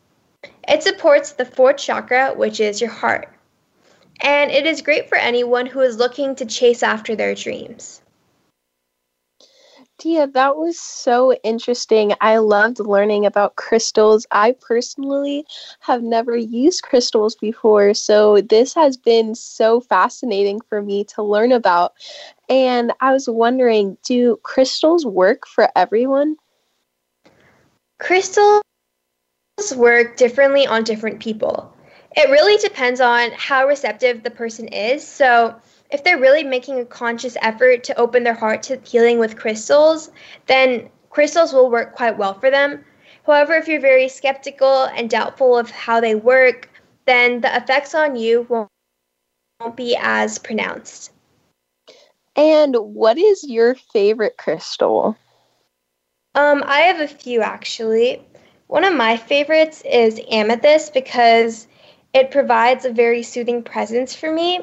It 0.67 0.84
supports 0.84 1.34
the 1.34 1.45
fourth 1.45 1.78
chakra, 1.78 2.34
which 2.34 2.60
is 2.60 2.82
your 2.82 2.89
heart 2.89 3.30
and 4.22 4.52
it 4.52 4.65
is 4.65 4.82
great 4.82 5.08
for 5.08 5.17
anyone 5.17 5.65
who 5.65 5.80
is 5.82 5.98
looking 5.98 6.36
to 6.36 6.45
chase 6.45 6.84
after 6.84 7.15
their 7.15 7.36
dreams. 7.36 7.98
Dia, 9.99 10.27
that 10.27 10.55
was 10.55 10.79
so 10.79 11.33
interesting. 11.43 12.13
I 12.21 12.38
loved 12.38 12.79
learning 12.79 13.25
about 13.25 13.57
crystals. 13.57 14.25
I 14.31 14.55
personally 14.59 15.45
have 15.81 16.01
never 16.01 16.35
used 16.35 16.83
crystals 16.83 17.35
before, 17.35 17.93
so 17.93 18.41
this 18.41 18.73
has 18.73 18.97
been 18.97 19.35
so 19.35 19.81
fascinating 19.81 20.62
for 20.62 20.81
me 20.81 21.03
to 21.15 21.23
learn 21.23 21.51
about. 21.51 21.93
And 22.47 22.93
I 23.01 23.13
was 23.13 23.29
wondering 23.29 23.97
do 24.03 24.38
crystals 24.43 25.05
work 25.05 25.45
for 25.45 25.69
everyone? 25.75 26.38
Crystals 27.99 28.63
work 29.75 30.15
differently 30.15 30.65
on 30.65 30.83
different 30.83 31.19
people 31.19 31.75
it 32.15 32.29
really 32.29 32.57
depends 32.57 32.99
on 33.01 33.31
how 33.31 33.67
receptive 33.67 34.23
the 34.23 34.31
person 34.31 34.67
is. 34.67 35.07
So, 35.07 35.55
if 35.89 36.04
they're 36.04 36.19
really 36.19 36.43
making 36.43 36.80
a 36.80 36.86
conscious 36.86 37.36
effort 37.41 37.84
to 37.86 37.99
open 37.99 38.23
their 38.23 38.34
heart 38.34 38.63
to 38.63 38.80
healing 38.84 39.19
with 39.19 39.38
crystals, 39.38 40.12
then 40.47 40.89
crystals 41.10 41.54
will 41.54 41.69
work 41.69 41.95
quite 41.95 42.17
well 42.17 42.39
for 42.39 42.52
them. 42.52 42.86
However, 43.25 43.54
if 43.56 43.67
you're 43.67 43.82
very 43.82 44.08
skeptical 44.08 44.84
and 44.86 45.10
doubtful 45.10 45.58
of 45.58 45.69
how 45.69 45.99
they 45.99 46.15
work, 46.15 46.69
then 47.06 47.41
the 47.41 47.56
effects 47.56 47.95
on 47.95 48.15
you 48.15 48.45
won't, 48.49 48.69
won't 49.60 49.75
be 49.75 49.97
as 49.99 50.38
pronounced. 50.38 51.12
And 52.36 52.75
what 52.75 53.17
is 53.17 53.43
your 53.43 53.75
favorite 53.75 54.38
crystal? 54.38 55.17
Um, 56.36 56.63
I 56.65 56.82
have 56.82 56.99
a 56.99 57.08
few 57.08 57.41
actually. 57.41 58.25
One 58.67 58.84
of 58.84 58.95
my 58.95 59.17
favorites 59.17 59.82
is 59.84 60.21
amethyst 60.32 60.93
because 60.93 61.67
it 62.13 62.32
provides 62.32 62.86
a 62.86 62.93
very 62.93 63.23
soothing 63.23 63.63
presence 63.63 64.15
for 64.15 64.32
me, 64.32 64.62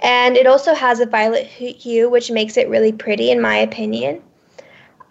and 0.00 0.36
it 0.36 0.46
also 0.46 0.74
has 0.74 1.00
a 1.00 1.06
violet 1.06 1.46
hue, 1.46 2.08
which 2.08 2.30
makes 2.30 2.56
it 2.56 2.68
really 2.68 2.92
pretty, 2.92 3.30
in 3.30 3.40
my 3.40 3.56
opinion. 3.56 4.22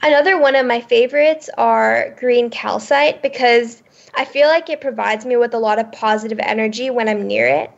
Another 0.02 0.40
one 0.40 0.56
of 0.56 0.66
my 0.66 0.80
favorites 0.80 1.50
are 1.58 2.16
green 2.20 2.50
calcite 2.50 3.22
because 3.22 3.82
I 4.16 4.26
feel 4.26 4.48
like 4.48 4.70
it 4.70 4.80
provides 4.80 5.26
me 5.26 5.38
with 5.38 5.54
a 5.54 5.60
lot 5.60 5.80
of 5.80 5.92
positive 5.92 6.40
energy 6.42 6.90
when 6.90 7.10
I'm 7.10 7.28
near 7.28 7.48
it. 7.48 7.72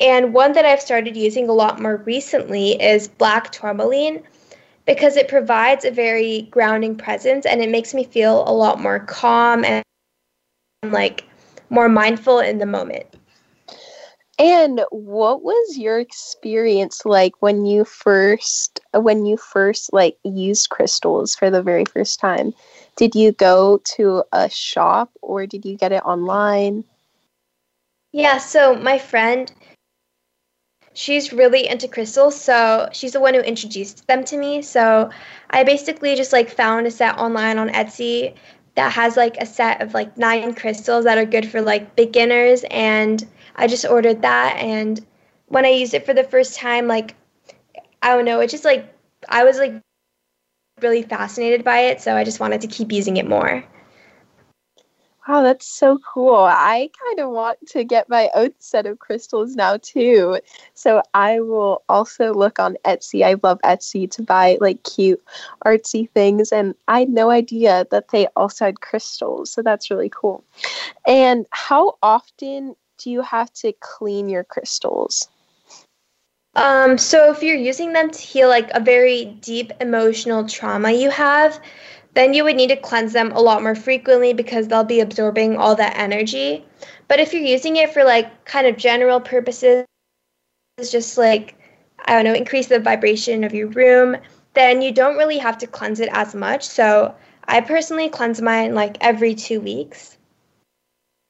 And 0.00 0.34
one 0.34 0.52
that 0.52 0.64
I've 0.64 0.80
started 0.80 1.16
using 1.16 1.48
a 1.48 1.52
lot 1.52 1.80
more 1.80 1.96
recently 1.96 2.80
is 2.82 3.08
black 3.08 3.52
tourmaline 3.52 4.22
because 4.86 5.16
it 5.16 5.28
provides 5.28 5.84
a 5.84 5.90
very 5.90 6.42
grounding 6.50 6.96
presence 6.96 7.46
and 7.46 7.62
it 7.62 7.70
makes 7.70 7.94
me 7.94 8.04
feel 8.04 8.44
a 8.46 8.52
lot 8.52 8.80
more 8.80 9.00
calm 9.00 9.64
and 9.64 9.82
like 10.84 11.24
more 11.70 11.88
mindful 11.88 12.38
in 12.38 12.58
the 12.58 12.66
moment. 12.66 13.06
And 14.38 14.82
what 14.90 15.42
was 15.42 15.78
your 15.78 15.98
experience 15.98 17.06
like 17.06 17.32
when 17.40 17.64
you 17.64 17.84
first 17.84 18.80
when 18.92 19.24
you 19.24 19.38
first 19.38 19.92
like 19.94 20.18
used 20.24 20.68
crystals 20.68 21.34
for 21.34 21.50
the 21.50 21.62
very 21.62 21.86
first 21.86 22.20
time? 22.20 22.52
Did 22.96 23.14
you 23.14 23.32
go 23.32 23.80
to 23.96 24.24
a 24.32 24.50
shop 24.50 25.10
or 25.22 25.46
did 25.46 25.64
you 25.64 25.76
get 25.76 25.92
it 25.92 26.02
online? 26.04 26.84
Yeah, 28.12 28.36
so 28.36 28.74
my 28.74 28.98
friend 28.98 29.50
she's 30.92 31.32
really 31.32 31.68
into 31.68 31.88
crystals, 31.88 32.38
so 32.38 32.88
she's 32.92 33.12
the 33.12 33.20
one 33.20 33.34
who 33.34 33.40
introduced 33.40 34.06
them 34.06 34.24
to 34.24 34.36
me. 34.36 34.62
So 34.62 35.10
I 35.50 35.62
basically 35.62 36.14
just 36.14 36.32
like 36.32 36.50
found 36.50 36.86
a 36.86 36.90
set 36.90 37.18
online 37.18 37.58
on 37.58 37.68
Etsy 37.68 38.34
that 38.74 38.92
has 38.92 39.16
like 39.16 39.36
a 39.38 39.46
set 39.46 39.80
of 39.80 39.94
like 39.94 40.18
nine 40.18 40.54
crystals 40.54 41.04
that 41.04 41.16
are 41.16 41.24
good 41.24 41.48
for 41.48 41.62
like 41.62 41.96
beginners 41.96 42.64
and 42.70 43.26
I 43.56 43.66
just 43.66 43.86
ordered 43.86 44.22
that 44.22 44.56
and 44.58 45.04
when 45.48 45.64
I 45.64 45.70
used 45.70 45.94
it 45.94 46.06
for 46.06 46.14
the 46.14 46.24
first 46.24 46.56
time 46.56 46.86
like 46.86 47.14
I 48.02 48.14
don't 48.14 48.24
know, 48.24 48.40
it 48.40 48.50
just 48.50 48.64
like 48.64 48.94
I 49.28 49.44
was 49.44 49.58
like 49.58 49.74
really 50.80 51.02
fascinated 51.02 51.64
by 51.64 51.78
it, 51.80 52.00
so 52.00 52.14
I 52.14 52.24
just 52.24 52.40
wanted 52.40 52.60
to 52.60 52.66
keep 52.68 52.92
using 52.92 53.16
it 53.16 53.28
more. 53.28 53.64
Wow, 55.26 55.42
that's 55.42 55.66
so 55.66 55.98
cool. 55.98 56.36
I 56.36 56.88
kind 57.04 57.18
of 57.18 57.30
want 57.32 57.58
to 57.70 57.82
get 57.82 58.08
my 58.08 58.30
own 58.36 58.52
set 58.60 58.86
of 58.86 59.00
crystals 59.00 59.56
now 59.56 59.76
too. 59.78 60.38
So 60.74 61.02
I 61.14 61.40
will 61.40 61.82
also 61.88 62.32
look 62.32 62.60
on 62.60 62.76
Etsy. 62.84 63.24
I 63.24 63.34
love 63.42 63.58
Etsy 63.64 64.08
to 64.12 64.22
buy 64.22 64.56
like 64.60 64.84
cute 64.84 65.20
artsy 65.64 66.08
things 66.10 66.52
and 66.52 66.76
I 66.86 67.00
had 67.00 67.08
no 67.08 67.30
idea 67.30 67.88
that 67.90 68.08
they 68.10 68.28
also 68.36 68.66
had 68.66 68.80
crystals. 68.82 69.50
So 69.50 69.62
that's 69.62 69.90
really 69.90 70.10
cool. 70.14 70.44
And 71.04 71.44
how 71.50 71.98
often 72.04 72.76
do 72.98 73.10
you 73.10 73.22
have 73.22 73.52
to 73.54 73.72
clean 73.80 74.28
your 74.28 74.44
crystals? 74.44 75.28
Um, 76.54 76.96
so 76.96 77.30
if 77.30 77.42
you're 77.42 77.54
using 77.54 77.92
them 77.92 78.10
to 78.10 78.18
heal 78.18 78.48
like 78.48 78.70
a 78.70 78.80
very 78.80 79.26
deep 79.42 79.72
emotional 79.80 80.48
trauma 80.48 80.90
you 80.90 81.10
have, 81.10 81.60
then 82.14 82.32
you 82.32 82.44
would 82.44 82.56
need 82.56 82.68
to 82.68 82.76
cleanse 82.76 83.12
them 83.12 83.30
a 83.32 83.40
lot 83.40 83.62
more 83.62 83.74
frequently 83.74 84.32
because 84.32 84.68
they'll 84.68 84.82
be 84.82 85.00
absorbing 85.00 85.58
all 85.58 85.76
that 85.76 85.98
energy. 85.98 86.64
But 87.08 87.20
if 87.20 87.34
you're 87.34 87.42
using 87.42 87.76
it 87.76 87.92
for 87.92 88.04
like 88.04 88.46
kind 88.46 88.66
of 88.66 88.78
general 88.78 89.20
purposes, 89.20 89.84
just 90.90 91.18
like, 91.18 91.58
I 92.06 92.14
don't 92.14 92.24
know, 92.24 92.32
increase 92.32 92.68
the 92.68 92.80
vibration 92.80 93.44
of 93.44 93.52
your 93.52 93.68
room, 93.68 94.16
then 94.54 94.80
you 94.80 94.92
don't 94.92 95.18
really 95.18 95.38
have 95.38 95.58
to 95.58 95.66
cleanse 95.66 96.00
it 96.00 96.08
as 96.12 96.34
much. 96.34 96.66
So 96.66 97.14
I 97.44 97.60
personally 97.60 98.08
cleanse 98.08 98.40
mine 98.40 98.74
like 98.74 98.96
every 99.02 99.34
two 99.34 99.60
weeks. 99.60 100.16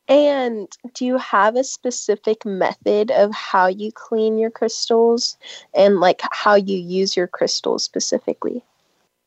And 0.08 0.68
do 0.94 1.04
you 1.04 1.18
have 1.18 1.56
a 1.56 1.64
specific 1.64 2.46
method 2.46 3.10
of 3.10 3.34
how 3.34 3.66
you 3.66 3.90
clean 3.92 4.38
your 4.38 4.50
crystals 4.50 5.36
and 5.74 5.98
like 5.98 6.20
how 6.30 6.54
you 6.54 6.76
use 6.76 7.16
your 7.16 7.26
crystals 7.26 7.82
specifically? 7.82 8.62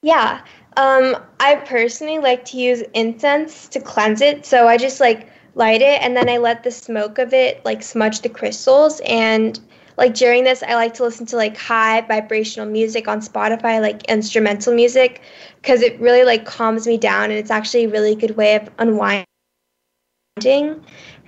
Yeah. 0.01 0.41
Um, 0.77 1.17
I 1.41 1.55
personally 1.55 2.19
like 2.19 2.45
to 2.45 2.57
use 2.57 2.81
incense 2.93 3.67
to 3.69 3.81
cleanse 3.81 4.21
it. 4.21 4.45
So 4.45 4.67
I 4.67 4.77
just 4.77 5.01
like 5.01 5.29
light 5.55 5.81
it 5.81 6.01
and 6.01 6.15
then 6.15 6.29
I 6.29 6.37
let 6.37 6.63
the 6.63 6.71
smoke 6.71 7.17
of 7.17 7.33
it 7.33 7.63
like 7.65 7.83
smudge 7.83 8.21
the 8.21 8.29
crystals. 8.29 9.01
And 9.01 9.59
like 9.97 10.13
during 10.13 10.45
this, 10.45 10.63
I 10.63 10.75
like 10.75 10.93
to 10.95 11.03
listen 11.03 11.25
to 11.27 11.35
like 11.35 11.57
high 11.57 11.99
vibrational 12.01 12.69
music 12.69 13.09
on 13.09 13.19
Spotify, 13.19 13.81
like 13.81 14.03
instrumental 14.05 14.73
music, 14.73 15.21
because 15.61 15.81
it 15.81 15.99
really 15.99 16.23
like 16.23 16.45
calms 16.45 16.87
me 16.87 16.97
down 16.97 17.25
and 17.25 17.33
it's 17.33 17.51
actually 17.51 17.83
a 17.83 17.89
really 17.89 18.15
good 18.15 18.37
way 18.37 18.55
of 18.55 18.69
unwinding. 18.79 19.25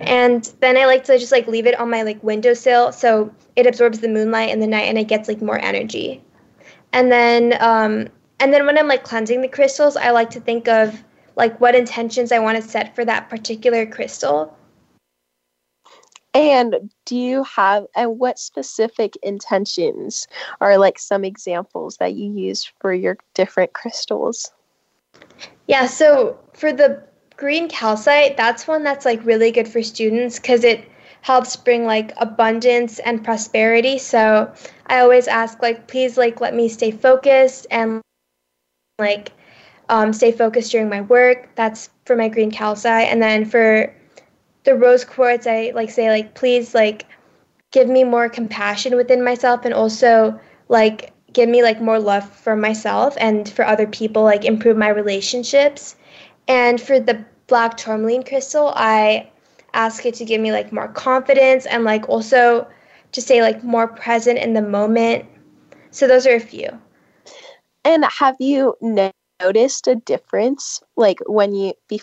And 0.00 0.44
then 0.60 0.76
I 0.76 0.86
like 0.86 1.04
to 1.04 1.18
just 1.18 1.32
like 1.32 1.46
leave 1.46 1.66
it 1.66 1.78
on 1.78 1.90
my 1.90 2.02
like 2.02 2.22
windowsill 2.22 2.92
so 2.92 3.32
it 3.56 3.66
absorbs 3.66 4.00
the 4.00 4.08
moonlight 4.08 4.50
in 4.50 4.60
the 4.60 4.66
night 4.66 4.88
and 4.88 4.98
it 4.98 5.08
gets 5.08 5.28
like 5.28 5.42
more 5.42 5.58
energy. 5.58 6.22
And 6.92 7.10
then 7.10 7.56
um, 7.60 8.08
and 8.40 8.52
then 8.52 8.66
when 8.66 8.78
I'm 8.78 8.88
like 8.88 9.04
cleansing 9.04 9.40
the 9.40 9.48
crystals, 9.48 9.96
I 9.96 10.10
like 10.10 10.30
to 10.30 10.40
think 10.40 10.68
of 10.68 11.04
like 11.36 11.60
what 11.60 11.74
intentions 11.74 12.32
I 12.32 12.38
want 12.38 12.62
to 12.62 12.68
set 12.68 12.94
for 12.94 13.04
that 13.04 13.28
particular 13.30 13.86
crystal. 13.86 14.56
And 16.34 16.90
do 17.04 17.16
you 17.16 17.44
have 17.44 17.86
and 17.94 18.18
what 18.18 18.38
specific 18.38 19.16
intentions 19.22 20.26
are 20.60 20.78
like 20.78 20.98
some 20.98 21.24
examples 21.24 21.98
that 21.98 22.14
you 22.14 22.32
use 22.32 22.70
for 22.80 22.94
your 22.94 23.18
different 23.34 23.74
crystals? 23.74 24.50
Yeah, 25.66 25.86
so 25.86 26.38
for 26.54 26.72
the 26.72 27.02
green 27.36 27.68
calcite, 27.68 28.36
that's 28.36 28.66
one 28.66 28.82
that's 28.82 29.04
like 29.04 29.24
really 29.24 29.50
good 29.50 29.68
for 29.68 29.82
students 29.82 30.38
cuz 30.38 30.64
it 30.64 30.84
helps 31.22 31.56
bring 31.56 31.84
like 31.86 32.12
abundance 32.16 32.98
and 32.98 33.24
prosperity. 33.24 33.98
So 33.98 34.52
I 34.86 35.00
always 35.00 35.28
ask 35.28 35.62
like 35.62 35.86
please 35.86 36.18
like 36.18 36.40
let 36.40 36.54
me 36.54 36.68
stay 36.68 36.90
focused 36.90 37.66
and 37.70 38.02
like 38.98 39.32
um, 39.88 40.12
stay 40.12 40.32
focused 40.32 40.72
during 40.72 40.88
my 40.88 41.02
work. 41.02 41.48
That's 41.54 41.90
for 42.06 42.16
my 42.16 42.28
green 42.28 42.50
calcite. 42.50 43.08
And 43.08 43.22
then 43.22 43.44
for 43.44 43.94
the 44.64 44.74
rose 44.74 45.04
quartz, 45.04 45.46
I 45.46 45.72
like 45.74 45.90
say 45.90 46.08
like 46.08 46.34
please 46.34 46.74
like 46.74 47.06
give 47.72 47.88
me 47.88 48.04
more 48.04 48.28
compassion 48.28 48.96
within 48.96 49.24
myself 49.24 49.64
and 49.64 49.74
also 49.74 50.38
like 50.68 51.12
give 51.32 51.48
me 51.48 51.62
like 51.62 51.80
more 51.80 51.98
love 51.98 52.28
for 52.28 52.54
myself 52.54 53.16
and 53.18 53.48
for 53.48 53.64
other 53.66 53.86
people 53.86 54.22
like 54.22 54.44
improve 54.44 54.76
my 54.76 54.88
relationships 54.88 55.96
and 56.48 56.80
for 56.80 57.00
the 57.00 57.24
black 57.46 57.76
tourmaline 57.76 58.22
crystal 58.22 58.72
i 58.76 59.28
ask 59.74 60.04
it 60.04 60.14
to 60.14 60.24
give 60.24 60.40
me 60.40 60.52
like 60.52 60.72
more 60.72 60.88
confidence 60.88 61.66
and 61.66 61.84
like 61.84 62.08
also 62.08 62.66
to 63.12 63.20
stay 63.20 63.42
like 63.42 63.62
more 63.64 63.88
present 63.88 64.38
in 64.38 64.52
the 64.52 64.62
moment 64.62 65.24
so 65.90 66.06
those 66.06 66.26
are 66.26 66.34
a 66.34 66.40
few 66.40 66.78
and 67.84 68.04
have 68.04 68.36
you 68.38 68.76
noticed 69.42 69.86
a 69.88 69.96
difference, 69.96 70.82
like 70.96 71.18
when 71.26 71.54
you 71.54 71.74
be, 71.88 72.00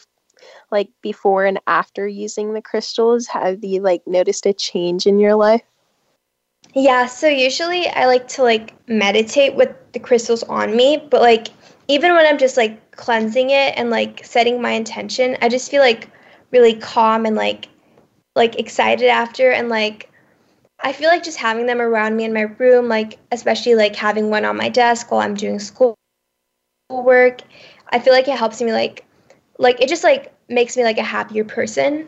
like 0.72 0.90
before 1.02 1.46
and 1.46 1.60
after 1.68 2.08
using 2.08 2.54
the 2.54 2.62
crystals? 2.62 3.28
Have 3.28 3.64
you 3.64 3.82
like 3.82 4.02
noticed 4.06 4.46
a 4.46 4.54
change 4.54 5.08
in 5.08 5.20
your 5.20 5.36
life? 5.36 5.62
Yeah, 6.76 7.08
so 7.08 7.28
usually 7.28 7.88
I 7.88 8.06
like 8.06 8.28
to 8.30 8.44
like 8.44 8.74
meditate 8.88 9.56
with 9.56 9.74
the 9.94 10.00
crystals 10.00 10.44
on 10.44 10.76
me, 10.76 10.98
but 11.10 11.22
like 11.22 11.48
even 11.90 12.14
when 12.14 12.26
I'm 12.28 12.38
just 12.38 12.56
like 12.56 12.92
cleansing 12.92 13.50
it 13.50 13.74
and 13.76 13.90
like 13.90 14.24
setting 14.24 14.62
my 14.62 14.72
intention, 14.72 15.36
I 15.42 15.50
just 15.50 15.70
feel 15.72 15.82
like 15.82 16.08
really 16.52 16.76
calm 16.76 17.26
and 17.26 17.36
like 17.36 17.68
like 18.36 18.58
excited 18.58 19.10
after 19.10 19.52
and 19.52 19.70
like 19.70 20.10
I 20.82 20.94
feel 20.94 21.10
like 21.10 21.24
just 21.24 21.38
having 21.38 21.66
them 21.66 21.82
around 21.82 22.16
me 22.16 22.24
in 22.24 22.34
my 22.34 22.44
room, 22.44 22.88
like 22.88 23.18
especially 23.32 23.76
like 23.76 23.96
having 23.96 24.30
one 24.30 24.46
on 24.46 24.56
my 24.56 24.70
desk 24.70 25.12
while 25.12 25.20
I'm 25.20 25.34
doing 25.34 25.60
school 25.60 25.96
work, 26.90 27.42
I 27.90 28.00
feel 28.00 28.14
like 28.14 28.28
it 28.28 28.38
helps 28.38 28.62
me 28.62 28.72
like 28.72 29.04
like 29.58 29.82
it 29.82 29.90
just 29.90 30.04
like 30.04 30.32
makes 30.48 30.78
me 30.78 30.84
like 30.84 31.00
a 31.00 31.04
happier 31.04 31.44
person. 31.44 32.08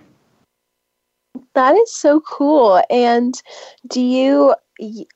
That 1.56 1.76
is 1.76 1.94
so 1.94 2.22
cool. 2.22 2.84
And 2.92 3.34
do 3.88 4.00
you 4.00 4.54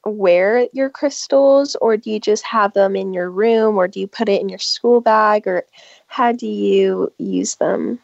wear 0.05 0.67
your 0.73 0.89
crystals 0.89 1.75
or 1.81 1.97
do 1.97 2.11
you 2.11 2.19
just 2.19 2.43
have 2.43 2.73
them 2.73 2.95
in 2.95 3.13
your 3.13 3.29
room 3.29 3.77
or 3.77 3.87
do 3.87 3.99
you 3.99 4.07
put 4.07 4.29
it 4.29 4.41
in 4.41 4.49
your 4.49 4.59
school 4.59 5.01
bag 5.01 5.47
or 5.47 5.65
how 6.07 6.31
do 6.31 6.47
you 6.47 7.11
use 7.17 7.55
them? 7.55 7.99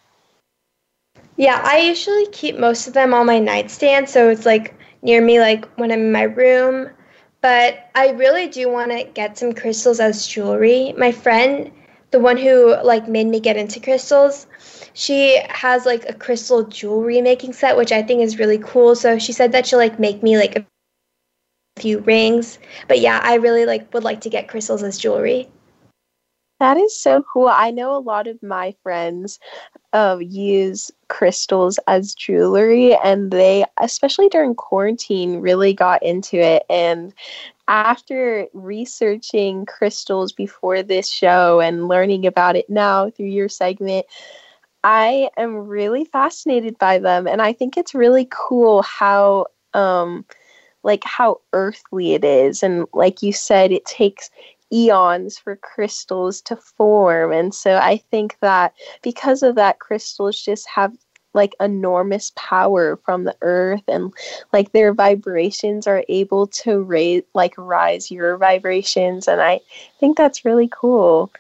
Yeah, 1.37 1.61
I 1.63 1.79
usually 1.79 2.27
keep 2.27 2.57
most 2.57 2.87
of 2.87 2.93
them 2.93 3.13
on 3.13 3.25
my 3.25 3.39
nightstand 3.39 4.09
so 4.09 4.29
it's 4.29 4.45
like 4.45 4.75
near 5.01 5.21
me 5.21 5.39
like 5.39 5.65
when 5.77 5.91
I'm 5.91 6.01
in 6.01 6.11
my 6.11 6.23
room. 6.23 6.89
But 7.41 7.89
I 7.95 8.11
really 8.11 8.47
do 8.47 8.69
want 8.69 8.91
to 8.91 9.03
get 9.03 9.37
some 9.37 9.53
crystals 9.53 9.99
as 9.99 10.27
jewelry. 10.27 10.93
My 10.95 11.11
friend, 11.11 11.71
the 12.11 12.19
one 12.19 12.37
who 12.37 12.75
like 12.83 13.07
made 13.07 13.25
me 13.25 13.39
get 13.39 13.57
into 13.57 13.79
crystals, 13.79 14.45
she 14.93 15.41
has 15.49 15.85
like 15.85 16.07
a 16.07 16.13
crystal 16.13 16.63
jewelry 16.63 17.19
making 17.21 17.53
set, 17.53 17.77
which 17.77 17.91
I 17.91 18.03
think 18.03 18.21
is 18.21 18.37
really 18.37 18.59
cool. 18.59 18.95
So 18.95 19.17
she 19.17 19.33
said 19.33 19.53
that 19.53 19.65
she'll 19.65 19.79
like 19.79 19.99
make 19.99 20.21
me 20.21 20.37
like 20.37 20.55
a 20.55 20.65
few 21.77 21.99
rings. 21.99 22.59
But 22.87 22.99
yeah, 22.99 23.19
I 23.23 23.35
really 23.35 23.65
like 23.65 23.93
would 23.93 24.03
like 24.03 24.21
to 24.21 24.29
get 24.29 24.47
crystals 24.47 24.83
as 24.83 24.97
jewelry. 24.97 25.49
That 26.59 26.77
is 26.77 26.95
so 26.95 27.23
cool. 27.23 27.47
I 27.47 27.71
know 27.71 27.97
a 27.97 27.97
lot 27.97 28.27
of 28.27 28.41
my 28.43 28.75
friends 28.83 29.39
uh, 29.93 30.19
use 30.21 30.91
crystals 31.09 31.79
as 31.87 32.13
jewelry, 32.13 32.95
and 32.97 33.31
they, 33.31 33.65
especially 33.79 34.29
during 34.29 34.53
quarantine, 34.53 35.39
really 35.39 35.73
got 35.73 36.03
into 36.03 36.37
it. 36.37 36.63
And 36.69 37.15
after 37.67 38.45
researching 38.53 39.65
crystals 39.65 40.33
before 40.33 40.83
this 40.83 41.09
show 41.09 41.61
and 41.61 41.87
learning 41.87 42.27
about 42.27 42.55
it 42.55 42.69
now 42.69 43.09
through 43.09 43.25
your 43.25 43.49
segment, 43.49 44.05
I 44.83 45.29
am 45.37 45.55
really 45.67 46.05
fascinated 46.05 46.77
by 46.77 46.99
them. 46.99 47.27
And 47.27 47.41
I 47.41 47.53
think 47.53 47.75
it's 47.75 47.95
really 47.95 48.27
cool 48.29 48.83
how, 48.83 49.47
um, 49.73 50.25
like, 50.83 51.03
how 51.03 51.41
earthly 51.53 52.13
it 52.13 52.23
is. 52.23 52.63
And 52.63 52.85
like 52.93 53.21
you 53.21 53.33
said, 53.33 53.71
it 53.71 53.85
takes 53.85 54.29
eons 54.73 55.37
for 55.37 55.55
crystals 55.57 56.41
to 56.41 56.55
form. 56.55 57.31
And 57.31 57.53
so 57.53 57.75
I 57.75 57.97
think 57.97 58.37
that 58.41 58.73
because 59.01 59.43
of 59.43 59.55
that, 59.55 59.79
crystals 59.79 60.39
just 60.41 60.67
have 60.67 60.93
like 61.33 61.55
enormous 61.59 62.31
power 62.35 62.97
from 63.05 63.23
the 63.23 63.35
earth 63.41 63.83
and 63.87 64.13
like 64.51 64.71
their 64.71 64.93
vibrations 64.93 65.87
are 65.87 66.03
able 66.09 66.47
to 66.47 66.81
raise 66.81 67.23
like 67.33 67.53
rise 67.57 68.11
your 68.11 68.37
vibrations 68.37 69.27
and 69.27 69.41
I 69.41 69.61
think 69.99 70.17
that's 70.17 70.45
really 70.45 70.69
cool. 70.71 71.31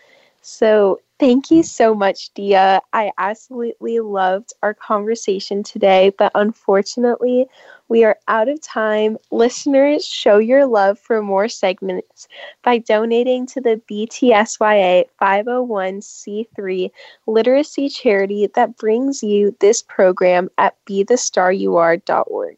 So 0.41 0.99
Thank 1.19 1.51
you 1.51 1.61
so 1.61 1.93
much, 1.93 2.33
Dia. 2.33 2.81
I 2.93 3.11
absolutely 3.19 3.99
loved 3.99 4.53
our 4.63 4.73
conversation 4.73 5.61
today, 5.61 6.09
but 6.17 6.31
unfortunately, 6.33 7.47
we 7.89 8.03
are 8.03 8.17
out 8.27 8.49
of 8.49 8.59
time. 8.59 9.17
Listeners, 9.29 10.03
show 10.03 10.39
your 10.39 10.65
love 10.65 10.97
for 10.97 11.21
more 11.21 11.47
segments 11.47 12.27
by 12.63 12.79
donating 12.79 13.45
to 13.53 13.61
the 13.61 13.79
BTSYA 13.87 15.05
501c3 15.21 16.89
literacy 17.27 17.87
charity 17.87 18.47
that 18.55 18.77
brings 18.77 19.21
you 19.21 19.55
this 19.59 19.83
program 19.83 20.49
at 20.57 20.75
bethestaryouare.org. 20.87 22.57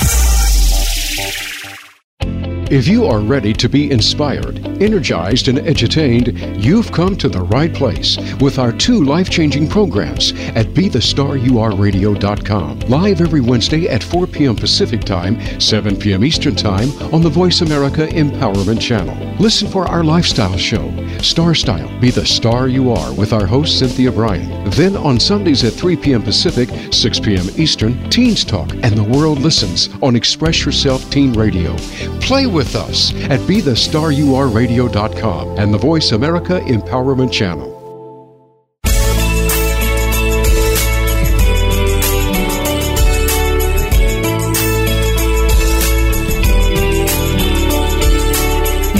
If 2.71 2.87
you 2.87 3.05
are 3.05 3.19
ready 3.19 3.51
to 3.51 3.67
be 3.67 3.91
inspired, 3.91 4.65
energized, 4.81 5.49
and 5.49 5.57
edutained, 5.57 6.63
you've 6.63 6.93
come 6.93 7.17
to 7.17 7.27
the 7.27 7.41
right 7.41 7.73
place 7.73 8.17
with 8.39 8.59
our 8.59 8.71
two 8.71 9.03
life 9.03 9.29
changing 9.29 9.67
programs 9.67 10.31
at 10.55 10.67
BeTheStarYouAreRadio.com. 10.67 12.79
Live 12.79 13.19
every 13.19 13.41
Wednesday 13.41 13.89
at 13.89 14.01
4 14.01 14.25
p.m. 14.25 14.55
Pacific 14.55 15.01
Time, 15.01 15.37
7 15.59 15.97
p.m. 15.97 16.23
Eastern 16.23 16.55
Time 16.55 16.89
on 17.13 17.21
the 17.21 17.27
Voice 17.27 17.59
America 17.59 18.07
Empowerment 18.07 18.79
Channel. 18.79 19.17
Listen 19.35 19.67
for 19.67 19.85
our 19.85 20.05
lifestyle 20.05 20.55
show, 20.55 20.87
Star 21.21 21.55
Style 21.55 21.89
Be 21.99 22.11
the 22.11 22.25
Star 22.25 22.67
You 22.67 22.91
Are, 22.91 23.13
with 23.13 23.31
our 23.33 23.45
host 23.45 23.79
Cynthia 23.79 24.11
Brian. 24.11 24.69
Then 24.71 24.97
on 24.97 25.19
Sundays 25.19 25.63
at 25.63 25.73
3 25.73 25.95
p.m. 25.97 26.23
Pacific, 26.23 26.69
6 26.93 27.19
p.m. 27.19 27.45
Eastern, 27.57 28.09
Teens 28.09 28.43
Talk 28.43 28.73
and 28.73 28.97
the 28.97 29.03
World 29.03 29.39
Listens 29.39 29.89
on 30.01 30.15
Express 30.15 30.65
Yourself 30.65 31.07
Teen 31.09 31.33
Radio. 31.33 31.75
Play 32.19 32.47
with 32.47 32.75
us 32.75 33.13
at 33.25 33.39
BeTheStarYouAreRadio.com 33.41 35.57
and 35.57 35.73
the 35.73 35.77
Voice 35.77 36.11
America 36.11 36.59
Empowerment 36.61 37.31
Channel. 37.31 37.70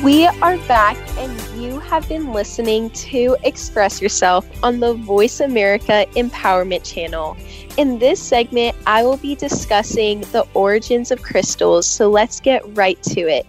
We 0.00 0.26
are 0.26 0.56
back, 0.66 0.96
and 1.18 1.62
you 1.62 1.78
have 1.80 2.08
been 2.08 2.32
listening 2.32 2.88
to 2.90 3.36
Express 3.44 4.00
Yourself 4.00 4.48
on 4.62 4.80
the 4.80 4.94
Voice 4.94 5.40
America 5.40 6.06
Empowerment 6.12 6.82
Channel. 6.82 7.36
In 7.76 7.98
this 7.98 8.18
segment, 8.18 8.74
I 8.86 9.02
will 9.02 9.18
be 9.18 9.34
discussing 9.34 10.22
the 10.32 10.46
origins 10.54 11.10
of 11.10 11.20
crystals, 11.20 11.86
so 11.86 12.08
let's 12.08 12.40
get 12.40 12.62
right 12.74 13.00
to 13.02 13.20
it. 13.20 13.46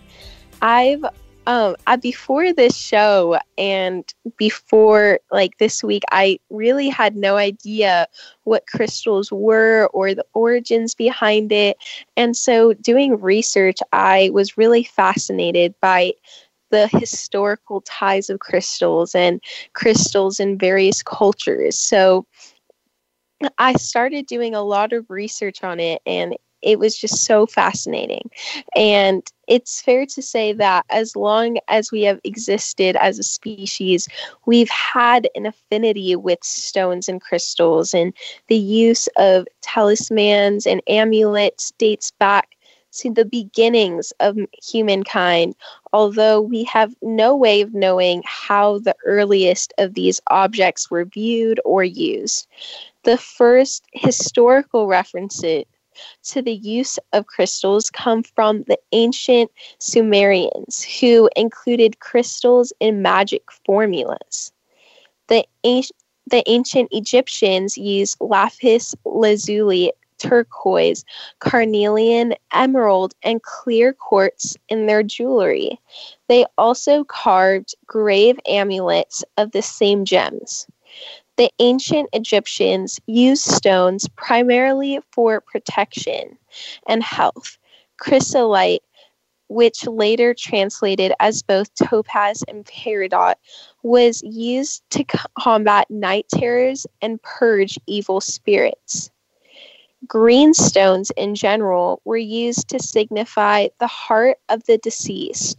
I've 0.62 1.06
um 1.48 1.76
I, 1.88 1.96
before 1.96 2.54
this 2.54 2.76
show 2.76 3.40
and 3.58 4.04
before 4.38 5.20
like 5.32 5.58
this 5.58 5.84
week 5.84 6.04
i 6.12 6.40
really 6.50 6.90
had 6.90 7.16
no 7.16 7.36
idea 7.36 8.08
what 8.44 8.68
crystals 8.68 9.32
were 9.32 9.90
or 9.94 10.14
the 10.14 10.26
origins 10.34 10.96
behind 10.96 11.52
it 11.52 11.78
and 12.18 12.36
so 12.36 12.74
doing 12.74 13.20
research 13.20 13.78
i 13.92 14.30
was 14.34 14.58
really 14.58 14.84
fascinated 14.84 15.74
by 15.82 16.14
the 16.72 16.88
historical 16.88 17.82
ties 17.82 18.30
of 18.30 18.40
crystals 18.40 19.14
and 19.14 19.42
crystals 19.74 20.40
in 20.40 20.58
various 20.58 21.04
cultures 21.04 21.78
so 21.78 22.26
I 23.58 23.74
started 23.74 24.26
doing 24.26 24.56
a 24.56 24.62
lot 24.62 24.94
of 24.94 25.10
research 25.10 25.64
on 25.64 25.80
it 25.80 26.02
and 26.06 26.36
it 26.62 26.80
was 26.80 26.98
just 26.98 27.26
so 27.26 27.46
fascinating. 27.46 28.30
And 28.76 29.22
it's 29.48 29.82
fair 29.82 30.06
to 30.06 30.22
say 30.22 30.54
that 30.54 30.86
as 30.90 31.16
long 31.16 31.58
as 31.68 31.92
we 31.92 32.04
have 32.04 32.20
existed 32.24 32.96
as 32.98 33.20
a 33.20 33.24
species, 33.24 34.08
we've 34.46 34.70
had 34.70 35.28
an 35.36 35.46
affinity 35.46 36.16
with 36.16 36.44
stones 36.44 37.10
and 37.10 37.22
crystals, 37.22 37.94
and 37.94 38.14
the 38.48 38.58
use 38.58 39.08
of 39.18 39.48
talismans 39.62 40.66
and 40.66 40.82
amulets 40.88 41.72
dates 41.78 42.12
back 42.12 42.56
to 42.94 43.12
the 43.12 43.26
beginnings 43.26 44.14
of 44.20 44.38
humankind, 44.64 45.56
although 45.94 46.40
we 46.40 46.64
have 46.64 46.96
no 47.02 47.36
way 47.36 47.62
of 47.62 47.74
knowing 47.74 48.22
how 48.26 48.78
the 48.80 48.96
earliest 49.06 49.74
of 49.80 49.96
these 49.96 50.22
objects 50.28 50.92
were 50.92 51.06
viewed 51.06 51.60
or 51.66 51.84
used. 51.84 52.48
The 53.04 53.18
first 53.18 53.84
historical 53.94 54.88
references 54.88 55.66
to 56.24 56.42
the 56.42 56.54
use 56.54 57.00
of 57.12 57.28
crystals 57.28 57.90
come 57.90 58.24
from 58.24 58.64
the 58.64 58.78
ancient 58.92 59.52
Sumerians, 59.80 60.84
who 60.84 61.30
included 61.36 62.00
crystals 62.00 62.74
in 62.80 63.02
magic 63.02 63.44
formulas. 63.66 64.52
The, 65.28 65.46
the 65.64 66.44
ancient 66.48 66.90
Egyptians 66.92 67.78
used 67.78 68.18
lapis 68.20 68.96
lazuli, 69.06 69.92
turquoise, 70.18 71.04
carnelian, 71.40 72.34
emerald, 72.54 73.14
and 73.24 73.44
clear 73.44 73.94
quartz 73.94 74.56
in 74.70 74.86
their 74.86 75.04
jewelry. 75.04 75.80
They 76.30 76.46
also 76.58 77.04
carved 77.04 77.76
grave 77.86 78.40
amulets 78.48 79.24
of 79.38 79.52
the 79.52 79.62
same 79.62 80.06
gems. 80.06 80.68
The 81.36 81.50
ancient 81.60 82.10
Egyptians 82.14 83.00
used 83.08 83.44
stones 83.44 84.08
primarily 84.16 85.00
for 85.12 85.42
protection 85.42 86.38
and 86.88 87.02
health. 87.02 87.58
Chrysolite, 87.98 88.84
which 89.48 89.88
later 89.88 90.36
translated 90.38 91.12
as 91.20 91.42
both 91.42 91.74
topaz 91.74 92.44
and 92.48 92.66
peridot, 92.66 93.36
was 93.82 94.22
used 94.24 94.84
to 94.92 95.04
combat 95.40 95.90
night 95.90 96.28
terrors 96.30 96.86
and 97.02 97.22
purge 97.24 97.80
evil 97.88 98.22
spirits. 98.22 99.10
Green 100.06 100.54
stones 100.54 101.12
in 101.18 101.34
general 101.34 102.02
were 102.04 102.18
used 102.18 102.68
to 102.70 102.80
signify 102.80 103.70
the 103.80 103.88
heart 103.88 104.38
of 104.50 104.64
the 104.66 104.78
deceased 104.78 105.58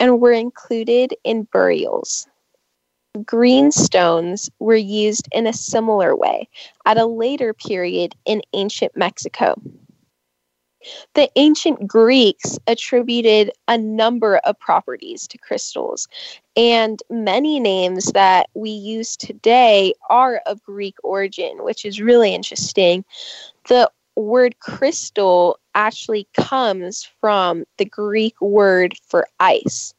and 0.00 0.20
were 0.20 0.32
included 0.32 1.14
in 1.24 1.44
burials. 1.44 2.26
Green 3.24 3.70
stones 3.70 4.50
were 4.58 4.74
used 4.74 5.28
in 5.30 5.46
a 5.46 5.52
similar 5.52 6.16
way 6.16 6.48
at 6.84 6.98
a 6.98 7.06
later 7.06 7.54
period 7.54 8.14
in 8.24 8.42
ancient 8.52 8.96
Mexico. 8.96 9.54
The 11.14 11.30
ancient 11.36 11.86
Greeks 11.86 12.58
attributed 12.66 13.50
a 13.68 13.78
number 13.78 14.38
of 14.38 14.58
properties 14.58 15.26
to 15.28 15.38
crystals, 15.38 16.08
and 16.56 17.02
many 17.08 17.60
names 17.60 18.12
that 18.12 18.50
we 18.54 18.70
use 18.70 19.16
today 19.16 19.94
are 20.10 20.42
of 20.46 20.62
Greek 20.62 20.96
origin, 21.02 21.62
which 21.62 21.84
is 21.84 22.00
really 22.00 22.34
interesting. 22.34 23.04
The 23.68 23.90
word 24.16 24.58
crystal 24.60 25.58
actually 25.74 26.28
comes 26.34 27.08
from 27.20 27.64
the 27.78 27.84
Greek 27.84 28.40
word 28.40 28.94
for 29.06 29.26
ice. 29.40 29.94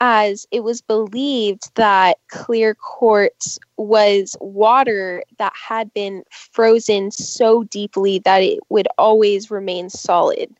As 0.00 0.46
it 0.50 0.64
was 0.64 0.80
believed 0.80 1.70
that 1.74 2.18
clear 2.28 2.74
quartz 2.74 3.58
was 3.76 4.34
water 4.40 5.22
that 5.38 5.52
had 5.54 5.92
been 5.92 6.24
frozen 6.30 7.10
so 7.10 7.64
deeply 7.64 8.18
that 8.20 8.42
it 8.42 8.60
would 8.70 8.88
always 8.96 9.50
remain 9.50 9.90
solid. 9.90 10.50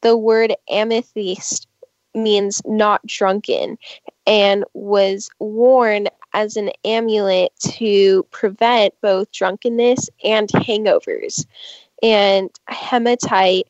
The 0.00 0.16
word 0.16 0.54
amethyst 0.68 1.68
means 2.14 2.60
not 2.66 3.06
drunken 3.06 3.78
and 4.26 4.64
was 4.74 5.30
worn 5.38 6.08
as 6.34 6.56
an 6.56 6.70
amulet 6.84 7.52
to 7.60 8.24
prevent 8.30 8.94
both 9.00 9.30
drunkenness 9.32 10.10
and 10.24 10.48
hangovers. 10.48 11.46
And 12.02 12.50
hematite 12.66 13.68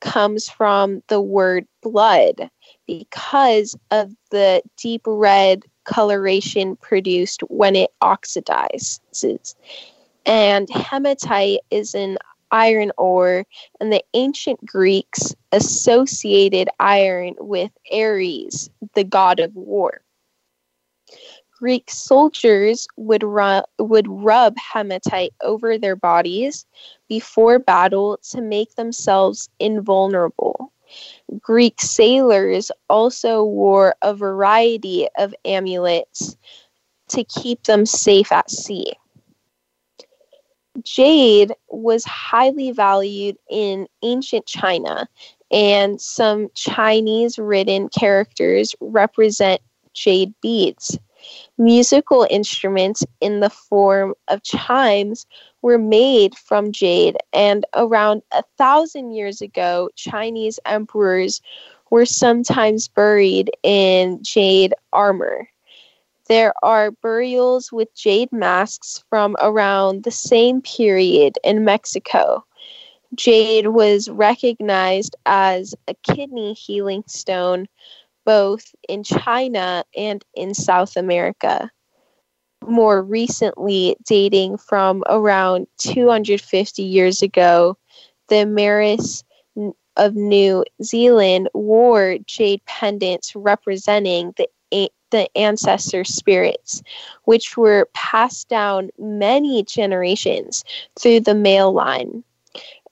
comes 0.00 0.48
from 0.48 1.02
the 1.08 1.20
word 1.20 1.66
blood 1.82 2.50
because 2.90 3.76
of 3.92 4.10
the 4.32 4.60
deep 4.76 5.02
red 5.06 5.62
coloration 5.84 6.74
produced 6.74 7.40
when 7.42 7.76
it 7.76 7.90
oxidizes. 8.02 9.54
And 10.26 10.68
hematite 10.70 11.60
is 11.70 11.94
an 11.94 12.18
iron 12.50 12.90
ore, 12.98 13.46
and 13.78 13.92
the 13.92 14.02
ancient 14.14 14.66
Greeks 14.66 15.36
associated 15.52 16.68
iron 16.80 17.36
with 17.38 17.70
Ares, 17.92 18.68
the 18.94 19.04
god 19.04 19.38
of 19.38 19.54
war. 19.54 20.00
Greek 21.56 21.88
soldiers 21.92 22.88
would, 22.96 23.22
ru- 23.22 23.62
would 23.78 24.08
rub 24.08 24.56
hematite 24.56 25.32
over 25.44 25.78
their 25.78 25.94
bodies 25.94 26.66
before 27.08 27.60
battle 27.60 28.18
to 28.30 28.40
make 28.40 28.74
themselves 28.74 29.48
invulnerable. 29.60 30.72
Greek 31.40 31.80
sailors 31.80 32.70
also 32.88 33.44
wore 33.44 33.94
a 34.02 34.14
variety 34.14 35.08
of 35.18 35.34
amulets 35.44 36.36
to 37.08 37.24
keep 37.24 37.64
them 37.64 37.86
safe 37.86 38.32
at 38.32 38.50
sea. 38.50 38.92
Jade 40.82 41.52
was 41.68 42.04
highly 42.04 42.70
valued 42.70 43.36
in 43.50 43.86
ancient 44.02 44.46
China, 44.46 45.08
and 45.50 46.00
some 46.00 46.48
Chinese 46.54 47.38
written 47.38 47.88
characters 47.88 48.74
represent 48.80 49.60
jade 49.92 50.32
beads. 50.40 50.98
Musical 51.58 52.26
instruments 52.30 53.04
in 53.20 53.40
the 53.40 53.50
form 53.50 54.14
of 54.28 54.42
chimes 54.42 55.26
were 55.62 55.78
made 55.78 56.34
from 56.36 56.72
jade, 56.72 57.16
and 57.32 57.64
around 57.74 58.22
a 58.32 58.42
thousand 58.56 59.12
years 59.12 59.40
ago, 59.40 59.90
Chinese 59.96 60.58
emperors 60.66 61.40
were 61.90 62.06
sometimes 62.06 62.88
buried 62.88 63.50
in 63.62 64.22
jade 64.22 64.74
armor. 64.92 65.48
There 66.28 66.54
are 66.62 66.92
burials 66.92 67.72
with 67.72 67.94
jade 67.94 68.32
masks 68.32 69.02
from 69.10 69.36
around 69.40 70.04
the 70.04 70.12
same 70.12 70.62
period 70.62 71.38
in 71.42 71.64
Mexico. 71.64 72.44
Jade 73.16 73.68
was 73.68 74.08
recognized 74.08 75.16
as 75.26 75.74
a 75.88 75.94
kidney 75.94 76.54
healing 76.54 77.02
stone 77.08 77.66
both 78.24 78.74
in 78.88 79.02
China 79.02 79.84
and 79.96 80.24
in 80.34 80.54
South 80.54 80.96
America. 80.96 81.70
More 82.66 83.02
recently, 83.02 83.96
dating 84.06 84.58
from 84.58 85.02
around 85.08 85.66
250 85.78 86.82
years 86.82 87.22
ago, 87.22 87.78
the 88.28 88.44
Maoris 88.46 89.24
of 89.96 90.14
New 90.14 90.64
Zealand 90.82 91.48
wore 91.54 92.18
jade 92.26 92.64
pendants 92.66 93.34
representing 93.34 94.32
the 94.36 94.46
the 95.10 95.28
ancestor 95.36 96.04
spirits, 96.04 96.82
which 97.24 97.56
were 97.56 97.88
passed 97.94 98.48
down 98.48 98.90
many 98.98 99.62
generations 99.62 100.64
through 100.98 101.20
the 101.20 101.34
male 101.34 101.72
line. 101.72 102.24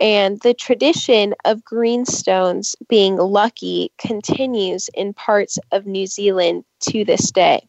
And 0.01 0.41
the 0.41 0.55
tradition 0.55 1.35
of 1.45 1.65
greenstones 1.65 2.77
being 2.89 3.17
lucky 3.17 3.91
continues 3.99 4.89
in 4.95 5.13
parts 5.13 5.59
of 5.73 5.87
New 5.87 6.07
Zealand 6.07 6.65
to 6.81 7.05
this 7.05 7.31
day. 7.33 7.67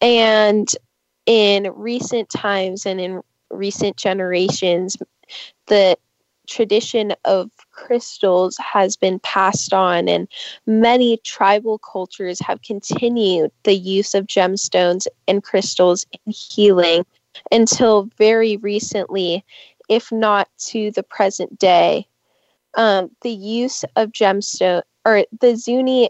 And 0.00 0.68
in 1.26 1.70
recent 1.74 2.28
times 2.28 2.86
and 2.86 3.00
in 3.00 3.20
recent 3.50 3.96
generations, 3.96 4.96
the 5.68 5.96
tradition 6.48 7.14
of 7.24 7.50
crystals 7.70 8.56
has 8.58 8.96
been 8.96 9.20
passed 9.20 9.72
on, 9.72 10.08
and 10.08 10.26
many 10.66 11.18
tribal 11.18 11.78
cultures 11.78 12.40
have 12.40 12.62
continued 12.62 13.52
the 13.62 13.74
use 13.74 14.12
of 14.14 14.26
gemstones 14.26 15.06
and 15.28 15.44
crystals 15.44 16.04
in 16.12 16.32
healing 16.32 17.06
until 17.50 18.10
very 18.18 18.56
recently 18.58 19.44
if 19.92 20.10
not 20.10 20.48
to 20.56 20.90
the 20.92 21.02
present 21.02 21.58
day. 21.58 22.08
Um, 22.74 23.10
the 23.20 23.30
use 23.30 23.84
of 23.94 24.10
gemstone 24.10 24.80
or 25.04 25.26
the 25.38 25.54
Zuni 25.54 26.08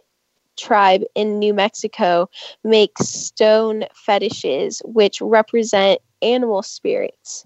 tribe 0.57 1.03
in 1.17 1.41
New 1.41 1.53
Mexico 1.53 2.31
makes 2.63 3.09
stone 3.09 3.85
fetishes 3.93 4.83
which 4.85 5.21
represent 5.21 6.01
animal 6.21 6.63
spirits. 6.63 7.45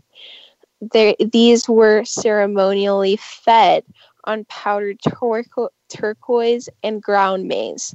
There, 0.83 1.15
these 1.33 1.67
were 1.71 2.05
ceremonially 2.05 3.17
fed 3.17 3.85
on 4.25 4.45
powdered 4.45 4.99
turco- 5.09 5.71
turquoise 5.89 6.69
and 6.83 7.03
ground 7.03 7.49
maize. 7.49 7.95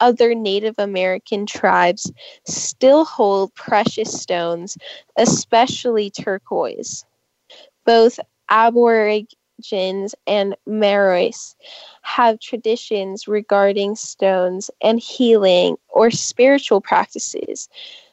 Other 0.00 0.34
Native 0.34 0.74
American 0.76 1.46
tribes 1.46 2.12
still 2.46 3.06
hold 3.06 3.54
precious 3.54 4.20
stones, 4.20 4.76
especially 5.16 6.10
turquoise 6.10 7.06
both 7.84 8.18
Aborigines 8.48 10.14
and 10.26 10.56
Maoris 10.66 11.54
have 12.02 12.40
traditions 12.40 13.28
regarding 13.28 13.94
stones 13.94 14.70
and 14.82 14.98
healing 14.98 15.76
or 15.88 16.10
spiritual 16.10 16.80
practices, 16.80 17.68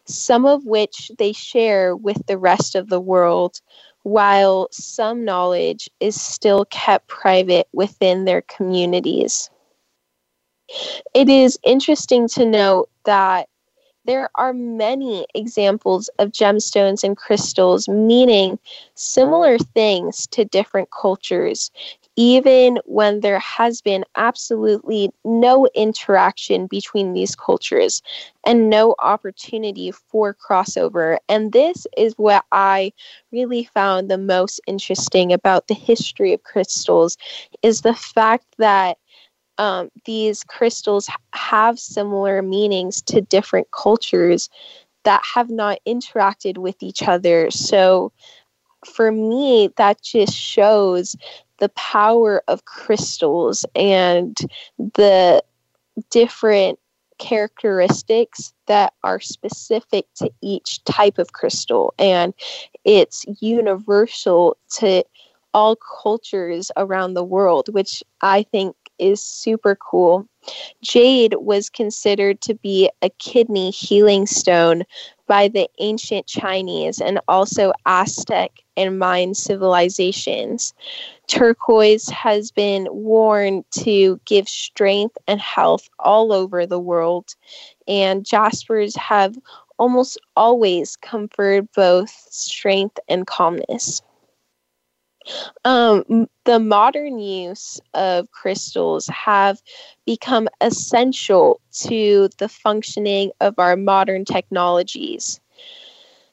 some 0.05 0.45
of 0.45 0.65
which 0.65 1.11
they 1.17 1.33
share 1.33 1.95
with 1.95 2.25
the 2.27 2.37
rest 2.37 2.75
of 2.75 2.89
the 2.89 2.99
world, 2.99 3.61
while 4.03 4.67
some 4.71 5.25
knowledge 5.25 5.89
is 5.99 6.19
still 6.19 6.65
kept 6.65 7.07
private 7.07 7.67
within 7.73 8.25
their 8.25 8.41
communities. 8.43 9.49
It 11.13 11.29
is 11.29 11.57
interesting 11.63 12.27
to 12.29 12.45
note 12.45 12.89
that 13.05 13.49
there 14.07 14.29
are 14.35 14.53
many 14.53 15.27
examples 15.35 16.09
of 16.17 16.31
gemstones 16.31 17.03
and 17.03 17.17
crystals 17.17 17.87
meaning 17.87 18.57
similar 18.95 19.59
things 19.59 20.25
to 20.27 20.45
different 20.45 20.89
cultures, 20.91 21.69
even 22.15 22.79
when 22.85 23.19
there 23.19 23.37
has 23.39 23.81
been 23.81 24.03
absolutely 24.15 25.11
no 25.23 25.67
interaction 25.75 26.65
between 26.65 27.13
these 27.13 27.35
cultures 27.35 28.01
and 28.45 28.69
no 28.69 28.95
opportunity 28.99 29.91
for 29.91 30.33
crossover. 30.33 31.17
And 31.29 31.51
this 31.51 31.85
is 31.97 32.13
what 32.17 32.45
I 32.51 32.93
really 33.31 33.65
found 33.65 34.09
the 34.09 34.17
most 34.17 34.61
interesting 34.65 35.33
about 35.33 35.67
the 35.67 35.75
history 35.75 36.33
of 36.33 36.43
crystals 36.43 37.17
is 37.61 37.81
the 37.81 37.93
fact 37.93 38.45
that 38.57 38.97
um, 39.57 39.89
these 40.05 40.43
crystals 40.43 41.09
have 41.33 41.79
similar 41.79 42.41
meanings 42.41 43.01
to 43.03 43.21
different 43.21 43.71
cultures 43.71 44.49
that 45.03 45.23
have 45.23 45.49
not 45.49 45.79
interacted 45.87 46.57
with 46.57 46.75
each 46.81 47.03
other. 47.03 47.49
So 47.49 48.11
for 48.85 49.11
me, 49.11 49.69
that 49.77 50.01
just 50.01 50.35
shows 50.35 51.15
the 51.59 51.69
power 51.69 52.43
of 52.47 52.65
crystals 52.65 53.65
and 53.75 54.37
the 54.77 55.43
different 56.09 56.79
characteristics 57.17 58.53
that 58.67 58.93
are 59.03 59.19
specific 59.19 60.05
to 60.15 60.29
each 60.41 60.83
type 60.83 61.17
of 61.17 61.33
crystal 61.33 61.93
and 61.97 62.33
it's 62.83 63.25
universal 63.41 64.55
to 64.69 65.03
all 65.53 65.75
cultures 65.75 66.71
around 66.77 67.15
the 67.15 67.23
world 67.23 67.73
which 67.73 68.03
i 68.21 68.43
think 68.43 68.75
is 68.99 69.21
super 69.23 69.75
cool. 69.75 70.27
Jade 70.81 71.35
was 71.39 71.69
considered 71.69 72.41
to 72.41 72.53
be 72.55 72.89
a 73.01 73.09
kidney 73.09 73.71
healing 73.71 74.25
stone 74.25 74.83
by 75.27 75.47
the 75.49 75.69
ancient 75.79 76.25
Chinese 76.25 77.01
and 77.01 77.19
also 77.27 77.73
Aztec 77.85 78.51
and 78.77 78.97
Mayan 78.97 79.33
civilizations. 79.33 80.73
Turquoise 81.27 82.07
has 82.09 82.51
been 82.51 82.87
worn 82.91 83.65
to 83.71 84.19
give 84.25 84.47
strength 84.47 85.17
and 85.27 85.41
health 85.41 85.89
all 85.99 86.31
over 86.31 86.65
the 86.65 86.79
world, 86.79 87.35
and 87.87 88.25
jaspers 88.25 88.95
have 88.95 89.37
almost 89.77 90.17
always 90.35 90.95
conferred 90.97 91.71
both 91.73 92.09
strength 92.29 92.97
and 93.09 93.27
calmness. 93.27 94.01
Um, 95.65 96.27
the 96.45 96.59
modern 96.59 97.19
use 97.19 97.79
of 97.93 98.31
crystals 98.31 99.07
have 99.07 99.61
become 100.05 100.47
essential 100.61 101.59
to 101.81 102.29
the 102.37 102.49
functioning 102.49 103.31
of 103.41 103.59
our 103.59 103.75
modern 103.75 104.25
technologies. 104.25 105.39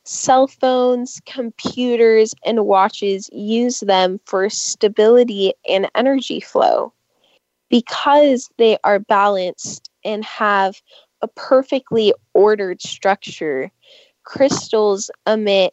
Cell 0.04 0.46
phones, 0.46 1.20
computers, 1.24 2.34
and 2.44 2.66
watches 2.66 3.30
use 3.32 3.80
them 3.80 4.20
for 4.26 4.50
stability 4.50 5.54
and 5.68 5.90
energy 5.94 6.40
flow. 6.40 6.92
Because 7.70 8.50
they 8.58 8.76
are 8.84 8.98
balanced 8.98 9.90
and 10.04 10.24
have 10.24 10.80
a 11.22 11.28
perfectly 11.28 12.12
ordered 12.34 12.82
structure, 12.82 13.70
crystals 14.24 15.10
emit 15.26 15.72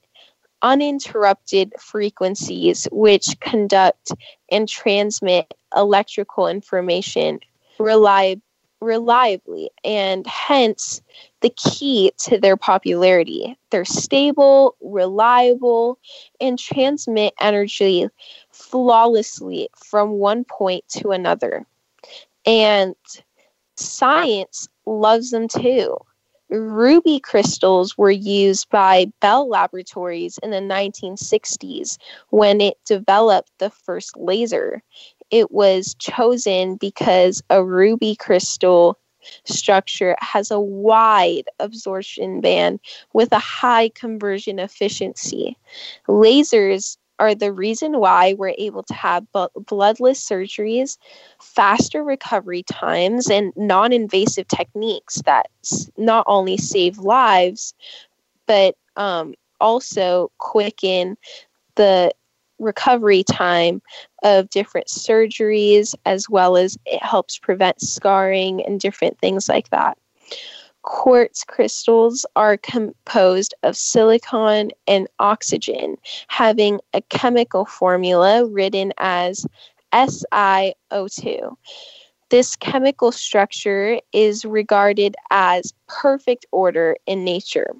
uninterrupted 0.62 1.74
frequencies 1.80 2.88
which 2.91 3.39
conduct 3.39 4.12
and 4.49 4.68
transmit 4.68 5.53
electrical 5.76 6.47
information 6.47 7.39
reliably 7.80 8.41
reliably 8.82 9.70
and 9.84 10.26
hence 10.28 11.01
the 11.41 11.51
key 11.51 12.12
to 12.18 12.39
their 12.39 12.57
popularity. 12.57 13.55
They're 13.70 13.86
stable, 13.86 14.76
reliable, 14.82 15.99
and 16.41 16.57
transmit 16.57 17.34
energy 17.39 18.07
flawlessly 18.51 19.70
from 19.76 20.14
one 20.14 20.43
point 20.43 20.84
to 20.97 21.12
another. 21.12 21.66
And 22.45 22.95
science 23.76 24.68
loves 24.86 25.30
them 25.30 25.47
too. 25.47 25.97
Ruby 26.51 27.19
crystals 27.19 27.97
were 27.97 28.11
used 28.11 28.69
by 28.69 29.05
Bell 29.21 29.47
Laboratories 29.47 30.37
in 30.43 30.51
the 30.51 30.57
1960s 30.57 31.97
when 32.29 32.59
it 32.59 32.77
developed 32.85 33.51
the 33.59 33.69
first 33.69 34.17
laser. 34.17 34.83
It 35.29 35.51
was 35.51 35.95
chosen 35.95 36.75
because 36.75 37.41
a 37.49 37.63
ruby 37.63 38.15
crystal 38.15 38.99
structure 39.45 40.17
has 40.19 40.51
a 40.51 40.59
wide 40.59 41.45
absorption 41.59 42.41
band 42.41 42.79
with 43.13 43.31
a 43.31 43.39
high 43.39 43.89
conversion 43.89 44.59
efficiency. 44.59 45.57
Lasers 46.07 46.97
are 47.22 47.36
the 47.36 47.53
reason 47.53 47.99
why 47.99 48.34
we're 48.34 48.55
able 48.57 48.82
to 48.82 48.95
have 48.95 49.28
bloodless 49.67 50.28
surgeries, 50.28 50.97
faster 51.39 52.03
recovery 52.03 52.63
times, 52.63 53.30
and 53.30 53.53
non 53.55 53.93
invasive 53.93 54.47
techniques 54.47 55.22
that 55.28 55.45
not 55.97 56.26
only 56.28 56.57
save 56.57 56.97
lives, 56.97 57.76
but 58.47 58.76
um, 58.95 59.36
also 59.59 60.32
quicken 60.39 61.15
the 61.76 62.11
recovery 62.57 63.24
time 63.24 63.84
of 64.24 64.49
different 64.49 64.88
surgeries, 64.88 65.93
as 66.07 66.28
well 66.28 66.57
as 66.57 66.76
it 66.88 67.03
helps 67.03 67.38
prevent 67.38 67.80
scarring 67.82 68.65
and 68.65 68.80
different 68.80 69.19
things 69.19 69.47
like 69.47 69.69
that. 69.69 69.95
Quartz 70.84 71.43
crystals 71.43 72.25
are 72.36 72.57
composed 72.57 73.53
of 73.63 73.77
silicon 73.77 74.71
and 74.88 75.07
oxygen, 75.19 75.97
having 76.27 76.79
a 76.93 77.01
chemical 77.01 77.65
formula 77.65 78.45
written 78.47 78.91
as 78.97 79.45
SiO2. 79.93 81.55
This 82.29 82.55
chemical 82.55 83.11
structure 83.11 83.99
is 84.13 84.45
regarded 84.45 85.15
as 85.29 85.73
perfect 85.88 86.45
order 86.51 86.95
in 87.05 87.23
nature. 87.23 87.75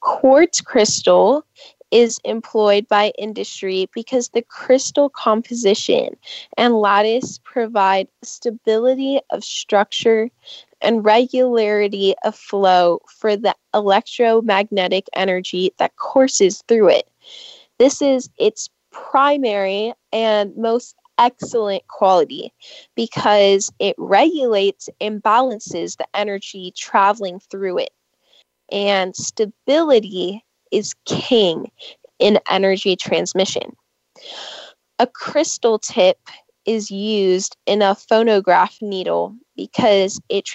Quartz 0.00 0.60
crystal 0.60 1.44
is 1.90 2.18
employed 2.24 2.86
by 2.88 3.12
industry 3.18 3.88
because 3.94 4.28
the 4.30 4.42
crystal 4.42 5.08
composition 5.08 6.16
and 6.56 6.74
lattice 6.74 7.38
provide 7.44 8.08
stability 8.22 9.20
of 9.30 9.44
structure 9.44 10.28
and 10.84 11.04
regularity 11.04 12.14
of 12.24 12.36
flow 12.36 13.00
for 13.08 13.36
the 13.36 13.54
electromagnetic 13.72 15.06
energy 15.14 15.72
that 15.78 15.96
courses 15.96 16.62
through 16.68 16.88
it. 16.90 17.08
This 17.78 18.00
is 18.00 18.28
its 18.38 18.68
primary 18.90 19.92
and 20.12 20.56
most 20.56 20.94
excellent 21.18 21.86
quality 21.88 22.52
because 22.94 23.72
it 23.78 23.94
regulates 23.98 24.88
and 25.00 25.22
balances 25.22 25.96
the 25.96 26.06
energy 26.14 26.72
traveling 26.76 27.40
through 27.50 27.78
it. 27.78 27.90
And 28.70 29.14
stability 29.14 30.44
is 30.70 30.94
king 31.04 31.70
in 32.18 32.38
energy 32.48 32.96
transmission. 32.96 33.76
A 34.98 35.06
crystal 35.06 35.78
tip 35.78 36.18
is 36.64 36.90
used 36.90 37.56
in 37.66 37.82
a 37.82 37.94
phonograph 37.94 38.78
needle 38.80 39.36
because 39.56 40.20
it 40.28 40.48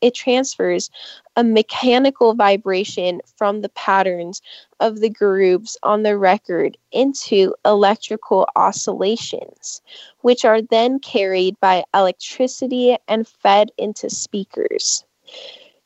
it 0.00 0.14
transfers 0.14 0.90
a 1.36 1.44
mechanical 1.44 2.34
vibration 2.34 3.20
from 3.36 3.60
the 3.60 3.68
patterns 3.70 4.42
of 4.80 5.00
the 5.00 5.10
grooves 5.10 5.76
on 5.82 6.02
the 6.02 6.16
record 6.16 6.76
into 6.92 7.54
electrical 7.64 8.48
oscillations 8.56 9.82
which 10.20 10.44
are 10.44 10.62
then 10.62 10.98
carried 10.98 11.58
by 11.60 11.84
electricity 11.94 12.96
and 13.06 13.26
fed 13.26 13.70
into 13.78 14.10
speakers. 14.10 15.04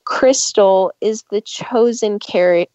Crystal 0.05 0.93
is 1.01 1.25
the 1.31 1.41
chosen 1.41 2.19
carrier 2.19 2.67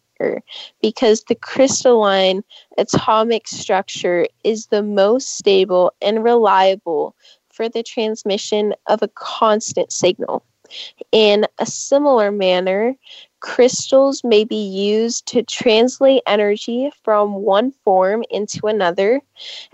because 0.81 1.23
the 1.23 1.35
crystalline 1.35 2.43
atomic 2.77 3.47
structure 3.47 4.25
is 4.43 4.67
the 4.67 4.81
most 4.81 5.37
stable 5.37 5.91
and 6.01 6.23
reliable 6.23 7.15
for 7.57 7.67
the 7.67 7.81
transmission 7.81 8.75
of 8.85 9.01
a 9.01 9.07
constant 9.09 9.91
signal. 9.91 10.45
In 11.11 11.45
a 11.57 11.65
similar 11.65 12.31
manner, 12.31 12.93
crystals 13.39 14.23
may 14.23 14.43
be 14.43 14.63
used 14.67 15.25
to 15.27 15.41
translate 15.41 16.21
energy 16.27 16.91
from 17.03 17.33
one 17.33 17.71
form 17.83 18.23
into 18.29 18.67
another 18.67 19.21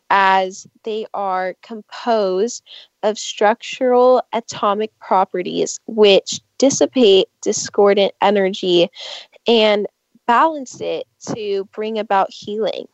as 0.10 0.66
they 0.84 1.06
are 1.14 1.56
composed 1.62 2.64
of 3.02 3.18
structural 3.18 4.22
atomic 4.32 4.98
properties 5.00 5.80
which 5.88 6.40
dissipate 6.58 7.28
discordant 7.42 8.14
energy 8.22 8.90
and 9.46 9.88
balance 10.26 10.80
it 10.80 11.06
to 11.34 11.66
bring 11.74 12.00
about 12.00 12.32
healing. 12.32 12.88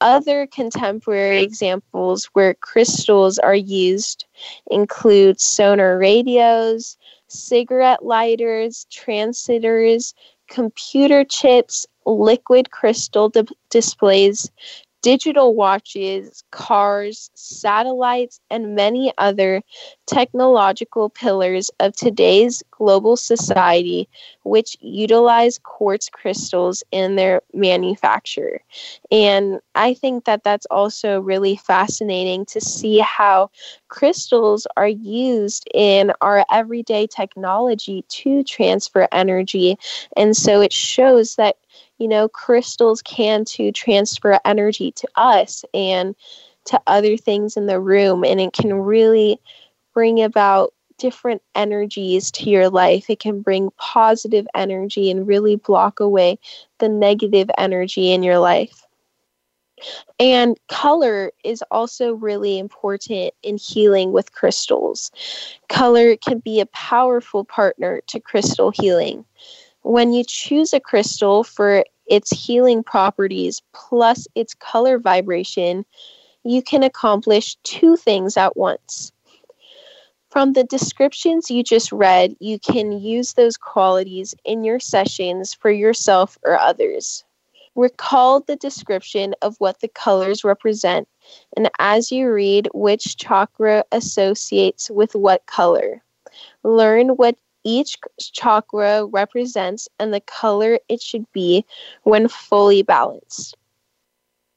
Other 0.00 0.46
contemporary 0.46 1.42
examples 1.42 2.26
where 2.32 2.54
crystals 2.54 3.38
are 3.38 3.54
used 3.54 4.26
include 4.70 5.40
sonar 5.40 5.98
radios, 5.98 6.96
cigarette 7.26 8.04
lighters, 8.04 8.86
transistors, 8.90 10.14
computer 10.48 11.24
chips, 11.24 11.86
liquid 12.06 12.70
crystal 12.70 13.28
di- 13.28 13.42
displays, 13.70 14.50
digital 15.02 15.54
watches, 15.54 16.42
cars, 16.50 17.30
satellites, 17.34 18.40
and 18.50 18.74
many 18.74 19.12
other 19.18 19.62
technological 20.06 21.08
pillars 21.08 21.70
of 21.80 21.94
today's 21.94 22.62
global 22.70 23.16
society, 23.16 24.08
which 24.42 24.76
utilize 24.80 25.58
quartz 25.62 26.08
crystals 26.08 26.82
in 26.90 27.16
their 27.16 27.42
manufacture. 27.54 28.60
And 29.10 29.60
I 29.74 29.94
think 29.94 30.24
that 30.24 30.42
that's 30.44 30.66
also 30.66 31.20
really 31.20 31.56
fascinating 31.56 32.44
to 32.46 32.60
see 32.60 32.98
how 32.98 33.50
crystals 33.88 34.66
are 34.76 34.88
used 34.88 35.68
in 35.74 36.12
our 36.20 36.44
everyday 36.50 37.06
technology 37.06 38.04
to 38.08 38.42
transfer 38.42 39.06
energy. 39.12 39.76
And 40.16 40.36
so 40.36 40.60
it 40.60 40.72
shows 40.72 41.36
that 41.36 41.56
you 41.98 42.08
know, 42.08 42.28
crystals 42.28 43.02
can 43.02 43.44
to 43.44 43.72
transfer 43.72 44.38
energy 44.44 44.92
to 44.92 45.08
us 45.16 45.64
and 45.74 46.14
to 46.66 46.80
other 46.86 47.16
things 47.16 47.56
in 47.56 47.66
the 47.66 47.80
room. 47.80 48.24
And 48.24 48.40
it 48.40 48.52
can 48.52 48.72
really 48.74 49.40
bring 49.94 50.22
about 50.22 50.72
different 50.98 51.42
energies 51.54 52.30
to 52.32 52.50
your 52.50 52.68
life. 52.68 53.08
It 53.08 53.20
can 53.20 53.40
bring 53.40 53.70
positive 53.76 54.46
energy 54.54 55.10
and 55.10 55.26
really 55.26 55.56
block 55.56 56.00
away 56.00 56.38
the 56.78 56.88
negative 56.88 57.50
energy 57.56 58.12
in 58.12 58.22
your 58.22 58.38
life. 58.38 58.84
And 60.18 60.58
color 60.68 61.30
is 61.44 61.62
also 61.70 62.14
really 62.14 62.58
important 62.58 63.32
in 63.44 63.56
healing 63.56 64.10
with 64.10 64.32
crystals. 64.32 65.12
Color 65.68 66.16
can 66.16 66.40
be 66.40 66.60
a 66.60 66.66
powerful 66.66 67.44
partner 67.44 68.00
to 68.08 68.18
crystal 68.18 68.70
healing 68.70 69.24
when 69.88 70.12
you 70.12 70.22
choose 70.22 70.74
a 70.74 70.80
crystal 70.80 71.42
for 71.42 71.82
its 72.06 72.30
healing 72.30 72.82
properties 72.82 73.62
plus 73.72 74.28
its 74.34 74.52
color 74.52 74.98
vibration, 74.98 75.82
you 76.44 76.60
can 76.60 76.82
accomplish 76.82 77.56
two 77.62 77.96
things 77.96 78.36
at 78.36 78.54
once. 78.54 79.12
From 80.28 80.52
the 80.52 80.64
descriptions 80.64 81.50
you 81.50 81.62
just 81.62 81.90
read, 81.90 82.36
you 82.38 82.58
can 82.58 83.00
use 83.00 83.32
those 83.32 83.56
qualities 83.56 84.34
in 84.44 84.62
your 84.62 84.78
sessions 84.78 85.54
for 85.54 85.70
yourself 85.70 86.36
or 86.44 86.58
others. 86.58 87.24
Recall 87.74 88.40
the 88.40 88.56
description 88.56 89.34
of 89.40 89.56
what 89.56 89.80
the 89.80 89.88
colors 89.88 90.44
represent, 90.44 91.08
and 91.56 91.70
as 91.78 92.12
you 92.12 92.30
read 92.30 92.68
which 92.74 93.16
chakra 93.16 93.84
associates 93.90 94.90
with 94.90 95.14
what 95.14 95.46
color. 95.46 96.02
Learn 96.62 97.08
what 97.10 97.38
each 97.68 97.98
chakra 98.32 99.04
represents 99.04 99.88
and 99.98 100.14
the 100.14 100.22
color 100.22 100.78
it 100.88 101.02
should 101.02 101.30
be 101.32 101.66
when 102.04 102.26
fully 102.26 102.82
balanced. 102.82 103.56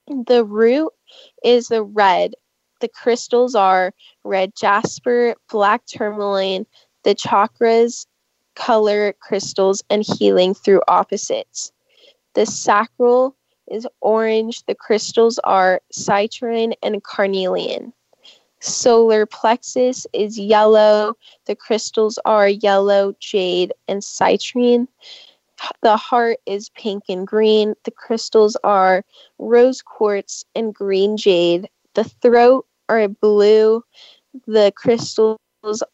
The 0.07 0.45
root 0.45 0.93
is 1.43 1.67
the 1.67 1.83
red. 1.83 2.35
The 2.79 2.87
crystals 2.87 3.53
are 3.53 3.93
red 4.23 4.55
jasper, 4.55 5.35
black 5.49 5.85
tourmaline, 5.85 6.65
the 7.03 7.13
chakras, 7.13 8.07
color 8.55 9.13
crystals, 9.19 9.83
and 9.89 10.05
healing 10.05 10.53
through 10.53 10.81
opposites. 10.87 11.73
The 12.33 12.45
sacral 12.45 13.35
is 13.69 13.85
orange. 13.99 14.65
The 14.67 14.75
crystals 14.75 15.37
are 15.43 15.81
citrine 15.93 16.73
and 16.81 17.03
carnelian. 17.03 17.91
Solar 18.61 19.25
plexus 19.25 20.05
is 20.13 20.37
yellow. 20.37 21.15
The 21.45 21.55
crystals 21.55 22.19
are 22.25 22.47
yellow, 22.47 23.15
jade, 23.19 23.73
and 23.87 24.01
citrine. 24.01 24.87
The 25.81 25.97
heart 25.97 26.37
is 26.45 26.69
pink 26.69 27.03
and 27.09 27.25
green. 27.25 27.73
The 27.83 27.91
crystals 27.91 28.55
are 28.63 29.03
rose 29.39 29.81
quartz 29.81 30.45
and 30.55 30.73
green 30.73 31.17
jade. 31.17 31.69
The 31.95 32.03
throat 32.03 32.67
are 32.87 33.07
blue. 33.07 33.83
The 34.45 34.71
crystals 34.75 35.39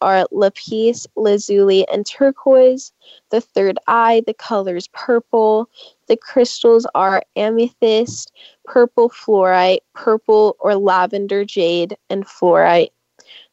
are 0.01 0.27
lapis, 0.31 1.07
lazuli, 1.15 1.87
and 1.89 2.05
turquoise. 2.05 2.91
The 3.29 3.41
third 3.41 3.77
eye, 3.87 4.23
the 4.25 4.33
colors 4.33 4.87
purple. 4.93 5.69
The 6.07 6.17
crystals 6.17 6.87
are 6.95 7.23
amethyst, 7.35 8.31
purple 8.65 9.09
fluorite, 9.09 9.79
purple 9.93 10.55
or 10.59 10.75
lavender 10.75 11.43
jade, 11.43 11.97
and 12.09 12.25
fluorite. 12.25 12.91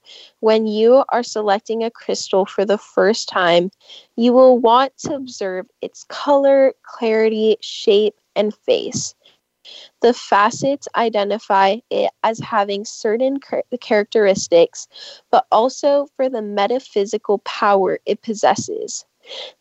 When 0.41 0.67
you 0.67 1.05
are 1.09 1.23
selecting 1.23 1.83
a 1.83 1.91
crystal 1.91 2.47
for 2.47 2.65
the 2.65 2.79
first 2.79 3.29
time, 3.29 3.71
you 4.17 4.33
will 4.33 4.59
want 4.59 4.97
to 4.99 5.15
observe 5.15 5.67
its 5.81 6.05
color, 6.05 6.75
clarity, 6.83 7.57
shape, 7.61 8.15
and 8.37 8.55
face. 8.55 9.15
The 10.03 10.13
facets 10.13 10.89
identify 10.95 11.79
it 11.91 12.11
as 12.23 12.39
having 12.39 12.85
certain 12.85 13.39
characteristics, 13.81 14.87
but 15.31 15.47
also 15.51 16.09
for 16.17 16.29
the 16.29 16.43
metaphysical 16.43 17.39
power 17.39 17.99
it 18.05 18.23
possesses. 18.23 19.07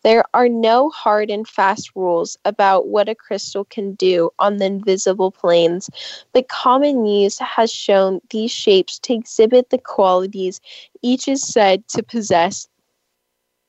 There 0.03 0.23
are 0.33 0.49
no 0.49 0.89
hard 0.89 1.29
and 1.29 1.47
fast 1.47 1.91
rules 1.95 2.37
about 2.45 2.87
what 2.87 3.09
a 3.09 3.15
crystal 3.15 3.65
can 3.65 3.95
do 3.95 4.29
on 4.39 4.57
the 4.57 4.65
invisible 4.65 5.31
planes, 5.31 5.89
but 6.33 6.47
common 6.49 7.05
use 7.05 7.39
has 7.39 7.71
shown 7.71 8.21
these 8.29 8.51
shapes 8.51 8.99
to 8.99 9.13
exhibit 9.13 9.69
the 9.69 9.77
qualities 9.77 10.59
each 11.01 11.27
is 11.27 11.45
said 11.45 11.87
to 11.89 12.03
possess 12.03 12.67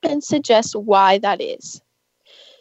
and 0.03 0.23
suggest 0.23 0.77
why 0.77 1.19
that 1.19 1.41
is. 1.41 1.81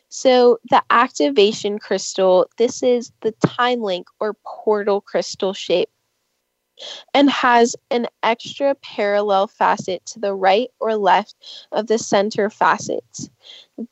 So, 0.10 0.60
the 0.70 0.84
activation 0.92 1.80
crystal, 1.80 2.48
this 2.58 2.84
is 2.84 3.12
the 3.22 3.32
time 3.46 3.82
link 3.82 4.08
or 4.20 4.36
portal 4.46 5.02
crystal 5.02 5.54
shape 5.54 5.90
and 7.14 7.30
has 7.30 7.76
an 7.92 8.08
extra 8.24 8.76
parallel 8.76 9.48
facet 9.48 10.06
to 10.06 10.20
the 10.20 10.34
right 10.34 10.70
or 10.80 10.96
left 10.96 11.36
of 11.72 11.88
the 11.88 11.98
center 11.98 12.50
facets. 12.50 13.30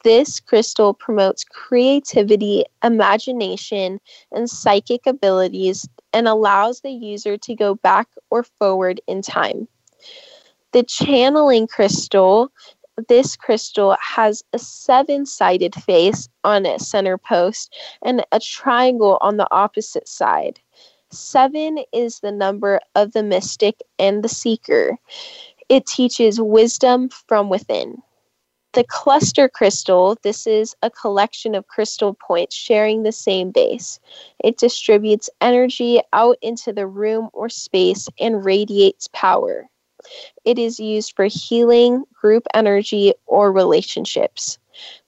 This 0.04 0.40
crystal 0.40 0.94
promotes 0.94 1.44
creativity, 1.44 2.66
imagination, 2.84 4.00
and 4.32 4.50
psychic 4.50 5.06
abilities 5.06 5.88
and 6.14 6.28
allows 6.28 6.82
the 6.82 6.92
user 6.92 7.38
to 7.38 7.56
go 7.56 7.76
back 7.76 8.08
or 8.30 8.44
forward 8.44 9.02
in 9.08 9.22
time. 9.22 9.68
The 10.74 10.84
channeling 10.84 11.68
crystal 11.68 12.52
this 13.08 13.36
crystal 13.36 13.96
has 14.00 14.44
a 14.54 14.60
seven 14.60 15.26
sided 15.26 15.74
face 15.76 16.28
on 16.44 16.66
its 16.66 16.88
center 16.88 17.18
post 17.18 17.76
and 18.02 18.24
a 18.32 18.40
triangle 18.40 19.18
on 19.22 19.38
the 19.38 19.48
opposite 19.52 20.08
side. 20.08 20.60
Seven 21.12 21.80
is 21.92 22.20
the 22.20 22.32
number 22.32 22.80
of 22.96 23.12
the 23.12 23.24
mystic 23.24 23.82
and 24.00 24.24
the 24.24 24.30
seeker. 24.30 24.98
It 25.68 25.86
teaches 25.86 26.40
wisdom 26.40 27.10
from 27.28 27.50
within. 27.50 28.02
The 28.74 28.86
cluster 28.86 29.50
crystal, 29.50 30.18
this 30.24 30.48
is 30.48 30.74
a 30.82 30.90
collection 30.90 31.56
of 31.56 31.68
crystal 31.68 32.14
points 32.14 32.56
sharing 32.56 33.04
the 33.04 33.12
same 33.12 33.52
base. 33.52 34.00
It 34.42 34.58
distributes 34.58 35.30
energy 35.42 36.00
out 36.14 36.38
into 36.42 36.72
the 36.72 36.88
room 36.88 37.30
or 37.34 37.50
space 37.50 38.08
and 38.18 38.46
radiates 38.46 39.10
power. 39.12 39.68
It 40.46 40.58
is 40.58 40.80
used 40.80 41.14
for 41.18 41.26
healing, 41.26 42.06
group 42.14 42.48
energy, 42.54 43.14
or 43.26 43.52
relationships. 43.52 44.58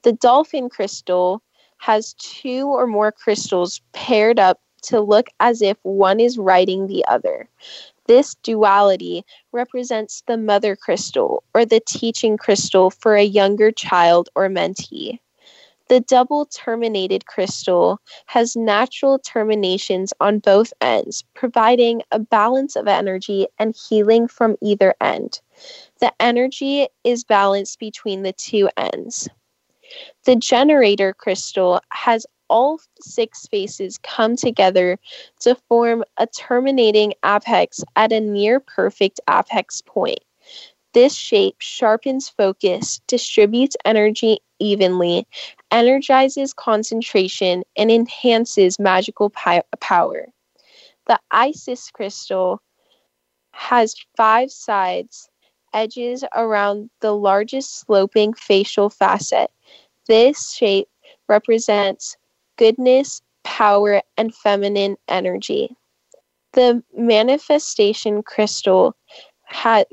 The 0.04 0.12
dolphin 0.12 0.68
crystal 0.68 1.42
has 1.78 2.14
two 2.16 2.68
or 2.68 2.86
more 2.86 3.14
crystals 3.14 3.82
paired 3.94 4.40
up 4.40 4.60
to 4.84 5.02
look 5.02 5.28
as 5.40 5.62
if 5.62 5.78
one 5.84 6.20
is 6.20 6.38
writing 6.38 6.88
the 6.88 7.06
other. 7.06 7.50
This 8.06 8.36
duality 8.44 9.26
represents 9.52 10.24
the 10.28 10.38
mother 10.38 10.76
crystal 10.76 11.44
or 11.54 11.66
the 11.66 11.80
teaching 11.80 12.38
crystal 12.38 12.90
for 12.90 13.16
a 13.16 13.24
younger 13.24 13.72
child 13.72 14.30
or 14.36 14.50
mentee. 14.50 15.20
The 15.90 16.00
double 16.00 16.46
terminated 16.46 17.26
crystal 17.26 18.00
has 18.26 18.56
natural 18.56 19.20
terminations 19.20 20.14
on 20.20 20.40
both 20.40 20.74
ends, 20.82 21.24
providing 21.34 22.02
a 22.12 22.20
balance 22.20 22.76
of 22.76 22.88
energy 22.88 23.48
and 23.60 23.76
healing 23.76 24.28
from 24.28 24.56
either 24.62 24.96
end. 25.02 25.42
The 26.00 26.14
energy 26.20 26.88
is 27.04 27.24
balanced 27.24 27.80
between 27.80 28.24
the 28.24 28.34
two 28.34 28.70
ends. 28.78 29.30
The 30.26 30.36
generator 30.36 31.14
crystal 31.14 31.82
has 31.90 32.26
all 32.50 32.80
six 33.00 33.46
faces 33.48 33.98
come 34.00 34.36
together 34.36 35.00
to 35.42 35.56
form 35.68 36.04
a 36.18 36.28
terminating 36.28 37.14
apex 37.26 37.84
at 37.96 38.12
a 38.12 38.20
near 38.20 38.60
perfect 38.60 39.20
apex 39.30 39.82
point. 39.82 40.20
This 40.94 41.16
shape 41.16 41.56
sharpens 41.60 42.30
focus, 42.30 43.02
distributes 43.08 43.76
energy 43.84 44.40
evenly, 44.60 45.28
energizes 45.72 46.54
concentration, 46.54 47.64
and 47.76 47.92
enhances 47.92 48.80
magical 48.80 49.32
pi- 49.32 49.64
power. 49.80 50.28
The 51.08 51.20
Isis 51.32 51.90
crystal 51.90 52.62
has 53.52 53.96
five 54.16 54.52
sides, 54.52 55.30
edges 55.74 56.24
around 56.36 56.90
the 57.02 57.14
largest 57.14 57.80
sloping 57.80 58.34
facial 58.34 58.90
facet. 58.90 59.50
This 60.08 60.54
shape 60.54 60.88
represents 61.28 62.16
goodness, 62.58 63.22
power, 63.44 64.02
and 64.18 64.34
feminine 64.34 64.98
energy. 65.08 65.76
The 66.54 66.84
manifestation 66.96 68.24
crystal 68.24 68.96
had 69.44 69.88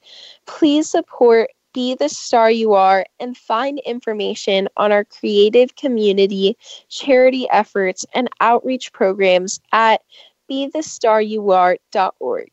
Please 0.47 0.91
support 0.91 1.51
Be 1.75 1.95
the 1.95 2.09
Star 2.09 2.51
You 2.51 2.73
Are 2.73 3.05
and 3.21 3.37
find 3.37 3.81
information 3.81 4.69
on 4.79 4.93
our 4.93 5.05
creative 5.05 5.77
community, 5.77 6.57
charity 6.89 7.47
efforts, 7.51 8.07
and 8.15 8.31
outreach 8.41 8.93
programs 8.93 9.61
at 9.73 10.01
bethestaryouare.org 10.51 12.51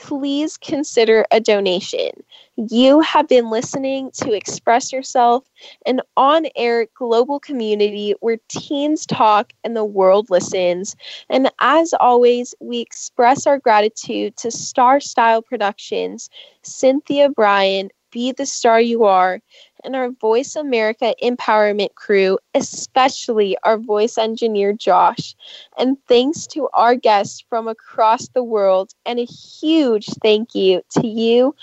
please 0.00 0.56
consider 0.56 1.26
a 1.30 1.40
donation. 1.40 2.10
You 2.56 3.00
have 3.00 3.28
been 3.28 3.50
listening 3.50 4.10
to 4.14 4.32
Express 4.32 4.92
Yourself, 4.92 5.44
an 5.84 6.00
on 6.16 6.46
air 6.56 6.86
global 6.94 7.38
community 7.38 8.14
where 8.20 8.38
teens 8.48 9.04
talk 9.04 9.52
and 9.62 9.76
the 9.76 9.84
world 9.84 10.30
listens. 10.30 10.96
And 11.28 11.50
as 11.60 11.92
always, 12.00 12.54
we 12.60 12.80
express 12.80 13.46
our 13.46 13.58
gratitude 13.58 14.36
to 14.38 14.50
Star 14.50 15.00
Style 15.00 15.42
Productions, 15.42 16.30
Cynthia 16.62 17.28
Brian, 17.28 17.90
Be 18.10 18.32
the 18.32 18.46
Star 18.46 18.80
You 18.80 19.04
Are, 19.04 19.40
and 19.84 19.96
our 19.96 20.10
Voice 20.10 20.56
America 20.56 21.14
Empowerment 21.22 21.94
crew, 21.94 22.38
especially 22.54 23.56
our 23.62 23.78
voice 23.78 24.18
engineer, 24.18 24.72
Josh. 24.72 25.34
And 25.78 25.96
thanks 26.06 26.46
to 26.48 26.68
our 26.74 26.94
guests 26.94 27.42
from 27.48 27.68
across 27.68 28.28
the 28.28 28.44
world, 28.44 28.92
and 29.06 29.18
a 29.18 29.24
huge 29.24 30.06
thank 30.22 30.54
you 30.54 30.82
to 30.98 31.06
you, 31.06 31.54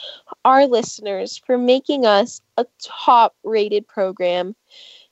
our 0.46 0.68
listeners, 0.68 1.38
for 1.46 1.58
making 1.58 2.06
us 2.06 2.42
a 2.58 2.66
top 2.82 3.36
rated 3.44 3.88
program. 3.88 4.56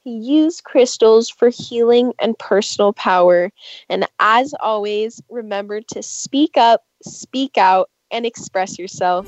Use 0.03 0.61
crystals 0.61 1.29
for 1.29 1.49
healing 1.49 2.13
and 2.19 2.37
personal 2.37 2.93
power. 2.93 3.51
And 3.89 4.07
as 4.19 4.53
always, 4.59 5.21
remember 5.29 5.81
to 5.81 6.03
speak 6.03 6.57
up, 6.57 6.83
speak 7.03 7.57
out, 7.57 7.89
and 8.11 8.23
express 8.25 8.77
yourself. 8.77 9.27